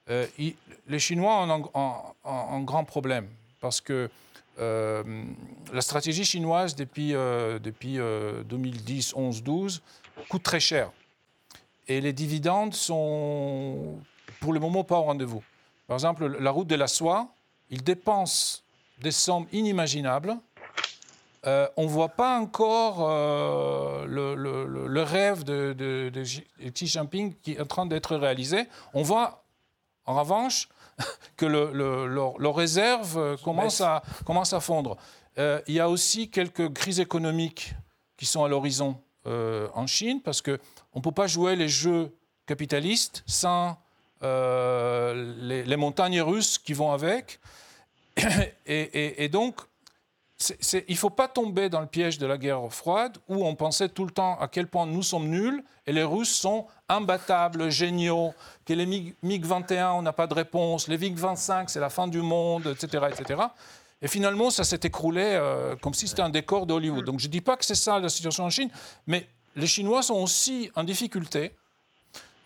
les 0.08 1.00
Chinois 1.00 1.46
ont 1.46 2.12
un, 2.26 2.62
grand 2.62 2.84
problème 2.86 3.28
parce 3.60 3.82
que 3.82 4.10
la 4.58 5.82
stratégie 5.82 6.26
chinoise 6.26 6.76
depuis, 6.76 7.12
depuis 7.12 7.98
2010, 8.46 9.14
11, 9.16 9.44
12 9.44 9.82
coûte 10.30 10.44
très 10.44 10.60
cher 10.60 10.92
et 11.88 12.02
les 12.02 12.14
dividendes 12.14 12.74
sont 12.74 13.98
pour 14.40 14.54
le 14.54 14.60
moment 14.60 14.84
pas 14.84 14.98
au 14.98 15.04
rendez-vous. 15.04 15.44
Par 15.88 15.96
exemple, 15.96 16.28
la 16.40 16.52
route 16.52 16.68
de 16.68 16.76
la 16.76 16.88
soie, 16.88 17.28
ils 17.70 17.84
dépensent 17.84 18.62
des 19.02 19.12
sommes 19.12 19.48
inimaginables. 19.52 20.38
Euh, 21.46 21.68
on 21.76 21.84
ne 21.84 21.90
voit 21.90 22.10
pas 22.10 22.40
encore 22.40 23.00
euh, 23.02 24.06
le, 24.08 25.02
rêve 25.04 25.44
de, 25.44 25.74
de, 25.74 26.24
Xi 26.70 26.88
Jinping 26.88 27.36
qui 27.42 27.54
est 27.54 27.62
en 27.62 27.66
train 27.66 27.86
d'être 27.86 28.16
réalisé. 28.16 28.68
On 28.94 29.02
voit, 29.02 29.44
en 30.06 30.18
revanche, 30.20 30.70
que 31.38 31.46
leurs 31.46 32.56
réserves 32.56 33.38
commencent 33.44 33.82
à, 33.82 34.04
commencent 34.26 34.54
à 34.54 34.60
fondre. 34.60 34.98
Euh, 35.38 35.60
il 35.68 35.74
y 35.74 35.80
a 35.80 35.90
aussi 35.90 36.30
quelques 36.30 36.72
crises 36.74 37.00
économiques 37.00 37.74
qui 38.18 38.26
sont 38.26 38.44
à 38.44 38.48
l'horizon 38.48 38.98
en 39.26 39.88
Chine, 39.88 40.22
parce 40.22 40.42
que 40.42 40.60
on 40.94 41.00
ne 41.00 41.04
peut 41.04 41.14
pas 41.14 41.28
jouer 41.28 41.56
les 41.56 41.70
jeux 41.70 42.14
capitalistes 42.46 43.24
sans 43.26 43.78
euh, 44.24 45.64
les, 45.66 45.76
montagnes 45.76 46.22
russes 46.22 46.58
qui 46.58 46.74
vont 46.74 46.92
avec. 46.92 47.40
Et, 48.66 49.28
donc, 49.28 49.60
il 50.72 50.84
ne 50.90 50.96
faut 50.96 51.10
pas 51.10 51.28
tomber 51.28 51.70
dans 51.70 51.82
le 51.82 51.88
piège 51.88 52.18
de 52.18 52.26
la 52.26 52.38
guerre 52.38 52.72
froide 52.72 53.18
où 53.28 53.46
on 53.46 53.56
pensait 53.56 53.90
tout 53.90 54.06
le 54.06 54.12
temps 54.12 54.38
à 54.40 54.48
quel 54.48 54.68
point 54.68 54.86
nous 54.86 55.04
sommes 55.04 55.28
nuls 55.28 55.64
et 55.86 55.94
les 55.94 56.04
Russes 56.04 56.34
sont 56.34 56.68
imbattables, 56.90 57.70
géniaux, 57.70 58.34
que 58.66 58.74
les 58.74 58.86
MiG-21, 58.86 59.94
on 59.94 60.02
n'a 60.02 60.14
pas 60.14 60.28
de 60.28 60.34
réponse, 60.34 60.88
les 60.88 60.98
MiG-25, 60.98 61.66
c'est 61.68 61.80
la 61.80 61.90
fin 61.90 62.08
du 62.08 62.22
monde, 62.22 62.68
etc. 62.68 63.06
etc. 63.12 63.42
Et 64.02 64.08
finalement, 64.08 64.50
ça 64.50 64.64
s'est 64.64 64.80
écroulé 64.84 65.24
euh, 65.24 65.76
comme 65.78 65.94
si 65.94 66.08
c'était 66.08 66.22
un 66.22 66.30
décor 66.30 66.66
d'Hollywood. 66.66 67.06
Donc 67.06 67.20
je 67.20 67.28
ne 67.28 67.32
dis 67.32 67.42
pas 67.42 67.56
que 67.56 67.66
c'est 67.66 67.76
ça 67.76 68.00
la 68.00 68.10
situation 68.10 68.44
en 68.44 68.50
Chine, 68.50 68.70
mais 69.08 69.28
les 69.56 69.68
Chinois 69.68 70.04
sont 70.04 70.16
aussi 70.16 70.70
en 70.76 70.84
difficulté. 70.84 71.52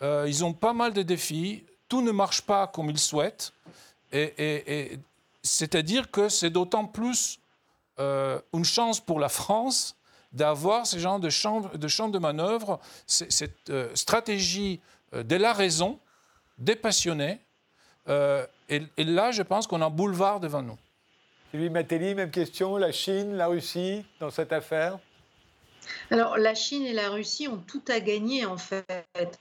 Euh, 0.04 0.26
ils 0.28 0.46
ont 0.46 0.54
pas 0.54 0.74
mal 0.74 0.94
de 0.94 1.02
défis. 1.02 1.64
Tout 1.90 2.02
ne 2.02 2.12
marche 2.12 2.42
pas 2.42 2.68
comme 2.68 2.90
ils 2.90 3.00
souhaitent. 3.00 3.54
Et, 4.14 5.00
c'est-à-dire 5.44 6.12
que 6.12 6.30
c'est 6.30 6.50
d'autant 6.50 6.86
plus 6.86 7.40
euh, 8.00 8.40
une 8.54 8.66
chance 8.66 9.00
pour 9.00 9.20
la 9.20 9.30
France 9.30 9.96
d'avoir 10.32 10.86
ce 10.86 10.98
genre 10.98 11.20
de 11.20 11.30
champ 11.30 11.62
de, 11.62 12.20
manœuvre, 12.20 12.80
cette 13.06 13.70
euh, 13.70 13.90
stratégie 13.96 14.82
de 15.14 15.36
la 15.36 15.54
raison, 15.54 16.00
des 16.58 16.76
passionnés. 16.76 17.40
Et, 18.70 18.82
là, 18.98 19.32
je 19.32 19.42
pense 19.42 19.68
qu'on 19.68 19.82
a 19.82 19.86
un 19.86 19.90
boulevard 19.90 20.40
devant 20.40 20.62
nous. 20.62 20.78
Sylvie 21.52 21.70
Matteli, 21.70 22.14
même 22.14 22.32
question. 22.32 22.76
La 22.78 22.92
Chine, 22.92 23.36
la 23.36 23.48
Russie, 23.48 24.06
dans 24.20 24.30
cette 24.30 24.52
affaire? 24.52 25.00
Alors, 26.12 26.38
la 26.38 26.56
Chine 26.56 26.86
et 26.86 26.94
la 26.94 27.10
Russie 27.10 27.48
ont 27.48 27.62
tout 27.68 27.82
à 27.88 28.00
gagner, 28.00 28.46
en 28.46 28.58
fait, 28.58 28.86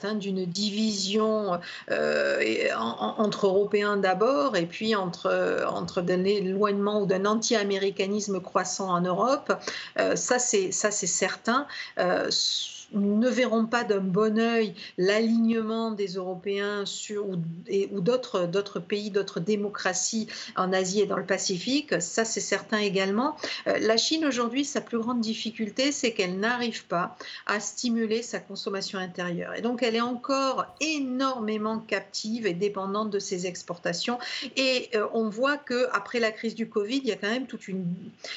hein, 0.02 0.14
d'une 0.14 0.44
division 0.44 1.58
euh, 1.90 2.68
entre 2.76 3.46
Européens 3.46 3.96
d'abord, 3.96 4.56
et 4.56 4.66
puis 4.66 4.94
entre, 4.94 5.64
entre 5.68 6.02
d'un 6.02 6.24
éloignement 6.24 7.02
ou 7.02 7.06
d'un 7.06 7.24
anti-américanisme 7.24 8.40
croissant 8.40 8.90
en 8.90 9.00
Europe. 9.00 9.52
Euh, 9.98 10.16
ça, 10.16 10.38
c'est 10.38 10.72
certain. 10.72 11.66
Euh, 11.98 12.30
ne 12.92 13.28
verrons 13.28 13.66
pas 13.66 13.84
d'un 13.84 14.00
bon 14.00 14.38
œil 14.38 14.74
l'alignement 14.98 15.90
des 15.90 16.14
Européens 16.14 16.86
sur, 16.86 17.28
ou, 17.28 17.36
ou 17.92 18.00
d'autres 18.00 18.80
pays, 18.80 19.10
d'autres 19.10 19.40
démocraties 19.40 20.28
en 20.56 20.72
Asie 20.72 21.00
et 21.00 21.06
dans 21.06 21.16
le 21.16 21.26
Pacifique. 21.26 22.00
Ça, 22.00 22.24
c'est 22.24 22.40
certain 22.40 22.78
également. 22.78 23.36
Euh, 23.66 23.78
la 23.78 23.96
Chine, 23.96 24.24
aujourd'hui, 24.24 24.64
sa 24.64 24.80
plus 24.80 24.98
grande 24.98 25.20
difficulté, 25.20 25.92
c'est 25.92 26.12
qu'elle 26.12 26.38
n'arrive 26.38 26.86
pas 26.86 27.16
à 27.46 27.60
stimuler 27.60 28.22
sa 28.22 28.38
consommation 28.38 28.98
intérieure. 28.98 29.54
Et 29.54 29.62
donc, 29.62 29.82
elle 29.82 29.96
est 29.96 30.00
encore 30.00 30.66
énormément 30.80 31.78
captive 31.78 32.46
et 32.46 32.54
dépendante 32.54 33.10
de 33.10 33.18
ses 33.18 33.46
exportations. 33.46 34.18
Et 34.56 34.90
euh, 34.94 35.06
on 35.12 35.28
voit 35.28 35.58
qu'après 35.58 36.20
la 36.20 36.30
crise 36.30 36.54
du 36.54 36.68
Covid, 36.68 36.98
il 36.98 37.08
y 37.08 37.12
a 37.12 37.16
quand 37.16 37.30
même 37.30 37.46
toute 37.46 37.68
une 37.68 37.84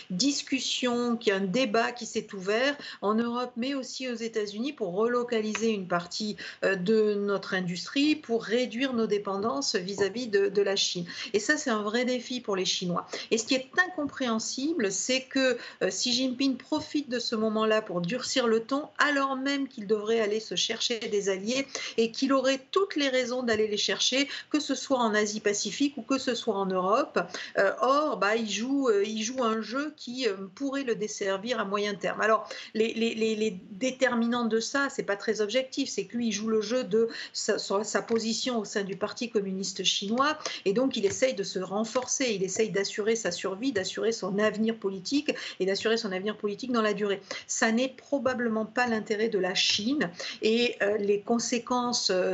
discussion, 0.09 1.15
qui 1.15 1.31
un 1.31 1.39
débat 1.39 1.91
qui 1.91 2.05
s'est 2.05 2.33
ouvert 2.33 2.75
en 3.01 3.13
Europe, 3.13 3.51
mais 3.55 3.75
aussi 3.75 4.09
aux 4.09 4.15
États-Unis 4.15 4.38
unis 4.45 4.73
pour 4.73 4.93
relocaliser 4.93 5.69
une 5.69 5.87
partie 5.87 6.37
euh, 6.63 6.75
de 6.75 7.13
notre 7.15 7.53
industrie, 7.53 8.15
pour 8.15 8.43
réduire 8.43 8.93
nos 8.93 9.07
dépendances 9.07 9.75
vis-à-vis 9.75 10.27
de, 10.27 10.61
la 10.61 10.75
Chine. 10.75 11.05
Et 11.33 11.39
ça, 11.39 11.55
c'est 11.57 11.69
un 11.69 11.81
vrai 11.81 12.03
défi 12.03 12.41
pour 12.41 12.55
les 12.55 12.65
Chinois. 12.65 13.07
Et 13.31 13.37
ce 13.37 13.45
qui 13.45 13.55
est 13.55 13.69
incompréhensible, 13.87 14.91
c'est 14.91 15.21
que 15.21 15.57
euh, 15.81 15.89
Xi 15.89 16.11
Jinping 16.11 16.57
profite 16.57 17.09
de 17.09 17.19
ce 17.19 17.35
moment-là 17.35 17.81
pour 17.81 18.01
durcir 18.01 18.47
le 18.47 18.59
ton, 18.59 18.89
alors 18.97 19.37
même 19.37 19.67
qu'il 19.67 19.87
devrait 19.87 20.19
aller 20.19 20.39
se 20.39 20.55
chercher 20.55 20.99
des 20.99 21.29
alliés 21.29 21.65
et 21.97 22.11
qu'il 22.11 22.33
aurait 22.33 22.59
toutes 22.71 22.95
les 22.95 23.07
raisons 23.07 23.43
d'aller 23.43 23.67
les 23.67 23.77
chercher, 23.77 24.27
que 24.49 24.59
ce 24.59 24.75
soit 24.75 24.99
en 24.99 25.13
Asie-Pacifique 25.13 25.95
ou 25.97 26.01
que 26.01 26.17
ce 26.17 26.35
soit 26.35 26.55
en 26.55 26.65
Europe. 26.65 27.19
Euh, 27.57 27.71
or, 27.81 28.17
bah, 28.17 28.35
il, 28.35 28.49
joue, 28.49 28.89
il 29.05 29.23
joue 29.23 29.43
un 29.43 29.61
jeu 29.61 29.93
qui 29.95 30.27
pourrait 30.55 30.83
le 30.83 30.95
desservir 30.95 31.59
à 31.59 31.65
moyen 31.65 31.95
terme. 31.95 32.21
Alors, 32.21 32.47
les, 32.73 32.93
les, 32.93 33.15
les 33.15 33.59
déterminants 33.71 34.28
de 34.29 34.59
ça, 34.59 34.87
c'est 34.89 35.03
pas 35.03 35.15
très 35.15 35.41
objectif, 35.41 35.89
c'est 35.89 36.05
que 36.05 36.17
lui, 36.17 36.27
il 36.27 36.31
joue 36.31 36.47
le 36.47 36.61
jeu 36.61 36.83
de 36.83 37.09
sa, 37.33 38.01
position 38.01 38.59
au 38.59 38.65
sein 38.65 38.83
du 38.83 38.95
Parti 38.95 39.29
communiste 39.29 39.83
chinois, 39.83 40.37
et 40.65 40.73
donc 40.73 40.97
il 40.97 41.05
essaye 41.05 41.33
de 41.33 41.43
se 41.43 41.59
renforcer, 41.59 42.31
il 42.33 42.43
essaye 42.43 42.69
d'assurer 42.69 43.15
sa 43.15 43.31
survie, 43.31 43.71
d'assurer 43.71 44.11
son 44.11 44.39
avenir 44.39 44.75
politique 44.75 45.35
et 45.59 45.65
d'assurer 45.65 45.97
son 45.97 46.11
avenir 46.11 46.37
politique 46.37 46.71
dans 46.71 46.81
la 46.81 46.93
durée. 46.93 47.21
Ça 47.47 47.71
n'est 47.71 47.89
probablement 47.89 48.65
pas 48.65 48.87
l'intérêt 48.87 49.29
de 49.29 49.39
la 49.39 49.55
Chine, 49.55 50.09
et 50.41 50.75
euh, 50.81 50.97
les 50.97 51.21
conséquences 51.21 52.09
euh, 52.09 52.33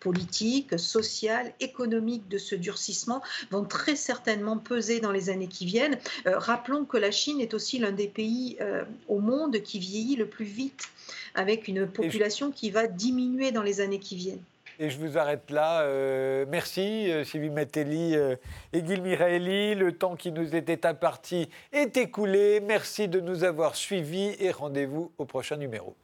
politiques, 0.00 0.78
sociales, 0.78 1.52
économiques 1.60 2.28
de 2.28 2.38
ce 2.38 2.54
durcissement 2.54 3.22
vont 3.50 3.64
très 3.64 3.96
certainement 3.96 4.58
peser 4.58 5.00
dans 5.00 5.12
les 5.12 5.30
années 5.30 5.48
qui 5.48 5.66
viennent. 5.66 5.98
Euh, 6.26 6.38
rappelons 6.38 6.84
que 6.84 6.96
la 6.96 7.10
Chine 7.10 7.40
est 7.40 7.54
aussi 7.54 7.78
l'un 7.78 7.92
des 7.92 8.08
pays 8.08 8.58
au 9.08 9.20
monde 9.20 9.60
qui 9.62 9.78
vieillit 9.78 10.16
le 10.16 10.26
plus 10.26 10.44
vite 10.44 10.88
avec 11.34 11.68
une 11.68 11.86
population 11.86 12.50
qui 12.50 12.70
va 12.70 12.86
diminuer 12.86 13.52
dans 13.52 13.62
les 13.62 13.80
années 13.80 13.98
qui 13.98 14.16
viennent. 14.16 14.42
Et 14.78 14.90
je 14.90 14.98
vous 14.98 15.18
arrête 15.18 15.50
là. 15.50 15.82
Euh, 15.82 16.46
merci 16.48 17.10
euh, 17.10 17.24
Sylvie 17.24 17.50
Mettelli 17.50 18.16
euh, 18.16 18.34
et 18.72 18.84
Gil 18.84 19.02
Miraeli. 19.02 19.74
Le 19.74 19.92
temps 19.92 20.16
qui 20.16 20.32
nous 20.32 20.56
était 20.56 20.84
imparti 20.84 21.48
est 21.72 21.96
écoulé. 21.96 22.60
Merci 22.60 23.06
de 23.06 23.20
nous 23.20 23.44
avoir 23.44 23.76
suivis 23.76 24.34
et 24.40 24.50
rendez-vous 24.50 25.12
au 25.18 25.24
prochain 25.24 25.56
numéro. 25.56 25.94